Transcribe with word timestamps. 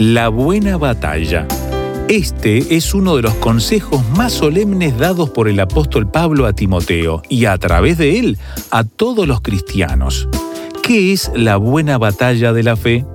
La 0.00 0.28
buena 0.28 0.76
batalla. 0.76 1.48
Este 2.08 2.76
es 2.76 2.94
uno 2.94 3.16
de 3.16 3.22
los 3.22 3.34
consejos 3.34 4.08
más 4.10 4.32
solemnes 4.32 4.96
dados 4.96 5.30
por 5.30 5.48
el 5.48 5.58
apóstol 5.58 6.08
Pablo 6.08 6.46
a 6.46 6.52
Timoteo 6.52 7.20
y 7.28 7.46
a 7.46 7.58
través 7.58 7.98
de 7.98 8.20
él 8.20 8.38
a 8.70 8.84
todos 8.84 9.26
los 9.26 9.40
cristianos. 9.40 10.28
¿Qué 10.84 11.12
es 11.12 11.32
la 11.34 11.56
buena 11.56 11.98
batalla 11.98 12.52
de 12.52 12.62
la 12.62 12.76
fe? 12.76 13.06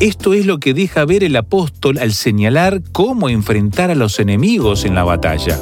Esto 0.00 0.32
es 0.32 0.46
lo 0.46 0.58
que 0.58 0.72
deja 0.72 1.04
ver 1.04 1.22
el 1.22 1.36
apóstol 1.36 1.98
al 1.98 2.14
señalar 2.14 2.80
cómo 2.92 3.28
enfrentar 3.28 3.90
a 3.90 3.94
los 3.94 4.18
enemigos 4.18 4.86
en 4.86 4.94
la 4.94 5.04
batalla. 5.04 5.60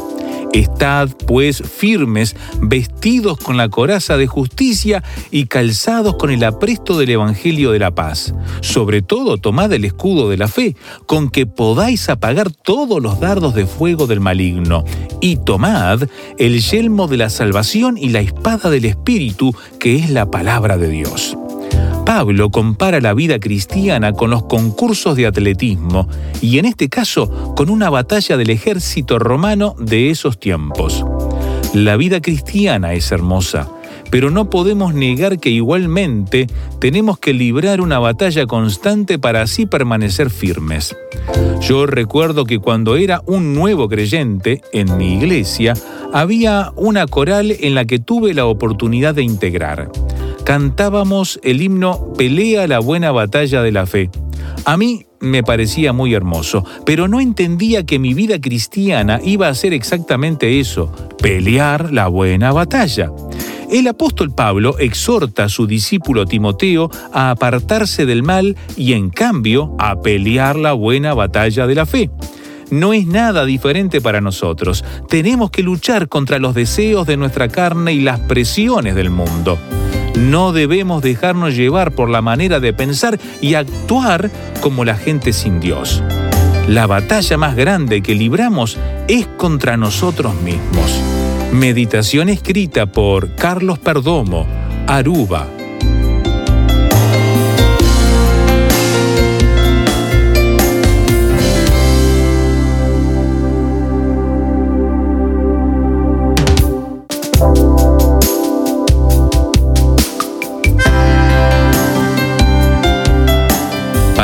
Estad, 0.53 1.11
pues, 1.27 1.63
firmes, 1.63 2.35
vestidos 2.61 3.39
con 3.39 3.57
la 3.57 3.69
coraza 3.69 4.17
de 4.17 4.27
justicia 4.27 5.03
y 5.31 5.47
calzados 5.47 6.17
con 6.17 6.31
el 6.31 6.43
apresto 6.45 6.99
del 6.99 7.11
Evangelio 7.11 7.71
de 7.71 7.79
la 7.79 7.93
paz. 7.93 8.35
Sobre 8.61 9.03
todo, 9.03 9.39
tomad 9.39 9.73
el 9.73 9.85
escudo 9.85 10.29
de 10.29 10.37
la 10.37 10.49
fe, 10.49 10.77
con 11.07 11.31
que 11.31 11.47
podáis 11.47 12.09
apagar 12.09 12.51
todos 12.51 13.01
los 13.03 13.21
dardos 13.21 13.55
de 13.55 13.67
fuego 13.67 14.07
del 14.07 14.21
maligno. 14.21 14.85
Y 15.21 15.37
tomad 15.37 16.09
el 16.39 16.61
yelmo 16.61 17.07
de 17.07 17.17
la 17.17 17.31
salvación 17.31 17.97
y 17.97 18.09
la 18.09 18.21
espada 18.21 18.71
del 18.71 18.87
Espíritu, 18.87 19.55
que 19.79 19.97
es 19.97 20.11
la 20.11 20.31
palabra 20.31 20.79
de 20.79 20.89
Dios. 20.89 21.37
Pablo 22.13 22.51
compara 22.51 23.01
la 23.01 23.15
vida 23.15 23.39
cristiana 23.39 24.15
con 24.15 24.31
los 24.31 24.43
concursos 24.43 25.15
de 25.15 25.29
atletismo 25.29 26.09
y 26.43 26.59
en 26.59 26.65
este 26.65 26.89
caso 26.89 27.55
con 27.55 27.71
una 27.71 27.89
batalla 27.89 28.37
del 28.37 28.51
ejército 28.51 29.21
romano 29.21 29.77
de 29.79 30.11
esos 30.11 30.41
tiempos. 30.41 31.07
La 31.73 31.97
vida 31.97 32.21
cristiana 32.21 32.95
es 32.95 33.13
hermosa, 33.13 33.69
pero 34.11 34.33
no 34.33 34.51
podemos 34.51 34.93
negar 34.93 35.39
que 35.39 35.51
igualmente 35.51 36.49
tenemos 36.81 37.17
que 37.21 37.33
librar 37.33 37.81
una 37.81 38.01
batalla 38.01 38.45
constante 38.47 39.21
para 39.21 39.43
así 39.43 39.67
permanecer 39.67 40.31
firmes. 40.31 40.97
Yo 41.61 41.87
recuerdo 41.87 42.45
que 42.45 42.59
cuando 42.59 42.97
era 42.97 43.23
un 43.27 43.55
nuevo 43.55 43.89
creyente 43.89 44.63
en 44.73 44.97
mi 44.97 45.15
iglesia, 45.15 45.75
había 46.13 46.73
una 46.75 47.07
coral 47.07 47.53
en 47.61 47.77
la 47.77 47.85
que 47.85 48.01
tuve 48.01 48.35
la 48.35 48.47
oportunidad 48.47 49.15
de 49.15 49.23
integrar 49.23 49.93
cantábamos 50.51 51.39
el 51.45 51.63
himno 51.63 52.13
Pelea 52.15 52.67
la 52.67 52.81
buena 52.81 53.13
batalla 53.13 53.63
de 53.63 53.71
la 53.71 53.87
fe. 53.87 54.11
A 54.65 54.77
mí 54.77 55.07
me 55.21 55.45
parecía 55.45 55.93
muy 55.93 56.13
hermoso, 56.13 56.65
pero 56.85 57.07
no 57.07 57.21
entendía 57.21 57.87
que 57.87 58.01
mi 58.01 58.15
vida 58.15 58.41
cristiana 58.41 59.21
iba 59.23 59.47
a 59.47 59.55
ser 59.55 59.73
exactamente 59.73 60.59
eso, 60.59 60.93
pelear 61.23 61.93
la 61.93 62.09
buena 62.09 62.51
batalla. 62.51 63.13
El 63.71 63.87
apóstol 63.87 64.35
Pablo 64.35 64.77
exhorta 64.81 65.45
a 65.45 65.49
su 65.49 65.69
discípulo 65.69 66.27
Timoteo 66.27 66.91
a 67.13 67.31
apartarse 67.31 68.05
del 68.05 68.25
mal 68.25 68.57
y 68.77 68.95
en 68.95 69.11
cambio 69.11 69.77
a 69.79 70.03
pelear 70.03 70.57
la 70.57 70.73
buena 70.73 71.15
batalla 71.15 71.69
de 71.69 71.75
la 71.77 71.87
fe 71.87 72.11
no 72.73 72.93
es 72.93 73.05
nada 73.05 73.45
diferente 73.45 74.01
para 74.01 74.21
nosotros. 74.21 74.85
Tenemos 75.09 75.51
que 75.51 75.65
luchar 75.65 76.09
contra 76.09 76.39
los 76.39 76.55
deseos 76.55 77.05
de 77.05 77.17
nuestra 77.17 77.49
carne 77.49 77.93
y 77.93 78.01
las 78.01 78.21
presiones 78.21 78.95
del 78.95 79.11
mundo. 79.11 79.59
No 80.19 80.53
debemos 80.53 81.03
dejarnos 81.03 81.57
llevar 81.57 81.93
por 81.93 82.11
la 82.11 82.23
manera 82.23 82.61
de 82.61 82.73
pensar 82.73 83.19
y 83.41 83.55
actuar 83.55 84.31
como 84.61 84.85
la 84.85 84.97
gente 84.97 85.33
sin 85.33 85.61
Dios. 85.61 86.03
La 86.69 86.87
batalla 86.87 87.37
más 87.37 87.57
grande 87.57 88.03
que 88.03 88.15
libramos 88.15 88.79
es 89.09 89.27
contra 89.27 89.77
nosotros 89.77 90.35
mismos. 90.43 91.01
Meditación 91.53 92.29
escrita 92.29 92.87
por 92.87 93.35
Carlos 93.35 93.79
Perdomo, 93.79 94.47
Aruba, 94.87 95.49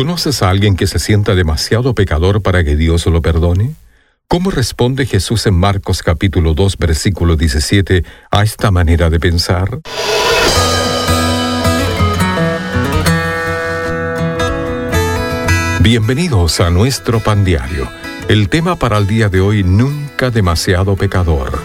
¿Conoces 0.00 0.42
a 0.42 0.48
alguien 0.48 0.76
que 0.76 0.86
se 0.86 0.98
sienta 0.98 1.34
demasiado 1.34 1.94
pecador 1.94 2.40
para 2.40 2.64
que 2.64 2.74
Dios 2.74 3.04
lo 3.04 3.20
perdone? 3.20 3.74
¿Cómo 4.28 4.50
responde 4.50 5.04
Jesús 5.04 5.46
en 5.46 5.52
Marcos 5.52 6.02
capítulo 6.02 6.54
2 6.54 6.78
versículo 6.78 7.36
17 7.36 8.02
a 8.30 8.42
esta 8.42 8.70
manera 8.70 9.10
de 9.10 9.20
pensar? 9.20 9.80
Bienvenidos 15.82 16.60
a 16.60 16.70
nuestro 16.70 17.20
pan 17.20 17.44
diario. 17.44 17.86
El 18.30 18.48
tema 18.48 18.76
para 18.76 18.96
el 18.96 19.06
día 19.06 19.28
de 19.28 19.42
hoy, 19.42 19.64
nunca 19.64 20.30
demasiado 20.30 20.96
pecador. 20.96 21.58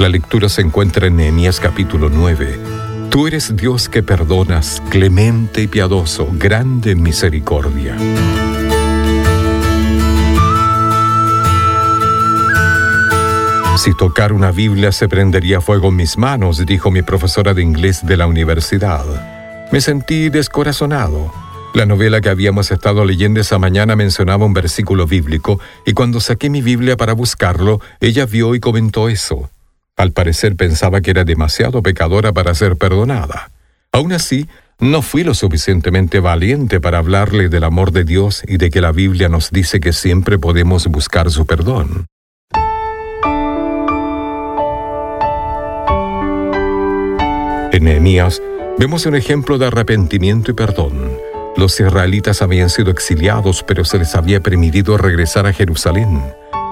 La 0.00 0.08
lectura 0.08 0.48
se 0.48 0.60
encuentra 0.60 1.06
en 1.06 1.14
Nehemías 1.14 1.60
capítulo 1.60 2.10
9 2.10 2.85
Tú 3.16 3.26
eres 3.26 3.56
Dios 3.56 3.88
que 3.88 4.02
perdonas, 4.02 4.82
clemente 4.90 5.62
y 5.62 5.68
piadoso, 5.68 6.28
grande 6.32 6.90
en 6.90 7.02
misericordia. 7.02 7.96
Si 13.78 13.96
tocar 13.96 14.34
una 14.34 14.50
Biblia 14.50 14.92
se 14.92 15.08
prendería 15.08 15.62
fuego 15.62 15.88
en 15.88 15.96
mis 15.96 16.18
manos, 16.18 16.66
dijo 16.66 16.90
mi 16.90 17.00
profesora 17.00 17.54
de 17.54 17.62
inglés 17.62 18.04
de 18.04 18.18
la 18.18 18.26
universidad. 18.26 19.06
Me 19.72 19.80
sentí 19.80 20.28
descorazonado. 20.28 21.32
La 21.72 21.86
novela 21.86 22.20
que 22.20 22.28
habíamos 22.28 22.70
estado 22.70 23.06
leyendo 23.06 23.40
esa 23.40 23.58
mañana 23.58 23.96
mencionaba 23.96 24.44
un 24.44 24.52
versículo 24.52 25.06
bíblico 25.06 25.58
y 25.86 25.94
cuando 25.94 26.20
saqué 26.20 26.50
mi 26.50 26.60
Biblia 26.60 26.98
para 26.98 27.14
buscarlo, 27.14 27.80
ella 27.98 28.26
vio 28.26 28.54
y 28.54 28.60
comentó 28.60 29.08
eso. 29.08 29.48
Al 29.96 30.12
parecer 30.12 30.56
pensaba 30.56 31.00
que 31.00 31.10
era 31.10 31.24
demasiado 31.24 31.82
pecadora 31.82 32.32
para 32.32 32.54
ser 32.54 32.76
perdonada. 32.76 33.50
Aún 33.92 34.12
así, 34.12 34.46
no 34.78 35.00
fui 35.00 35.24
lo 35.24 35.32
suficientemente 35.32 36.20
valiente 36.20 36.80
para 36.80 36.98
hablarle 36.98 37.48
del 37.48 37.64
amor 37.64 37.92
de 37.92 38.04
Dios 38.04 38.42
y 38.46 38.58
de 38.58 38.70
que 38.70 38.82
la 38.82 38.92
Biblia 38.92 39.30
nos 39.30 39.50
dice 39.50 39.80
que 39.80 39.94
siempre 39.94 40.38
podemos 40.38 40.86
buscar 40.88 41.30
su 41.30 41.46
perdón. 41.46 42.04
En 47.72 47.84
Nehemías 47.84 48.42
vemos 48.78 49.06
un 49.06 49.14
ejemplo 49.14 49.56
de 49.56 49.66
arrepentimiento 49.66 50.50
y 50.50 50.54
perdón. 50.54 51.10
Los 51.56 51.80
israelitas 51.80 52.42
habían 52.42 52.68
sido 52.68 52.90
exiliados, 52.90 53.62
pero 53.62 53.82
se 53.86 53.98
les 53.98 54.14
había 54.14 54.40
permitido 54.40 54.98
regresar 54.98 55.46
a 55.46 55.54
Jerusalén. 55.54 56.22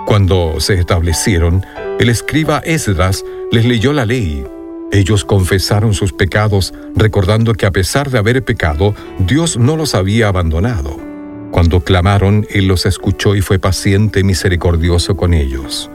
Cuando 0.07 0.61
se 0.61 0.75
establecieron, 0.75 1.65
el 1.99 2.09
escriba 2.09 2.59
Esdras 2.59 3.25
les 3.51 3.65
leyó 3.65 3.93
la 3.93 4.05
ley. 4.05 4.45
Ellos 4.93 5.25
confesaron 5.25 5.95
sus 5.95 6.13
pecados, 6.13 6.75
recordando 6.95 7.55
que 7.55 7.67
a 7.67 7.71
pesar 7.71 8.11
de 8.11 8.19
haber 8.19 8.45
pecado, 8.45 8.95
Dios 9.19 9.57
no 9.57 9.77
los 9.77 9.95
había 9.95 10.29
abandonado. 10.29 10.99
Cuando 11.51 11.81
clamaron, 11.81 12.47
Él 12.51 12.69
los 12.69 12.85
escuchó 12.85 13.35
y 13.35 13.41
fue 13.41 13.59
paciente 13.59 14.21
y 14.21 14.25
misericordioso 14.25 15.17
con 15.17 15.35
ellos. 15.35 15.91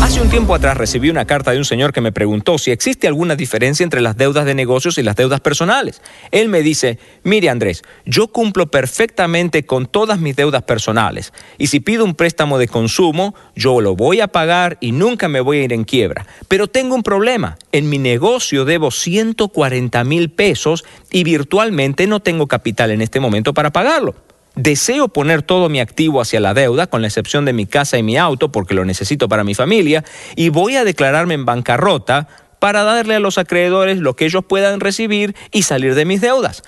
Hace 0.00 0.22
un 0.22 0.30
tiempo 0.30 0.54
atrás 0.54 0.76
recibí 0.76 1.10
una 1.10 1.26
carta 1.26 1.50
de 1.50 1.58
un 1.58 1.64
señor 1.64 1.92
que 1.92 2.00
me 2.00 2.12
preguntó 2.12 2.56
si 2.56 2.70
existe 2.70 3.08
alguna 3.08 3.34
diferencia 3.34 3.84
entre 3.84 4.00
las 4.00 4.16
deudas 4.16 4.46
de 4.46 4.54
negocios 4.54 4.96
y 4.96 5.02
las 5.02 5.16
deudas 5.16 5.40
personales. 5.40 6.00
Él 6.30 6.48
me 6.48 6.62
dice, 6.62 6.98
mire 7.24 7.50
Andrés, 7.50 7.82
yo 8.06 8.28
cumplo 8.28 8.70
perfectamente 8.70 9.66
con 9.66 9.86
todas 9.86 10.20
mis 10.20 10.36
deudas 10.36 10.62
personales 10.62 11.32
y 11.58 11.66
si 11.66 11.80
pido 11.80 12.04
un 12.04 12.14
préstamo 12.14 12.58
de 12.58 12.68
consumo, 12.68 13.34
yo 13.56 13.80
lo 13.80 13.96
voy 13.96 14.20
a 14.20 14.28
pagar 14.28 14.78
y 14.80 14.92
nunca 14.92 15.28
me 15.28 15.40
voy 15.40 15.58
a 15.58 15.64
ir 15.64 15.72
en 15.72 15.84
quiebra. 15.84 16.26
Pero 16.46 16.68
tengo 16.68 16.94
un 16.94 17.02
problema, 17.02 17.58
en 17.72 17.90
mi 17.90 17.98
negocio 17.98 18.64
debo 18.64 18.90
140 18.90 20.04
mil 20.04 20.30
pesos 20.30 20.84
y 21.10 21.24
virtualmente 21.24 22.06
no 22.06 22.20
tengo 22.20 22.46
capital 22.46 22.92
en 22.92 23.02
este 23.02 23.20
momento 23.20 23.52
para 23.52 23.72
pagarlo. 23.72 24.14
Deseo 24.58 25.06
poner 25.06 25.42
todo 25.42 25.68
mi 25.68 25.78
activo 25.78 26.20
hacia 26.20 26.40
la 26.40 26.52
deuda, 26.52 26.88
con 26.88 27.00
la 27.00 27.06
excepción 27.06 27.44
de 27.44 27.52
mi 27.52 27.66
casa 27.66 27.96
y 27.96 28.02
mi 28.02 28.16
auto, 28.16 28.50
porque 28.50 28.74
lo 28.74 28.84
necesito 28.84 29.28
para 29.28 29.44
mi 29.44 29.54
familia, 29.54 30.02
y 30.34 30.48
voy 30.48 30.74
a 30.74 30.82
declararme 30.82 31.34
en 31.34 31.44
bancarrota 31.44 32.26
para 32.58 32.82
darle 32.82 33.14
a 33.14 33.20
los 33.20 33.38
acreedores 33.38 33.98
lo 33.98 34.16
que 34.16 34.24
ellos 34.24 34.44
puedan 34.44 34.80
recibir 34.80 35.36
y 35.52 35.62
salir 35.62 35.94
de 35.94 36.04
mis 36.04 36.20
deudas. 36.20 36.64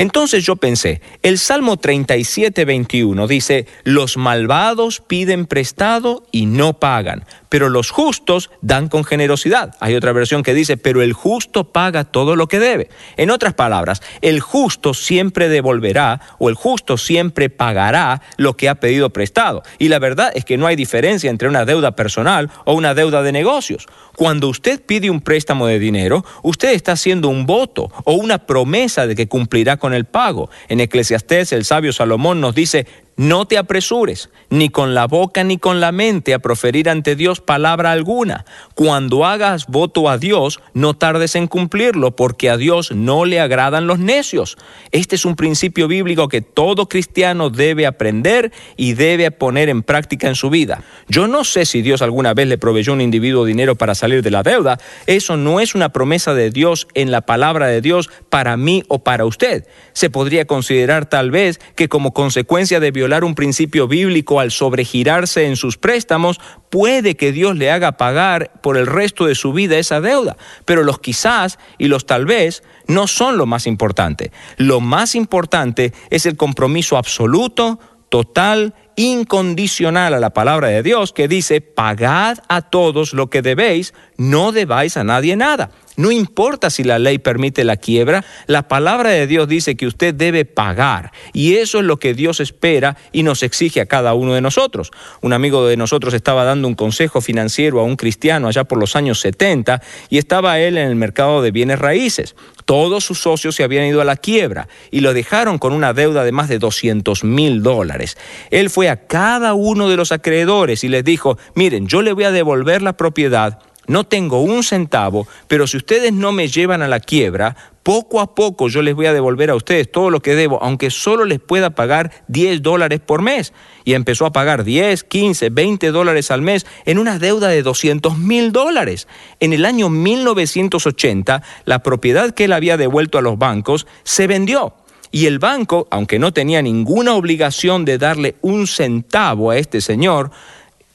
Entonces 0.00 0.46
yo 0.46 0.56
pensé, 0.56 1.02
el 1.22 1.36
Salmo 1.36 1.76
37, 1.76 2.64
21 2.64 3.26
dice, 3.26 3.66
los 3.84 4.16
malvados 4.16 5.02
piden 5.06 5.44
prestado 5.44 6.24
y 6.32 6.46
no 6.46 6.72
pagan, 6.72 7.26
pero 7.50 7.68
los 7.68 7.90
justos 7.90 8.48
dan 8.62 8.88
con 8.88 9.04
generosidad. 9.04 9.76
Hay 9.78 9.94
otra 9.94 10.12
versión 10.12 10.42
que 10.42 10.54
dice, 10.54 10.78
pero 10.78 11.02
el 11.02 11.12
justo 11.12 11.64
paga 11.64 12.04
todo 12.04 12.34
lo 12.34 12.46
que 12.48 12.58
debe. 12.58 12.88
En 13.18 13.30
otras 13.30 13.52
palabras, 13.52 14.00
el 14.22 14.40
justo 14.40 14.94
siempre 14.94 15.50
devolverá 15.50 16.22
o 16.38 16.48
el 16.48 16.54
justo 16.54 16.96
siempre 16.96 17.50
pagará 17.50 18.22
lo 18.38 18.56
que 18.56 18.70
ha 18.70 18.76
pedido 18.76 19.10
prestado. 19.10 19.62
Y 19.78 19.88
la 19.88 19.98
verdad 19.98 20.32
es 20.34 20.46
que 20.46 20.56
no 20.56 20.66
hay 20.66 20.76
diferencia 20.76 21.28
entre 21.28 21.48
una 21.48 21.66
deuda 21.66 21.94
personal 21.94 22.50
o 22.64 22.72
una 22.72 22.94
deuda 22.94 23.22
de 23.22 23.32
negocios. 23.32 23.86
Cuando 24.16 24.48
usted 24.48 24.80
pide 24.80 25.10
un 25.10 25.20
préstamo 25.20 25.66
de 25.66 25.78
dinero, 25.78 26.24
usted 26.42 26.72
está 26.72 26.92
haciendo 26.92 27.28
un 27.28 27.44
voto 27.44 27.90
o 28.04 28.14
una 28.14 28.38
promesa 28.46 29.06
de 29.06 29.14
que 29.14 29.28
cumplirá 29.28 29.76
con 29.76 29.89
el 29.92 30.04
pago. 30.04 30.50
En 30.68 30.80
Eclesiastés 30.80 31.52
el 31.52 31.64
sabio 31.64 31.92
Salomón 31.92 32.40
nos 32.40 32.54
dice, 32.54 32.86
no 33.16 33.46
te 33.46 33.58
apresures, 33.58 34.30
ni 34.48 34.70
con 34.70 34.94
la 34.94 35.06
boca 35.06 35.44
ni 35.44 35.58
con 35.58 35.80
la 35.80 35.92
mente, 35.92 36.34
a 36.34 36.38
proferir 36.38 36.88
ante 36.88 37.16
Dios 37.16 37.40
palabra 37.40 37.92
alguna. 37.92 38.44
Cuando 38.74 39.26
hagas 39.26 39.66
voto 39.66 40.08
a 40.08 40.18
Dios, 40.18 40.60
no 40.74 40.94
tardes 40.94 41.34
en 41.34 41.46
cumplirlo, 41.46 42.16
porque 42.16 42.50
a 42.50 42.56
Dios 42.56 42.92
no 42.92 43.24
le 43.24 43.40
agradan 43.40 43.86
los 43.86 43.98
necios. 43.98 44.56
Este 44.90 45.16
es 45.16 45.24
un 45.24 45.36
principio 45.36 45.86
bíblico 45.86 46.28
que 46.28 46.40
todo 46.40 46.88
cristiano 46.88 47.50
debe 47.50 47.86
aprender 47.86 48.52
y 48.76 48.94
debe 48.94 49.30
poner 49.30 49.68
en 49.68 49.82
práctica 49.82 50.28
en 50.28 50.34
su 50.34 50.50
vida. 50.50 50.82
Yo 51.08 51.26
no 51.26 51.44
sé 51.44 51.66
si 51.66 51.82
Dios 51.82 52.02
alguna 52.02 52.34
vez 52.34 52.48
le 52.48 52.58
proveyó 52.58 52.92
a 52.92 52.94
un 52.94 53.00
individuo 53.00 53.44
dinero 53.44 53.76
para 53.76 53.94
salir 53.94 54.22
de 54.22 54.30
la 54.30 54.42
deuda. 54.42 54.78
Eso 55.06 55.36
no 55.36 55.60
es 55.60 55.74
una 55.74 55.90
promesa 55.90 56.34
de 56.34 56.50
Dios 56.50 56.88
en 56.94 57.10
la 57.10 57.22
palabra 57.22 57.66
de 57.66 57.80
Dios 57.80 58.10
para 58.28 58.56
mí 58.56 58.82
o 58.88 59.00
para 59.00 59.26
usted. 59.26 59.66
Se 59.92 60.10
podría 60.10 60.46
considerar 60.46 61.06
tal 61.06 61.30
vez 61.30 61.60
que 61.76 61.88
como 61.88 62.12
consecuencia 62.12 62.80
de 62.80 62.92
un 63.24 63.34
principio 63.34 63.88
bíblico 63.88 64.40
al 64.40 64.50
sobregirarse 64.50 65.46
en 65.46 65.56
sus 65.56 65.76
préstamos, 65.76 66.40
puede 66.70 67.16
que 67.16 67.32
Dios 67.32 67.56
le 67.56 67.70
haga 67.70 67.96
pagar 67.96 68.52
por 68.62 68.76
el 68.76 68.86
resto 68.86 69.26
de 69.26 69.34
su 69.34 69.52
vida 69.52 69.78
esa 69.78 70.00
deuda. 70.00 70.36
Pero 70.64 70.82
los 70.82 71.00
quizás 71.00 71.58
y 71.78 71.88
los 71.88 72.06
tal 72.06 72.26
vez 72.26 72.62
no 72.86 73.06
son 73.06 73.36
lo 73.36 73.46
más 73.46 73.66
importante. 73.66 74.32
Lo 74.56 74.80
más 74.80 75.14
importante 75.14 75.92
es 76.10 76.26
el 76.26 76.36
compromiso 76.36 76.96
absoluto, 76.96 77.78
total, 78.08 78.74
incondicional 78.96 80.12
a 80.12 80.20
la 80.20 80.30
palabra 80.30 80.68
de 80.68 80.82
Dios 80.82 81.12
que 81.12 81.26
dice, 81.26 81.60
pagad 81.60 82.38
a 82.48 82.60
todos 82.60 83.14
lo 83.14 83.30
que 83.30 83.40
debéis, 83.40 83.94
no 84.18 84.52
debáis 84.52 84.96
a 84.96 85.04
nadie 85.04 85.36
nada. 85.36 85.70
No 85.96 86.10
importa 86.10 86.70
si 86.70 86.84
la 86.84 86.98
ley 86.98 87.18
permite 87.18 87.64
la 87.64 87.76
quiebra, 87.76 88.24
la 88.46 88.68
palabra 88.68 89.10
de 89.10 89.26
Dios 89.26 89.48
dice 89.48 89.76
que 89.76 89.86
usted 89.86 90.14
debe 90.14 90.44
pagar. 90.44 91.12
Y 91.32 91.56
eso 91.56 91.78
es 91.78 91.84
lo 91.84 91.98
que 91.98 92.14
Dios 92.14 92.40
espera 92.40 92.96
y 93.12 93.22
nos 93.22 93.42
exige 93.42 93.80
a 93.80 93.86
cada 93.86 94.14
uno 94.14 94.34
de 94.34 94.40
nosotros. 94.40 94.90
Un 95.20 95.32
amigo 95.32 95.66
de 95.66 95.76
nosotros 95.76 96.14
estaba 96.14 96.44
dando 96.44 96.68
un 96.68 96.74
consejo 96.74 97.20
financiero 97.20 97.80
a 97.80 97.84
un 97.84 97.96
cristiano 97.96 98.48
allá 98.48 98.64
por 98.64 98.78
los 98.78 98.96
años 98.96 99.20
70 99.20 99.82
y 100.08 100.18
estaba 100.18 100.58
él 100.60 100.78
en 100.78 100.88
el 100.88 100.96
mercado 100.96 101.42
de 101.42 101.50
bienes 101.50 101.78
raíces. 101.78 102.34
Todos 102.64 103.04
sus 103.04 103.20
socios 103.20 103.56
se 103.56 103.64
habían 103.64 103.86
ido 103.86 104.00
a 104.00 104.04
la 104.04 104.16
quiebra 104.16 104.68
y 104.90 105.00
lo 105.00 105.12
dejaron 105.12 105.58
con 105.58 105.72
una 105.72 105.92
deuda 105.92 106.24
de 106.24 106.32
más 106.32 106.48
de 106.48 106.58
200 106.58 107.24
mil 107.24 107.62
dólares. 107.62 108.16
Él 108.50 108.70
fue 108.70 108.88
a 108.88 109.06
cada 109.06 109.54
uno 109.54 109.88
de 109.88 109.96
los 109.96 110.12
acreedores 110.12 110.84
y 110.84 110.88
les 110.88 111.04
dijo, 111.04 111.36
miren, 111.54 111.88
yo 111.88 112.00
le 112.02 112.12
voy 112.12 112.24
a 112.24 112.30
devolver 112.30 112.80
la 112.80 112.96
propiedad 112.96 113.58
no 113.90 114.04
tengo 114.04 114.40
un 114.40 114.62
centavo, 114.62 115.26
pero 115.48 115.66
si 115.66 115.76
ustedes 115.76 116.12
no 116.12 116.30
me 116.30 116.46
llevan 116.46 116.80
a 116.80 116.86
la 116.86 117.00
quiebra, 117.00 117.56
poco 117.82 118.20
a 118.20 118.36
poco 118.36 118.68
yo 118.68 118.82
les 118.82 118.94
voy 118.94 119.06
a 119.06 119.12
devolver 119.12 119.50
a 119.50 119.56
ustedes 119.56 119.90
todo 119.90 120.10
lo 120.10 120.20
que 120.20 120.36
debo, 120.36 120.62
aunque 120.62 120.90
solo 120.90 121.24
les 121.24 121.40
pueda 121.40 121.70
pagar 121.70 122.12
10 122.28 122.62
dólares 122.62 123.00
por 123.00 123.20
mes. 123.20 123.52
Y 123.84 123.94
empezó 123.94 124.26
a 124.26 124.32
pagar 124.32 124.62
10, 124.62 125.02
15, 125.02 125.50
20 125.50 125.90
dólares 125.90 126.30
al 126.30 126.40
mes 126.40 126.66
en 126.84 126.98
una 126.98 127.18
deuda 127.18 127.48
de 127.48 127.64
200 127.64 128.16
mil 128.16 128.52
dólares. 128.52 129.08
En 129.40 129.52
el 129.52 129.64
año 129.64 129.88
1980, 129.88 131.42
la 131.64 131.82
propiedad 131.82 132.30
que 132.30 132.44
él 132.44 132.52
había 132.52 132.76
devuelto 132.76 133.18
a 133.18 133.22
los 133.22 133.38
bancos 133.38 133.88
se 134.04 134.28
vendió. 134.28 134.72
Y 135.10 135.26
el 135.26 135.40
banco, 135.40 135.88
aunque 135.90 136.20
no 136.20 136.32
tenía 136.32 136.62
ninguna 136.62 137.14
obligación 137.14 137.84
de 137.84 137.98
darle 137.98 138.36
un 138.40 138.68
centavo 138.68 139.50
a 139.50 139.58
este 139.58 139.80
señor, 139.80 140.30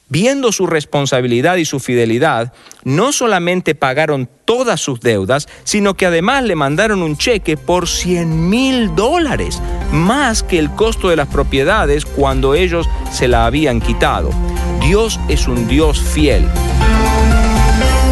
viendo 0.09 0.51
su 0.51 0.67
responsabilidad 0.67 1.55
y 1.57 1.65
su 1.65 1.79
fidelidad, 1.79 2.53
no 2.83 3.11
solamente 3.11 3.75
pagaron 3.75 4.29
todas 4.45 4.81
sus 4.81 4.99
deudas, 4.99 5.47
sino 5.63 5.95
que 5.95 6.05
además 6.05 6.43
le 6.43 6.55
mandaron 6.55 7.01
un 7.01 7.17
cheque 7.17 7.57
por 7.57 7.87
100 7.87 8.49
mil 8.49 8.95
dólares, 8.95 9.61
más 9.91 10.43
que 10.43 10.59
el 10.59 10.69
costo 10.71 11.09
de 11.09 11.15
las 11.15 11.27
propiedades 11.27 12.05
cuando 12.05 12.53
ellos 12.53 12.87
se 13.11 13.27
la 13.27 13.45
habían 13.45 13.81
quitado. 13.81 14.29
Dios 14.81 15.19
es 15.29 15.47
un 15.47 15.67
Dios 15.67 15.99
fiel. 15.99 16.45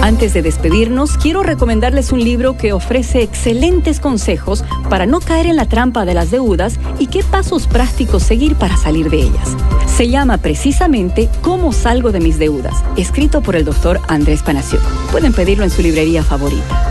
Antes 0.03 0.33
de 0.33 0.41
despedirnos, 0.41 1.17
quiero 1.17 1.43
recomendarles 1.43 2.11
un 2.11 2.21
libro 2.21 2.57
que 2.57 2.73
ofrece 2.73 3.21
excelentes 3.21 4.01
consejos 4.01 4.65
para 4.89 5.05
no 5.05 5.21
caer 5.21 5.45
en 5.45 5.55
la 5.55 5.65
trampa 5.65 6.03
de 6.03 6.13
las 6.13 6.29
deudas 6.29 6.77
y 6.99 7.07
qué 7.07 7.23
pasos 7.23 7.67
prácticos 7.67 8.21
seguir 8.21 8.57
para 8.57 8.75
salir 8.75 9.09
de 9.09 9.21
ellas. 9.21 9.55
Se 9.87 10.09
llama 10.09 10.39
precisamente 10.39 11.29
Cómo 11.39 11.71
salgo 11.71 12.11
de 12.11 12.19
mis 12.19 12.37
deudas, 12.37 12.83
escrito 12.97 13.41
por 13.41 13.55
el 13.55 13.63
doctor 13.63 14.01
Andrés 14.09 14.43
Panasiuk. 14.43 14.81
Pueden 15.09 15.31
pedirlo 15.31 15.63
en 15.63 15.69
su 15.69 15.81
librería 15.81 16.21
favorita. 16.21 16.85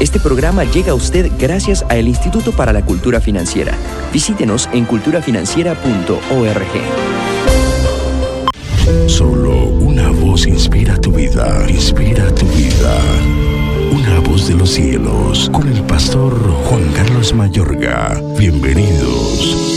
Este 0.00 0.18
programa 0.18 0.64
llega 0.64 0.92
a 0.92 0.94
usted 0.94 1.30
gracias 1.38 1.84
al 1.90 2.08
Instituto 2.08 2.52
para 2.52 2.72
la 2.72 2.82
Cultura 2.82 3.20
Financiera. 3.20 3.74
Visítenos 4.14 4.70
en 4.72 4.86
culturafinanciera.org. 4.86 5.76
Solo 9.06 9.66
una 9.66 10.08
voz 10.08 10.46
inspira 10.46 10.96
tu 10.98 11.12
vida, 11.12 11.66
inspira 11.68 12.34
tu 12.34 12.46
vida. 12.46 12.98
Una 13.92 14.20
voz 14.20 14.48
de 14.48 14.54
los 14.54 14.70
cielos, 14.70 15.50
con 15.50 15.68
el 15.68 15.82
pastor 15.82 16.32
Juan 16.64 16.90
Carlos 16.94 17.34
Mayorga. 17.34 18.18
Bienvenidos. 18.38 19.76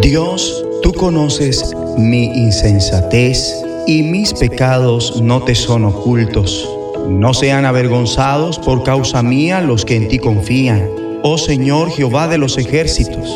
Dios, 0.00 0.64
tú 0.82 0.94
conoces 0.94 1.76
mi 1.98 2.24
insensatez 2.24 3.54
y 3.86 4.02
mis 4.02 4.32
pecados 4.32 5.20
no 5.20 5.42
te 5.42 5.54
son 5.54 5.84
ocultos. 5.84 6.66
No 7.06 7.34
sean 7.34 7.66
avergonzados 7.66 8.58
por 8.58 8.82
causa 8.82 9.22
mía 9.22 9.60
los 9.60 9.84
que 9.84 9.96
en 9.96 10.08
ti 10.08 10.18
confían. 10.18 10.88
Oh 11.22 11.36
Señor 11.36 11.90
Jehová 11.90 12.28
de 12.28 12.38
los 12.38 12.56
ejércitos, 12.56 13.28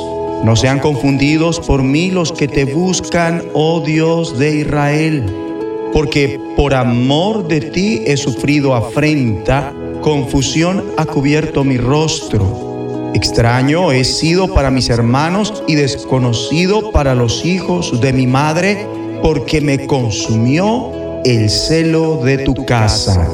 no 0.42 0.56
sean 0.56 0.78
confundidos 0.80 1.60
por 1.60 1.82
mí 1.82 2.10
los 2.10 2.32
que 2.32 2.48
te 2.48 2.64
buscan, 2.64 3.42
oh 3.52 3.80
Dios 3.80 4.38
de 4.38 4.60
Israel, 4.60 5.26
porque 5.92 6.40
por 6.56 6.72
amor 6.72 7.46
de 7.46 7.60
ti 7.60 8.04
he 8.06 8.16
sufrido 8.16 8.74
afrenta, 8.74 9.74
confusión 10.00 10.82
ha 10.96 11.04
cubierto 11.04 11.62
mi 11.62 11.76
rostro. 11.76 12.73
Extraño 13.14 13.92
he 13.92 14.02
sido 14.02 14.52
para 14.52 14.72
mis 14.72 14.90
hermanos 14.90 15.62
y 15.68 15.76
desconocido 15.76 16.90
para 16.90 17.14
los 17.14 17.44
hijos 17.44 18.00
de 18.00 18.12
mi 18.12 18.26
madre, 18.26 18.88
porque 19.22 19.60
me 19.60 19.86
consumió 19.86 20.90
el 21.24 21.48
celo 21.48 22.16
de 22.24 22.38
tu 22.38 22.66
casa. 22.66 23.30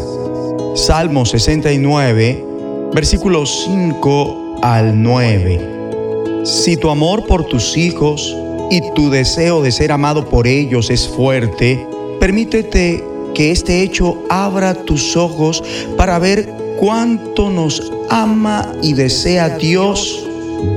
Salmo 0.75 1.25
69, 1.25 2.45
versículos 2.93 3.63
5 3.65 4.57
al 4.61 5.03
9. 5.03 6.45
Si 6.45 6.77
tu 6.77 6.91
amor 6.91 7.27
por 7.27 7.47
tus 7.47 7.77
hijos 7.77 8.37
y 8.71 8.83
tu 8.93 9.09
deseo 9.09 9.63
de 9.63 9.73
ser 9.73 9.93
amado 9.93 10.29
por 10.29 10.47
ellos 10.47 10.91
es 10.91 11.09
fuerte, 11.09 11.87
permítete 12.21 13.03
que 13.35 13.51
este 13.51 13.83
hecho 13.83 14.23
abra 14.29 14.75
tus 14.75 15.17
ojos 15.17 15.63
para 15.97 16.19
ver 16.19 16.53
cuánto 16.79 17.51
nos 17.51 17.93
ama 18.11 18.73
y 18.83 18.93
desea 18.93 19.57
Dios. 19.57 20.27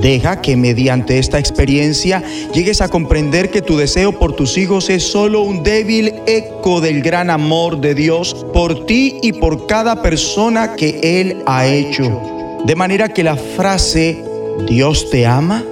Deja 0.00 0.40
que 0.40 0.56
mediante 0.56 1.18
esta 1.18 1.38
experiencia 1.38 2.22
llegues 2.54 2.80
a 2.80 2.88
comprender 2.88 3.50
que 3.50 3.60
tu 3.60 3.76
deseo 3.76 4.18
por 4.18 4.34
tus 4.34 4.56
hijos 4.56 4.88
es 4.88 5.02
solo 5.02 5.42
un 5.42 5.62
débil 5.62 6.14
eco 6.26 6.80
del 6.80 7.02
gran 7.02 7.28
amor 7.28 7.80
de 7.80 7.94
Dios 7.94 8.46
por 8.54 8.86
ti 8.86 9.18
y 9.22 9.32
por 9.32 9.66
cada 9.66 10.00
persona 10.00 10.74
que 10.74 11.00
Él 11.02 11.42
ha 11.44 11.66
hecho. 11.66 12.22
De 12.64 12.74
manera 12.76 13.10
que 13.10 13.22
la 13.22 13.36
frase 13.36 14.24
Dios 14.66 15.10
te 15.10 15.26
ama 15.26 15.62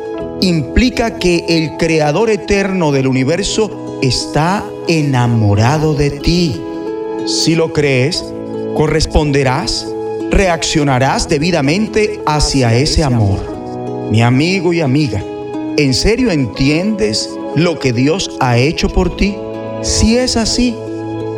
implica 0.43 1.19
que 1.19 1.45
el 1.49 1.77
creador 1.79 2.29
eterno 2.29 2.93
del 2.93 3.07
universo 3.07 3.99
está 4.03 4.65
enamorado 4.89 5.95
de 5.95 6.11
ti. 6.11 6.61
Si 7.27 7.55
lo 7.55 7.73
crees, 7.73 8.25
corresponderás, 8.75 9.92
reaccionarás 10.33 11.29
debidamente 11.29 12.23
hacia 12.27 12.75
ese 12.75 13.05
amor. 13.05 14.09
Mi 14.11 14.23
amigo 14.23 14.73
y 14.73 14.81
amiga, 14.81 15.23
¿en 15.77 15.93
serio 15.93 16.31
entiendes 16.31 17.29
lo 17.55 17.79
que 17.79 17.93
Dios 17.93 18.31
ha 18.41 18.57
hecho 18.57 18.89
por 18.89 19.15
ti? 19.17 19.37
Si 19.83 20.17
es 20.17 20.39
así, 20.39 20.75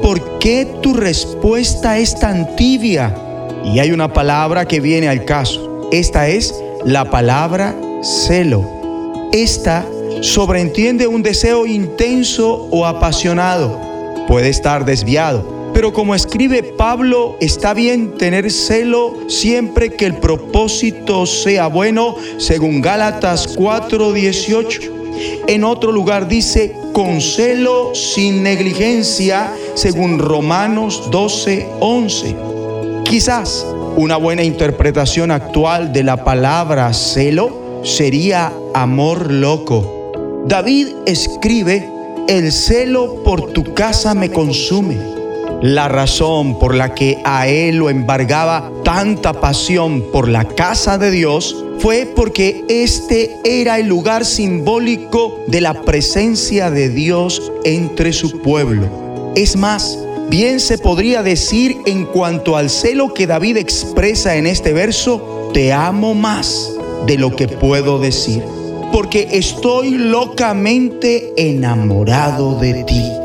¿por 0.00 0.38
qué 0.38 0.66
tu 0.80 0.94
respuesta 0.94 1.98
es 1.98 2.18
tan 2.18 2.54
tibia? 2.54 3.12
Y 3.64 3.80
hay 3.80 3.90
una 3.90 4.12
palabra 4.12 4.64
que 4.64 4.78
viene 4.78 5.08
al 5.08 5.24
caso. 5.24 5.88
Esta 5.90 6.28
es 6.28 6.54
la 6.84 7.10
palabra 7.10 7.74
celo. 8.02 8.64
Esta 9.32 9.84
sobreentiende 10.20 11.08
un 11.08 11.22
deseo 11.24 11.66
intenso 11.66 12.68
o 12.70 12.86
apasionado. 12.86 13.80
Puede 14.28 14.50
estar 14.50 14.84
desviado, 14.84 15.53
pero 15.84 15.92
como 15.92 16.14
escribe 16.14 16.62
Pablo, 16.62 17.36
está 17.42 17.74
bien 17.74 18.16
tener 18.16 18.50
celo 18.50 19.18
siempre 19.28 19.92
que 19.92 20.06
el 20.06 20.14
propósito 20.14 21.26
sea 21.26 21.66
bueno, 21.66 22.16
según 22.38 22.80
Gálatas 22.80 23.54
4:18. 23.54 24.90
En 25.46 25.62
otro 25.62 25.92
lugar 25.92 26.26
dice, 26.26 26.74
con 26.94 27.20
celo 27.20 27.94
sin 27.94 28.42
negligencia, 28.42 29.52
según 29.74 30.18
Romanos 30.18 31.10
12:11. 31.10 32.34
Quizás 33.04 33.66
una 33.96 34.16
buena 34.16 34.42
interpretación 34.42 35.30
actual 35.30 35.92
de 35.92 36.02
la 36.02 36.24
palabra 36.24 36.94
celo 36.94 37.82
sería 37.82 38.54
amor 38.72 39.30
loco. 39.30 40.44
David 40.46 40.88
escribe, 41.04 41.86
el 42.26 42.52
celo 42.52 43.22
por 43.22 43.52
tu 43.52 43.74
casa 43.74 44.14
me 44.14 44.30
consume. 44.30 45.13
La 45.64 45.88
razón 45.88 46.59
por 46.59 46.75
la 46.75 46.94
que 46.94 47.23
a 47.25 47.49
él 47.49 47.76
lo 47.76 47.88
embargaba 47.88 48.71
tanta 48.85 49.33
pasión 49.40 50.04
por 50.12 50.28
la 50.28 50.44
casa 50.44 50.99
de 50.99 51.11
Dios 51.11 51.64
fue 51.78 52.04
porque 52.04 52.66
este 52.68 53.35
era 53.44 53.78
el 53.78 53.87
lugar 53.87 54.26
simbólico 54.26 55.42
de 55.47 55.62
la 55.62 55.80
presencia 55.80 56.71
de 56.71 56.90
Dios 56.90 57.50
entre 57.64 58.12
su 58.12 58.42
pueblo. 58.42 59.33
Es 59.37 59.56
más, 59.56 59.99
Bien 60.28 60.61
se 60.61 60.76
podría 60.76 61.23
decir 61.23 61.76
en 61.87 62.06
cuanto 62.06 62.56
al 62.56 62.68
celo 62.68 63.14
que 63.14 63.26
David 63.26 63.56
expresa 63.56 64.37
en 64.37 64.47
este 64.47 64.73
verso, 64.73 65.50
te 65.54 65.73
amo 65.73 66.14
más 66.14 66.73
de 67.06 67.18
lo 67.18 67.37
que 67.37 67.47
puedo 67.47 67.99
decir, 67.99 68.42
porque 68.90 69.28
estoy 69.33 69.90
locamente 69.92 71.33
enamorado 71.37 72.59
de 72.59 72.85
ti. 72.85 73.24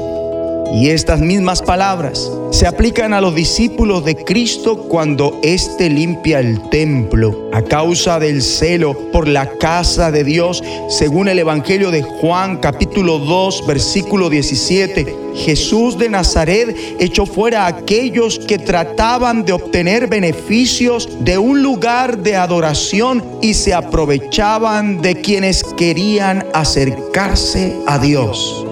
Y 0.71 0.89
estas 0.89 1.19
mismas 1.19 1.61
palabras 1.61 2.31
se 2.51 2.67
aplican 2.67 3.13
a 3.13 3.21
los 3.21 3.33
discípulos 3.33 4.05
de 4.05 4.15
Cristo 4.15 4.77
cuando 4.77 5.39
éste 5.43 5.89
limpia 5.89 6.39
el 6.39 6.69
templo 6.69 7.49
a 7.51 7.63
causa 7.63 8.19
del 8.19 8.43
celo 8.43 8.95
por 9.11 9.27
la 9.27 9.49
casa 9.57 10.11
de 10.11 10.23
Dios, 10.23 10.63
según 10.89 11.27
el 11.27 11.39
Evangelio 11.39 11.89
de 11.89 12.03
Juan 12.03 12.57
capítulo 12.57 13.17
2 13.17 13.65
versículo 13.65 14.29
17. 14.29 15.15
Jesús 15.35 15.97
de 15.97 16.09
Nazaret 16.09 16.75
echó 16.99 17.25
fuera 17.25 17.63
a 17.63 17.67
aquellos 17.67 18.37
que 18.37 18.59
trataban 18.59 19.45
de 19.45 19.53
obtener 19.53 20.07
beneficios 20.07 21.09
de 21.21 21.37
un 21.37 21.63
lugar 21.63 22.19
de 22.19 22.35
adoración 22.35 23.23
y 23.41 23.55
se 23.55 23.73
aprovechaban 23.73 25.01
de 25.01 25.15
quienes 25.15 25.63
querían 25.63 26.45
acercarse 26.53 27.75
a 27.87 27.97
Dios. 27.97 28.65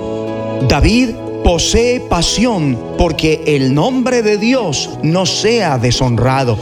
David 0.67 1.09
posee 1.47 2.01
pasión 2.01 2.77
porque 2.97 3.41
el 3.47 3.73
nombre 3.73 4.21
de 4.21 4.37
Dios 4.37 4.89
no 5.01 5.25
sea 5.25 5.77
deshonrado. 5.77 6.57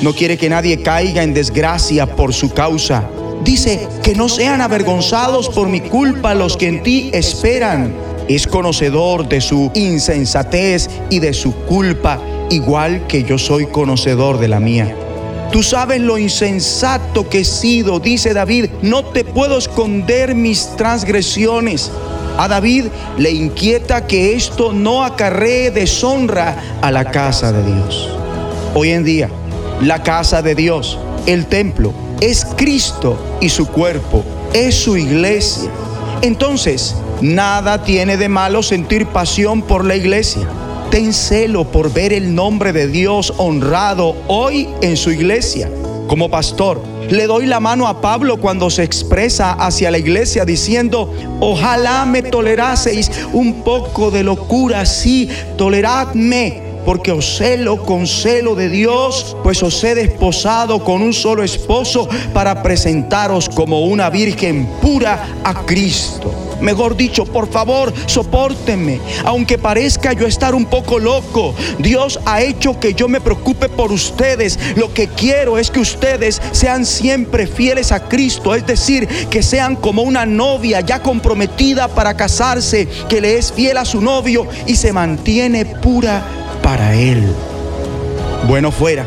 No 0.00 0.14
quiere 0.14 0.38
que 0.38 0.48
nadie 0.48 0.80
caiga 0.80 1.24
en 1.24 1.34
desgracia 1.34 2.06
por 2.06 2.32
su 2.32 2.50
causa. 2.52 3.10
Dice 3.42 3.88
que 4.04 4.14
no 4.14 4.28
sean 4.28 4.60
avergonzados 4.60 5.48
por 5.48 5.66
mi 5.68 5.80
culpa 5.80 6.36
los 6.36 6.56
que 6.56 6.68
en 6.68 6.84
ti 6.84 7.10
esperan. 7.12 7.92
Es 8.28 8.46
conocedor 8.46 9.28
de 9.28 9.40
su 9.40 9.72
insensatez 9.74 10.88
y 11.10 11.18
de 11.18 11.32
su 11.34 11.52
culpa, 11.52 12.22
igual 12.48 13.08
que 13.08 13.24
yo 13.24 13.38
soy 13.38 13.66
conocedor 13.66 14.38
de 14.38 14.46
la 14.46 14.60
mía. 14.60 14.94
Tú 15.50 15.64
sabes 15.64 16.00
lo 16.00 16.16
insensato 16.16 17.28
que 17.28 17.40
he 17.40 17.44
sido, 17.44 17.98
dice 17.98 18.34
David, 18.34 18.66
no 18.82 19.04
te 19.06 19.24
puedo 19.24 19.58
esconder 19.58 20.36
mis 20.36 20.76
transgresiones. 20.76 21.90
A 22.38 22.46
David 22.46 22.84
le 23.16 23.32
inquieta 23.32 24.06
que 24.06 24.36
esto 24.36 24.72
no 24.72 25.02
acarree 25.02 25.72
deshonra 25.72 26.78
a 26.80 26.92
la 26.92 27.10
casa 27.10 27.50
de 27.50 27.64
Dios. 27.64 28.08
Hoy 28.76 28.90
en 28.90 29.02
día, 29.02 29.28
la 29.82 30.04
casa 30.04 30.40
de 30.40 30.54
Dios, 30.54 31.00
el 31.26 31.46
templo, 31.46 31.92
es 32.20 32.46
Cristo 32.56 33.18
y 33.40 33.48
su 33.48 33.66
cuerpo, 33.66 34.22
es 34.52 34.76
su 34.76 34.96
iglesia. 34.96 35.68
Entonces, 36.22 36.94
nada 37.20 37.82
tiene 37.82 38.16
de 38.16 38.28
malo 38.28 38.62
sentir 38.62 39.06
pasión 39.06 39.62
por 39.62 39.84
la 39.84 39.96
iglesia. 39.96 40.46
Ten 40.92 41.12
celo 41.12 41.64
por 41.72 41.92
ver 41.92 42.12
el 42.12 42.36
nombre 42.36 42.72
de 42.72 42.86
Dios 42.86 43.34
honrado 43.38 44.14
hoy 44.28 44.68
en 44.80 44.96
su 44.96 45.10
iglesia. 45.10 45.68
Como 46.06 46.30
pastor, 46.30 46.80
le 47.10 47.26
doy 47.26 47.46
la 47.46 47.60
mano 47.60 47.88
a 47.88 48.00
Pablo 48.00 48.38
cuando 48.38 48.70
se 48.70 48.82
expresa 48.82 49.52
hacia 49.52 49.90
la 49.90 49.98
iglesia 49.98 50.44
diciendo, 50.44 51.12
ojalá 51.40 52.04
me 52.04 52.22
toleraseis 52.22 53.10
un 53.32 53.62
poco 53.62 54.10
de 54.10 54.22
locura, 54.22 54.84
sí, 54.86 55.28
toleradme 55.56 56.67
porque 56.88 57.12
os 57.12 57.36
celo 57.36 57.84
con 57.84 58.06
celo 58.06 58.54
de 58.54 58.70
Dios, 58.70 59.36
pues 59.44 59.62
os 59.62 59.84
he 59.84 59.94
desposado 59.94 60.82
con 60.82 61.02
un 61.02 61.12
solo 61.12 61.44
esposo 61.44 62.08
para 62.32 62.62
presentaros 62.62 63.50
como 63.50 63.82
una 63.82 64.08
virgen 64.08 64.66
pura 64.80 65.38
a 65.44 65.66
Cristo. 65.66 66.32
Mejor 66.62 66.96
dicho, 66.96 67.26
por 67.26 67.48
favor, 67.50 67.92
soportenme. 68.06 69.00
Aunque 69.24 69.58
parezca 69.58 70.14
yo 70.14 70.26
estar 70.26 70.54
un 70.54 70.64
poco 70.64 70.98
loco, 70.98 71.54
Dios 71.78 72.18
ha 72.24 72.40
hecho 72.40 72.80
que 72.80 72.94
yo 72.94 73.06
me 73.06 73.20
preocupe 73.20 73.68
por 73.68 73.92
ustedes. 73.92 74.58
Lo 74.74 74.92
que 74.94 75.08
quiero 75.08 75.58
es 75.58 75.70
que 75.70 75.80
ustedes 75.80 76.40
sean 76.52 76.86
siempre 76.86 77.46
fieles 77.46 77.92
a 77.92 78.08
Cristo, 78.08 78.54
es 78.54 78.66
decir, 78.66 79.06
que 79.28 79.42
sean 79.42 79.76
como 79.76 80.02
una 80.02 80.24
novia 80.24 80.80
ya 80.80 81.00
comprometida 81.02 81.86
para 81.88 82.16
casarse, 82.16 82.88
que 83.10 83.20
le 83.20 83.36
es 83.36 83.52
fiel 83.52 83.76
a 83.76 83.84
su 83.84 84.00
novio 84.00 84.46
y 84.66 84.74
se 84.74 84.92
mantiene 84.92 85.66
pura 85.66 86.37
para 86.68 86.94
él. 86.94 87.24
Bueno 88.46 88.70
fuera 88.70 89.06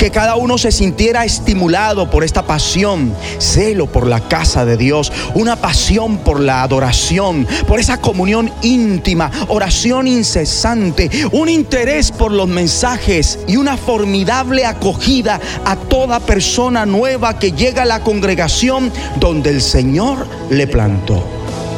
que 0.00 0.10
cada 0.10 0.34
uno 0.34 0.58
se 0.58 0.72
sintiera 0.72 1.24
estimulado 1.24 2.10
por 2.10 2.24
esta 2.24 2.42
pasión, 2.42 3.14
celo 3.38 3.86
por 3.86 4.08
la 4.08 4.18
casa 4.26 4.64
de 4.64 4.76
Dios, 4.76 5.12
una 5.34 5.54
pasión 5.54 6.18
por 6.18 6.40
la 6.40 6.64
adoración, 6.64 7.46
por 7.68 7.78
esa 7.78 8.00
comunión 8.00 8.50
íntima, 8.62 9.30
oración 9.46 10.08
incesante, 10.08 11.08
un 11.30 11.48
interés 11.48 12.10
por 12.10 12.32
los 12.32 12.48
mensajes 12.48 13.38
y 13.46 13.58
una 13.58 13.76
formidable 13.76 14.66
acogida 14.66 15.40
a 15.64 15.76
toda 15.76 16.18
persona 16.18 16.84
nueva 16.84 17.38
que 17.38 17.52
llega 17.52 17.82
a 17.82 17.86
la 17.86 18.00
congregación 18.00 18.90
donde 19.20 19.50
el 19.50 19.62
Señor 19.62 20.26
le 20.50 20.66
plantó. 20.66 21.22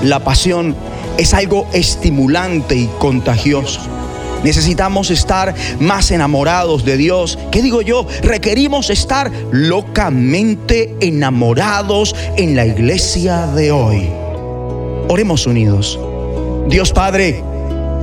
La 0.02 0.20
pasión 0.20 0.74
es 1.18 1.34
algo 1.34 1.66
estimulante 1.74 2.74
y 2.74 2.88
contagioso. 2.98 4.00
Necesitamos 4.42 5.10
estar 5.10 5.54
más 5.78 6.10
enamorados 6.10 6.84
de 6.84 6.96
Dios. 6.96 7.38
¿Qué 7.50 7.62
digo 7.62 7.82
yo? 7.82 8.06
Requerimos 8.22 8.90
estar 8.90 9.30
locamente 9.50 10.94
enamorados 11.00 12.14
en 12.36 12.56
la 12.56 12.66
iglesia 12.66 13.46
de 13.48 13.72
hoy. 13.72 14.08
Oremos 15.08 15.46
unidos. 15.46 15.98
Dios 16.68 16.92
Padre, 16.92 17.42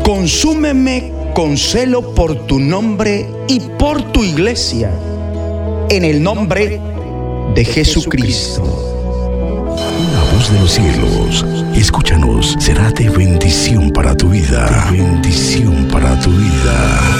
consúmeme 0.03 1.11
con 1.33 1.57
celo 1.57 2.13
por 2.13 2.47
tu 2.47 2.59
nombre 2.59 3.25
y 3.47 3.59
por 3.59 4.11
tu 4.11 4.23
iglesia. 4.23 4.91
En 5.89 6.03
el 6.03 6.21
nombre 6.21 6.81
de 7.55 7.65
Jesucristo 7.65 8.96
de 10.51 10.59
los 10.61 10.71
cielos, 10.71 11.45
escúchanos, 11.75 12.55
será 12.59 12.91
de 12.91 13.09
bendición 13.09 13.91
para 13.91 14.15
tu 14.15 14.29
vida. 14.29 14.87
bendición 14.91 15.87
para 15.91 16.17
tu 16.19 16.29
vida. 16.29 17.19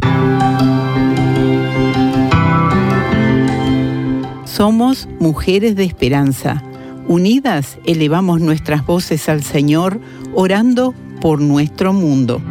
Somos 4.45 5.09
mujeres 5.19 5.75
de 5.75 5.83
esperanza. 5.83 6.63
Unidas 7.07 7.77
elevamos 7.85 8.39
nuestras 8.39 8.85
voces 8.85 9.27
al 9.27 9.43
Señor, 9.43 9.99
orando 10.33 10.93
por 11.19 11.41
nuestro 11.41 11.91
mundo. 11.91 12.41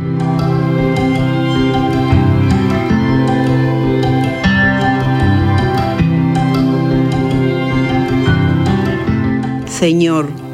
Señor, 9.66 10.45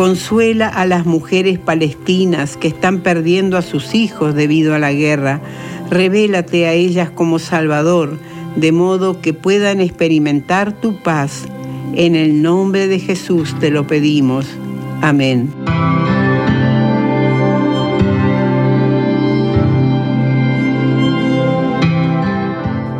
Consuela 0.00 0.66
a 0.66 0.86
las 0.86 1.04
mujeres 1.04 1.58
palestinas 1.58 2.56
que 2.56 2.68
están 2.68 3.00
perdiendo 3.00 3.58
a 3.58 3.60
sus 3.60 3.94
hijos 3.94 4.34
debido 4.34 4.74
a 4.74 4.78
la 4.78 4.94
guerra. 4.94 5.42
Revélate 5.90 6.66
a 6.66 6.72
ellas 6.72 7.10
como 7.10 7.38
Salvador, 7.38 8.18
de 8.56 8.72
modo 8.72 9.20
que 9.20 9.34
puedan 9.34 9.82
experimentar 9.82 10.72
tu 10.72 10.96
paz. 11.02 11.44
En 11.94 12.16
el 12.16 12.40
nombre 12.40 12.86
de 12.86 12.98
Jesús 12.98 13.54
te 13.60 13.70
lo 13.70 13.86
pedimos. 13.86 14.46
Amén. 15.02 15.52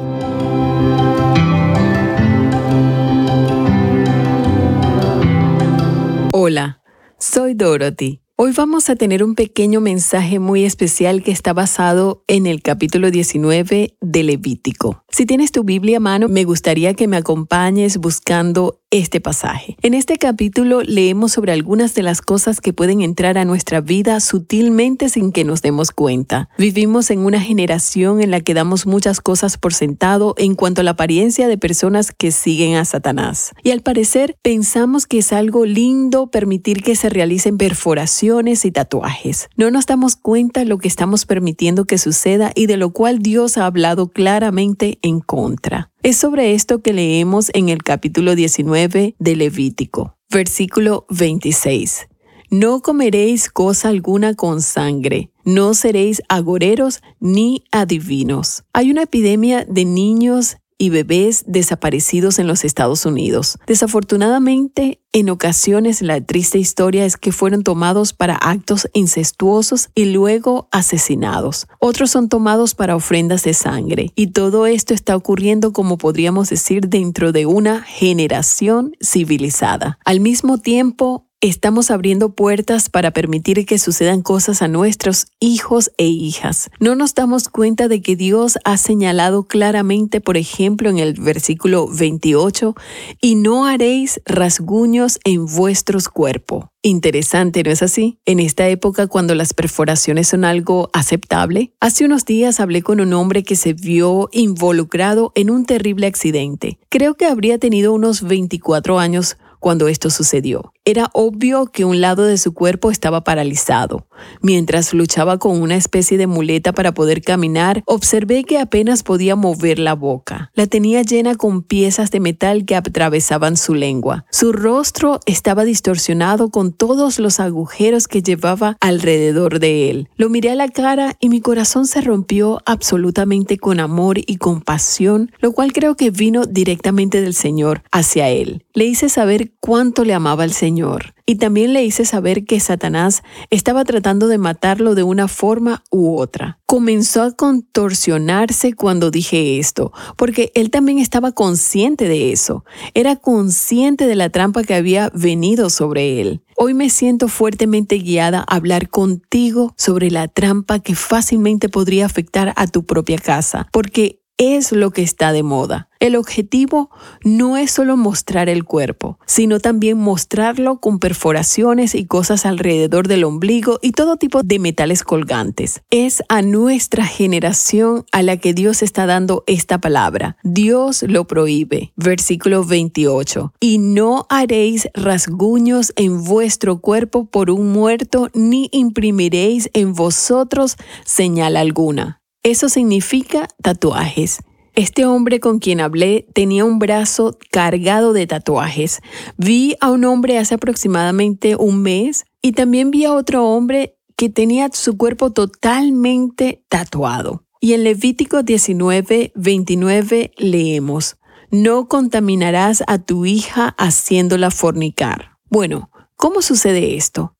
Hola, 6.32 6.80
soy 7.16 7.54
Dorothy 7.54 8.21
Hoy 8.44 8.50
vamos 8.50 8.90
a 8.90 8.96
tener 8.96 9.22
un 9.22 9.36
pequeño 9.36 9.80
mensaje 9.80 10.40
muy 10.40 10.64
especial 10.64 11.22
que 11.22 11.30
está 11.30 11.52
basado 11.52 12.24
en 12.26 12.46
el 12.46 12.60
capítulo 12.60 13.12
19 13.12 13.94
de 14.00 14.22
Levítico. 14.24 15.04
Si 15.10 15.26
tienes 15.26 15.52
tu 15.52 15.62
Biblia 15.62 15.98
a 15.98 16.00
mano, 16.00 16.26
me 16.28 16.42
gustaría 16.42 16.94
que 16.94 17.06
me 17.06 17.16
acompañes 17.16 17.98
buscando 17.98 18.81
este 18.92 19.20
pasaje. 19.20 19.76
En 19.82 19.94
este 19.94 20.18
capítulo 20.18 20.82
leemos 20.82 21.32
sobre 21.32 21.52
algunas 21.52 21.94
de 21.94 22.02
las 22.02 22.20
cosas 22.20 22.60
que 22.60 22.74
pueden 22.74 23.00
entrar 23.00 23.38
a 23.38 23.44
nuestra 23.44 23.80
vida 23.80 24.20
sutilmente 24.20 25.08
sin 25.08 25.32
que 25.32 25.44
nos 25.44 25.62
demos 25.62 25.90
cuenta. 25.90 26.50
Vivimos 26.58 27.10
en 27.10 27.20
una 27.20 27.40
generación 27.40 28.20
en 28.20 28.30
la 28.30 28.40
que 28.40 28.54
damos 28.54 28.86
muchas 28.86 29.20
cosas 29.20 29.56
por 29.56 29.72
sentado 29.72 30.34
en 30.36 30.54
cuanto 30.54 30.82
a 30.82 30.84
la 30.84 30.92
apariencia 30.92 31.48
de 31.48 31.56
personas 31.56 32.12
que 32.12 32.30
siguen 32.32 32.76
a 32.76 32.84
Satanás. 32.84 33.52
Y 33.64 33.70
al 33.70 33.80
parecer 33.80 34.36
pensamos 34.42 35.06
que 35.06 35.18
es 35.18 35.32
algo 35.32 35.64
lindo 35.64 36.30
permitir 36.30 36.82
que 36.82 36.94
se 36.94 37.08
realicen 37.08 37.56
perforaciones 37.56 38.66
y 38.66 38.72
tatuajes. 38.72 39.48
No 39.56 39.70
nos 39.70 39.86
damos 39.86 40.16
cuenta 40.16 40.64
lo 40.66 40.76
que 40.76 40.88
estamos 40.88 41.24
permitiendo 41.24 41.86
que 41.86 41.96
suceda 41.96 42.52
y 42.54 42.66
de 42.66 42.76
lo 42.76 42.90
cual 42.90 43.20
Dios 43.20 43.56
ha 43.56 43.64
hablado 43.64 44.08
claramente 44.08 44.98
en 45.00 45.20
contra. 45.20 45.91
Es 46.04 46.16
sobre 46.16 46.54
esto 46.54 46.82
que 46.82 46.92
leemos 46.92 47.52
en 47.54 47.68
el 47.68 47.84
capítulo 47.84 48.34
19 48.34 49.14
de 49.16 49.36
Levítico, 49.36 50.16
versículo 50.30 51.06
26. 51.10 52.08
No 52.50 52.82
comeréis 52.82 53.48
cosa 53.48 53.90
alguna 53.90 54.34
con 54.34 54.62
sangre, 54.62 55.30
no 55.44 55.74
seréis 55.74 56.20
agoreros 56.28 57.02
ni 57.20 57.62
adivinos. 57.70 58.64
Hay 58.72 58.90
una 58.90 59.04
epidemia 59.04 59.64
de 59.64 59.84
niños 59.84 60.56
y 60.82 60.90
bebés 60.90 61.44
desaparecidos 61.46 62.40
en 62.40 62.48
los 62.48 62.64
Estados 62.64 63.06
Unidos. 63.06 63.56
Desafortunadamente, 63.68 64.98
en 65.12 65.30
ocasiones 65.30 66.02
la 66.02 66.20
triste 66.20 66.58
historia 66.58 67.04
es 67.04 67.16
que 67.16 67.30
fueron 67.30 67.62
tomados 67.62 68.12
para 68.12 68.34
actos 68.34 68.88
incestuosos 68.92 69.90
y 69.94 70.06
luego 70.06 70.66
asesinados. 70.72 71.68
Otros 71.78 72.10
son 72.10 72.28
tomados 72.28 72.74
para 72.74 72.96
ofrendas 72.96 73.44
de 73.44 73.54
sangre. 73.54 74.10
Y 74.16 74.32
todo 74.32 74.66
esto 74.66 74.92
está 74.92 75.14
ocurriendo, 75.14 75.72
como 75.72 75.98
podríamos 75.98 76.48
decir, 76.48 76.88
dentro 76.88 77.30
de 77.30 77.46
una 77.46 77.82
generación 77.82 78.96
civilizada. 79.00 80.00
Al 80.04 80.18
mismo 80.18 80.58
tiempo, 80.58 81.28
estamos 81.42 81.90
abriendo 81.90 82.30
puertas 82.30 82.88
para 82.88 83.10
permitir 83.10 83.66
que 83.66 83.78
sucedan 83.80 84.22
cosas 84.22 84.62
a 84.62 84.68
nuestros 84.68 85.26
hijos 85.40 85.90
e 85.98 86.06
hijas. 86.06 86.70
No 86.78 86.94
nos 86.94 87.14
damos 87.14 87.48
cuenta 87.48 87.88
de 87.88 88.00
que 88.00 88.14
Dios 88.14 88.58
ha 88.64 88.76
señalado 88.76 89.42
claramente, 89.42 90.20
por 90.20 90.36
ejemplo, 90.36 90.88
en 90.88 90.98
el 90.98 91.14
versículo 91.14 91.88
28, 91.88 92.76
y 93.20 93.34
no 93.34 93.66
haréis 93.66 94.20
rasguños 94.24 95.18
en 95.24 95.46
vuestros 95.46 96.08
cuerpos. 96.08 96.66
Interesante, 96.80 97.64
¿no 97.64 97.70
es 97.72 97.82
así? 97.82 98.18
En 98.24 98.38
esta 98.38 98.68
época, 98.68 99.08
cuando 99.08 99.34
las 99.34 99.52
perforaciones 99.52 100.28
son 100.28 100.44
algo 100.44 100.90
aceptable, 100.92 101.72
hace 101.80 102.04
unos 102.04 102.24
días 102.24 102.60
hablé 102.60 102.82
con 102.82 103.00
un 103.00 103.12
hombre 103.14 103.42
que 103.42 103.56
se 103.56 103.72
vio 103.72 104.28
involucrado 104.30 105.32
en 105.34 105.50
un 105.50 105.64
terrible 105.64 106.06
accidente. 106.06 106.78
Creo 106.88 107.14
que 107.14 107.26
habría 107.26 107.58
tenido 107.58 107.92
unos 107.92 108.22
24 108.22 109.00
años 109.00 109.36
cuando 109.62 109.86
esto 109.86 110.10
sucedió. 110.10 110.72
Era 110.84 111.10
obvio 111.12 111.66
que 111.66 111.84
un 111.84 112.00
lado 112.00 112.24
de 112.24 112.36
su 112.36 112.54
cuerpo 112.54 112.90
estaba 112.90 113.22
paralizado. 113.22 114.08
Mientras 114.40 114.92
luchaba 114.92 115.38
con 115.38 115.62
una 115.62 115.76
especie 115.76 116.18
de 116.18 116.26
muleta 116.26 116.72
para 116.72 116.92
poder 116.92 117.22
caminar, 117.22 117.84
observé 117.86 118.42
que 118.42 118.58
apenas 118.58 119.04
podía 119.04 119.36
mover 119.36 119.78
la 119.78 119.94
boca. 119.94 120.50
La 120.54 120.66
tenía 120.66 121.02
llena 121.02 121.36
con 121.36 121.62
piezas 121.62 122.10
de 122.10 122.18
metal 122.18 122.64
que 122.64 122.74
atravesaban 122.74 123.56
su 123.56 123.76
lengua. 123.76 124.24
Su 124.32 124.52
rostro 124.52 125.20
estaba 125.24 125.62
distorsionado 125.62 126.50
con 126.50 126.72
todos 126.72 127.20
los 127.20 127.38
agujeros 127.38 128.08
que 128.08 128.22
llevaba 128.22 128.76
alrededor 128.80 129.60
de 129.60 129.88
él. 129.88 130.08
Lo 130.16 130.30
miré 130.30 130.50
a 130.50 130.56
la 130.56 130.68
cara 130.68 131.16
y 131.20 131.28
mi 131.28 131.40
corazón 131.40 131.86
se 131.86 132.00
rompió 132.00 132.60
absolutamente 132.66 133.56
con 133.56 133.78
amor 133.78 134.18
y 134.18 134.36
compasión, 134.38 135.30
lo 135.38 135.52
cual 135.52 135.72
creo 135.72 135.94
que 135.94 136.10
vino 136.10 136.44
directamente 136.44 137.20
del 137.20 137.34
Señor 137.34 137.84
hacia 137.92 138.30
él. 138.30 138.64
Le 138.74 138.84
hice 138.86 139.08
saber 139.08 139.52
cuánto 139.60 140.04
le 140.04 140.14
amaba 140.14 140.42
al 140.42 140.52
Señor 140.52 140.71
Señor. 140.72 141.14
Y 141.26 141.36
también 141.36 141.72
le 141.74 141.84
hice 141.84 142.04
saber 142.06 142.44
que 142.46 142.58
Satanás 142.58 143.22
estaba 143.50 143.84
tratando 143.84 144.26
de 144.26 144.38
matarlo 144.38 144.94
de 144.94 145.02
una 145.02 145.28
forma 145.28 145.84
u 145.90 146.16
otra. 146.16 146.58
Comenzó 146.66 147.22
a 147.22 147.32
contorsionarse 147.32 148.72
cuando 148.72 149.10
dije 149.10 149.58
esto, 149.58 149.92
porque 150.16 150.50
él 150.54 150.70
también 150.70 150.98
estaba 150.98 151.32
consciente 151.32 152.08
de 152.08 152.32
eso. 152.32 152.64
Era 152.94 153.16
consciente 153.16 154.06
de 154.06 154.16
la 154.16 154.30
trampa 154.30 154.64
que 154.64 154.74
había 154.74 155.10
venido 155.14 155.68
sobre 155.68 156.20
él. 156.20 156.42
Hoy 156.56 156.74
me 156.74 156.88
siento 156.88 157.28
fuertemente 157.28 157.98
guiada 157.98 158.44
a 158.48 158.56
hablar 158.56 158.88
contigo 158.88 159.74
sobre 159.76 160.10
la 160.10 160.28
trampa 160.28 160.78
que 160.78 160.94
fácilmente 160.94 161.68
podría 161.68 162.06
afectar 162.06 162.52
a 162.56 162.66
tu 162.66 162.84
propia 162.84 163.18
casa, 163.18 163.68
porque 163.72 164.21
es 164.38 164.72
lo 164.72 164.90
que 164.90 165.02
está 165.02 165.32
de 165.32 165.42
moda. 165.42 165.88
El 166.00 166.16
objetivo 166.16 166.90
no 167.22 167.56
es 167.56 167.70
solo 167.70 167.96
mostrar 167.96 168.48
el 168.48 168.64
cuerpo, 168.64 169.18
sino 169.24 169.60
también 169.60 169.98
mostrarlo 169.98 170.80
con 170.80 170.98
perforaciones 170.98 171.94
y 171.94 172.06
cosas 172.06 172.44
alrededor 172.44 173.06
del 173.06 173.22
ombligo 173.22 173.78
y 173.82 173.92
todo 173.92 174.16
tipo 174.16 174.42
de 174.42 174.58
metales 174.58 175.04
colgantes. 175.04 175.82
Es 175.90 176.24
a 176.28 176.42
nuestra 176.42 177.04
generación 177.04 178.04
a 178.10 178.22
la 178.22 178.36
que 178.36 178.52
Dios 178.52 178.82
está 178.82 179.06
dando 179.06 179.44
esta 179.46 179.80
palabra. 179.80 180.36
Dios 180.42 181.04
lo 181.04 181.28
prohíbe. 181.28 181.92
Versículo 181.94 182.64
28. 182.64 183.52
Y 183.60 183.78
no 183.78 184.26
haréis 184.28 184.88
rasguños 184.94 185.92
en 185.94 186.24
vuestro 186.24 186.80
cuerpo 186.80 187.26
por 187.26 187.48
un 187.48 187.70
muerto, 187.70 188.28
ni 188.34 188.68
imprimiréis 188.72 189.70
en 189.72 189.94
vosotros 189.94 190.76
señal 191.04 191.56
alguna. 191.56 192.21
Eso 192.44 192.68
significa 192.68 193.46
tatuajes. 193.62 194.40
Este 194.74 195.06
hombre 195.06 195.38
con 195.38 195.60
quien 195.60 195.80
hablé 195.80 196.26
tenía 196.32 196.64
un 196.64 196.80
brazo 196.80 197.38
cargado 197.52 198.12
de 198.12 198.26
tatuajes. 198.26 199.00
Vi 199.36 199.76
a 199.80 199.92
un 199.92 200.04
hombre 200.04 200.38
hace 200.38 200.56
aproximadamente 200.56 201.54
un 201.54 201.82
mes 201.82 202.24
y 202.40 202.52
también 202.52 202.90
vi 202.90 203.04
a 203.04 203.12
otro 203.12 203.46
hombre 203.46 203.96
que 204.16 204.28
tenía 204.28 204.70
su 204.72 204.96
cuerpo 204.96 205.30
totalmente 205.30 206.64
tatuado. 206.68 207.44
Y 207.60 207.74
en 207.74 207.84
Levítico 207.84 208.42
19, 208.42 209.30
29 209.36 210.32
leemos, 210.36 211.18
no 211.52 211.86
contaminarás 211.86 212.82
a 212.88 212.98
tu 212.98 213.24
hija 213.24 213.76
haciéndola 213.78 214.50
fornicar. 214.50 215.38
Bueno, 215.48 215.90
¿cómo 216.16 216.42
sucede 216.42 216.96
esto? 216.96 217.36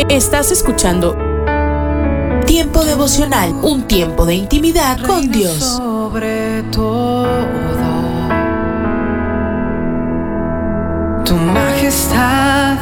Estás 0.09 0.51
escuchando 0.51 1.17
Tiempo 2.47 2.85
devocional, 2.85 3.53
un 3.63 3.89
tiempo 3.89 4.27
de 4.27 4.35
intimidad 4.35 4.99
con 5.05 5.31
Dios. 5.31 5.59
Sobre 5.59 6.63
todo, 6.71 7.27
tu 11.25 11.35
majestad 11.35 12.77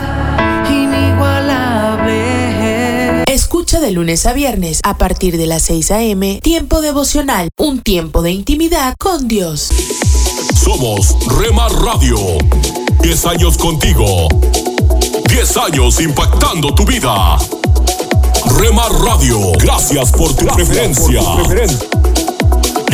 inigualable. 0.68 3.22
Escucha 3.33 3.81
de 3.81 3.92
lunes 3.92 4.27
a 4.27 4.33
viernes 4.33 4.81
a 4.83 4.98
partir 4.98 5.38
de 5.38 5.46
las 5.46 5.62
6 5.62 5.90
a.m. 5.90 6.40
Tiempo 6.42 6.81
devocional, 6.81 7.48
un 7.57 7.81
tiempo 7.81 8.22
de 8.22 8.33
intimidad 8.33 8.94
con 8.98 9.29
Dios. 9.29 9.70
Somos 10.55 11.16
Rema 11.38 11.68
Radio. 11.68 12.18
10 13.01 13.27
años 13.27 13.57
contigo. 13.57 14.29
10 15.33 15.57
años 15.57 15.99
impactando 15.99 16.75
tu 16.75 16.85
vida. 16.85 17.38
Remar 18.59 18.92
Radio, 18.92 19.53
gracias 19.59 20.12
por 20.12 20.35
tu 20.35 20.45
preferencia. 20.45 21.23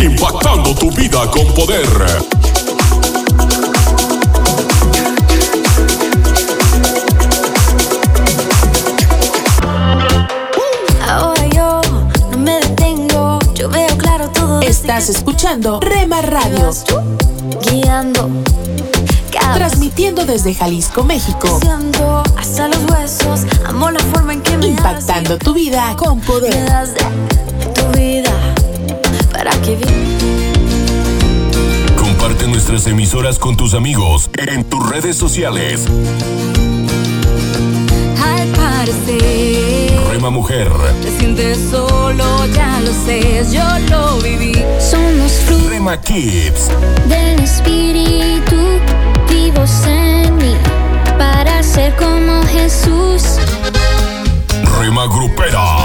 Impactando 0.01 0.73
tu 0.77 0.89
vida 0.93 1.29
con 1.33 1.45
poder. 1.53 1.89
Ahora 11.09 11.47
yo 11.49 11.81
no 12.31 12.39
me 12.39 12.61
detengo, 12.61 13.41
yo 13.55 13.69
veo 13.69 13.99
claro 13.99 14.31
todo. 14.31 14.61
Estás 14.61 15.09
escuchando 15.09 15.81
Rema 15.81 16.23
Radio. 16.23 16.71
Guiando. 17.63 18.31
Transmitiendo 19.55 20.25
desde 20.25 20.55
Jalisco, 20.55 21.05
México. 21.05 21.61
Hasta 22.37 22.69
los 22.69 22.79
huesos, 22.91 23.41
amo 23.67 23.91
la 23.91 24.01
forma 24.01 24.33
en 24.33 24.43
que 24.43 24.57
me 24.57 24.67
Impactando 24.69 25.39
tu 25.39 25.55
vida 25.55 25.95
con 25.97 26.21
poder. 26.21 26.55
Me 26.55 26.63
das 26.63 26.95
de 26.95 27.03
tu 27.75 27.99
vida 27.99 28.31
para 29.33 29.51
que 29.63 29.79
Comparte 31.97 32.47
nuestras 32.47 32.87
emisoras 32.87 33.39
con 33.39 33.57
tus 33.57 33.75
amigos 33.75 34.31
en 34.37 34.65
tus 34.65 34.89
redes 34.89 35.17
sociales. 35.17 35.87
Al 38.23 38.49
parecer, 38.49 40.01
Rema 40.11 40.31
Mujer. 40.31 40.71
te 41.03 41.19
sientes 41.19 41.59
solo, 41.71 42.47
ya 42.55 42.81
lo 42.81 42.93
sé, 42.93 43.45
yo 43.51 43.63
lo 43.91 44.19
viví. 44.19 44.55
Somos 44.81 45.33
frutos 45.47 45.71
Rema 45.71 46.01
Kids. 46.01 46.69
del 47.09 47.41
espíritu 47.41 48.57
en 49.61 50.37
mí 50.37 50.57
para 51.19 51.61
ser 51.65 51.93
como 51.97 52.43
Jesús. 52.45 53.39
Rema 54.79 55.07
Grupera. 55.07 55.79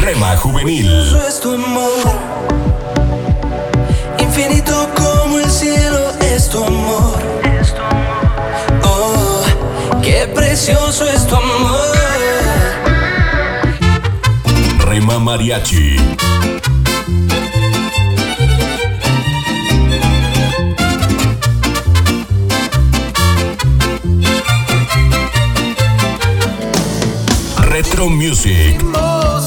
Rema 0.00 0.36
Juvenil. 0.38 0.88
es 1.28 1.40
tu 1.40 1.52
amor, 1.52 1.90
infinito 4.18 4.88
como 4.96 5.38
el 5.38 5.50
cielo 5.50 6.12
es 6.20 6.48
tu 6.48 6.64
amor. 6.64 7.18
Oh, 8.84 9.42
qué 10.02 10.26
precioso 10.34 11.06
es 11.06 11.26
tu 11.26 11.36
amor. 11.36 11.98
Rema 14.78 15.18
Mariachi. 15.18 15.98
Retro 27.72 28.10
Music. 28.10 28.78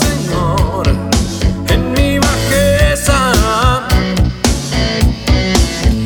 Señor, 0.02 0.88
en 1.68 1.92
mi 1.92 2.18
bajeza. 2.18 3.88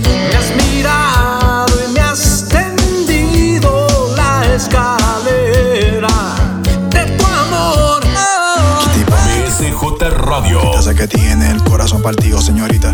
Me 0.04 0.36
has 0.36 0.54
mirado 0.58 1.74
y 1.88 1.94
me 1.94 2.02
has 2.02 2.46
tendido 2.50 3.88
la 4.18 4.54
escalera 4.54 6.10
de 6.90 7.06
tu 7.06 7.26
amor. 7.26 8.04
BSJ 9.08 10.10
Radio. 10.10 10.74
Yo 10.74 10.82
sé 10.82 10.94
que 10.96 11.08
tiene 11.08 11.52
el 11.52 11.64
corazón 11.64 12.02
partido, 12.02 12.42
señorita 12.42 12.94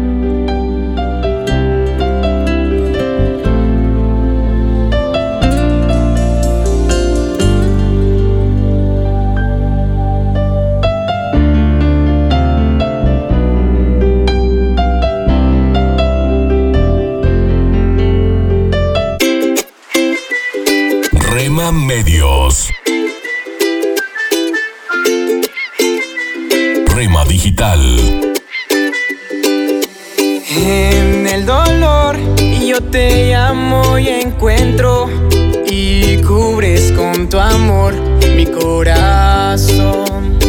Mi 38.41 38.51
corazón. 38.51 40.39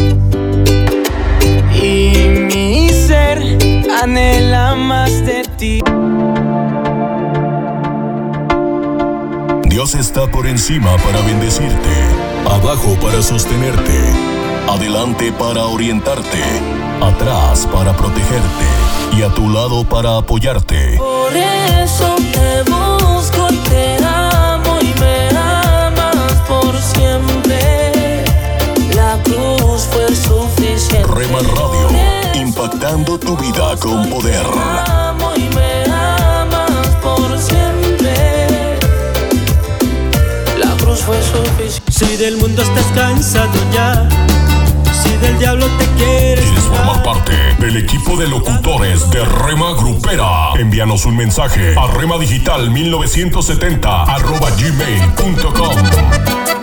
Y 1.75 2.13
mi 2.51 2.89
ser 2.89 3.37
anhela 4.01 4.75
más 4.75 5.11
de 5.25 5.43
ti. 5.57 5.81
Dios 9.69 9.95
está 9.95 10.27
por 10.27 10.47
encima 10.47 10.95
para 10.97 11.21
bendecirte, 11.21 11.95
abajo 12.49 12.95
para 13.01 13.21
sostenerte, 13.21 13.99
adelante 14.69 15.31
para 15.31 15.65
orientarte, 15.65 16.43
atrás 17.01 17.67
para 17.71 17.95
protegerte 17.95 18.67
y 19.17 19.23
a 19.23 19.29
tu 19.29 19.49
lado 19.49 19.83
para 19.83 20.17
apoyarte. 20.17 20.97
Por 20.97 21.35
eso 21.35 22.15
te 22.31 22.71
busco, 22.71 23.12
con 33.83 34.09
poder. 34.09 34.45
Amo 34.87 35.33
y 35.35 35.53
me 35.53 35.83
amas 35.91 36.87
por 37.01 37.37
siempre. 37.37 38.79
La 40.57 40.71
cruz 40.77 41.01
fue 41.01 41.21
suficiente. 41.21 41.91
Si 41.91 42.15
del 42.15 42.37
mundo 42.37 42.61
estás 42.61 42.85
cansado 42.95 43.51
ya, 43.73 44.07
si 45.03 45.09
del 45.17 45.37
diablo 45.37 45.65
te 45.77 45.85
quieres. 45.97 46.45
¿Quieres 46.45 46.63
formar 46.63 47.03
parte 47.03 47.33
del 47.59 47.75
equipo 47.75 48.15
de 48.15 48.29
locutores 48.29 49.09
de 49.09 49.25
Rema 49.25 49.73
Grupera? 49.73 50.53
Envíanos 50.57 51.05
un 51.05 51.17
mensaje 51.17 51.75
a 51.77 51.87
remadigital 51.87 52.69
1970 52.69 54.03
arroba 54.03 54.49
gmail.com. 54.51 56.62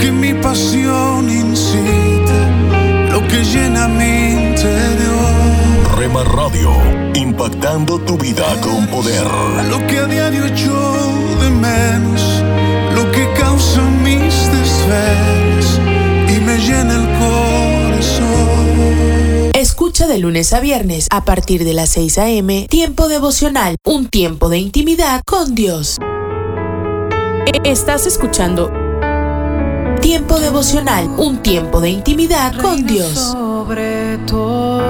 Que 0.00 0.10
mi 0.10 0.32
pasión 0.34 1.28
incita, 1.28 2.40
lo 3.12 3.26
que 3.28 3.44
llena 3.44 3.86
mi 3.88 4.32
interior, 4.32 5.96
Rema 5.98 6.24
Radio, 6.24 6.70
impactando 7.14 7.98
tu 8.00 8.16
vida 8.16 8.44
con 8.62 8.86
poder. 8.86 9.24
lo 9.70 9.86
que 9.86 9.98
a 9.98 10.06
diario 10.06 10.46
echo 10.46 10.72
de 11.40 11.50
menos, 11.50 12.22
lo 12.94 13.10
que 13.12 13.28
causa 13.38 13.82
mis 14.02 14.50
desvelos 14.50 15.80
y 16.34 16.40
me 16.40 16.56
llena 16.58 16.94
el 16.96 17.08
corazón. 17.18 18.30
Escucha 19.54 20.06
de 20.06 20.18
lunes 20.18 20.52
a 20.54 20.60
viernes 20.60 21.06
a 21.10 21.24
partir 21.24 21.64
de 21.64 21.74
las 21.74 21.90
6 21.90 22.16
a.m. 22.18 22.66
Tiempo 22.70 23.08
devocional, 23.08 23.76
un 23.84 24.08
tiempo 24.08 24.48
de 24.48 24.58
intimidad 24.58 25.20
con 25.26 25.54
Dios. 25.54 25.98
E- 27.46 27.70
Estás 27.70 28.06
escuchando 28.06 28.72
Tiempo 30.00 30.40
devocional, 30.40 31.08
un 31.18 31.42
tiempo 31.42 31.80
de 31.80 31.90
intimidad 31.90 32.54
con 32.60 32.86
Dios. 32.86 33.12
Sobre 33.12 34.16
todo, 34.26 34.80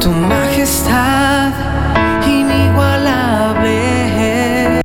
tu 0.00 0.10
majestad 0.10 1.52
inigualable. 2.26 4.80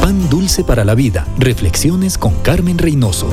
Pan 0.00 0.28
dulce 0.30 0.64
para 0.64 0.84
la 0.84 0.94
vida. 0.94 1.26
Reflexiones 1.38 2.16
con 2.16 2.34
Carmen 2.42 2.78
Reynoso. 2.78 3.28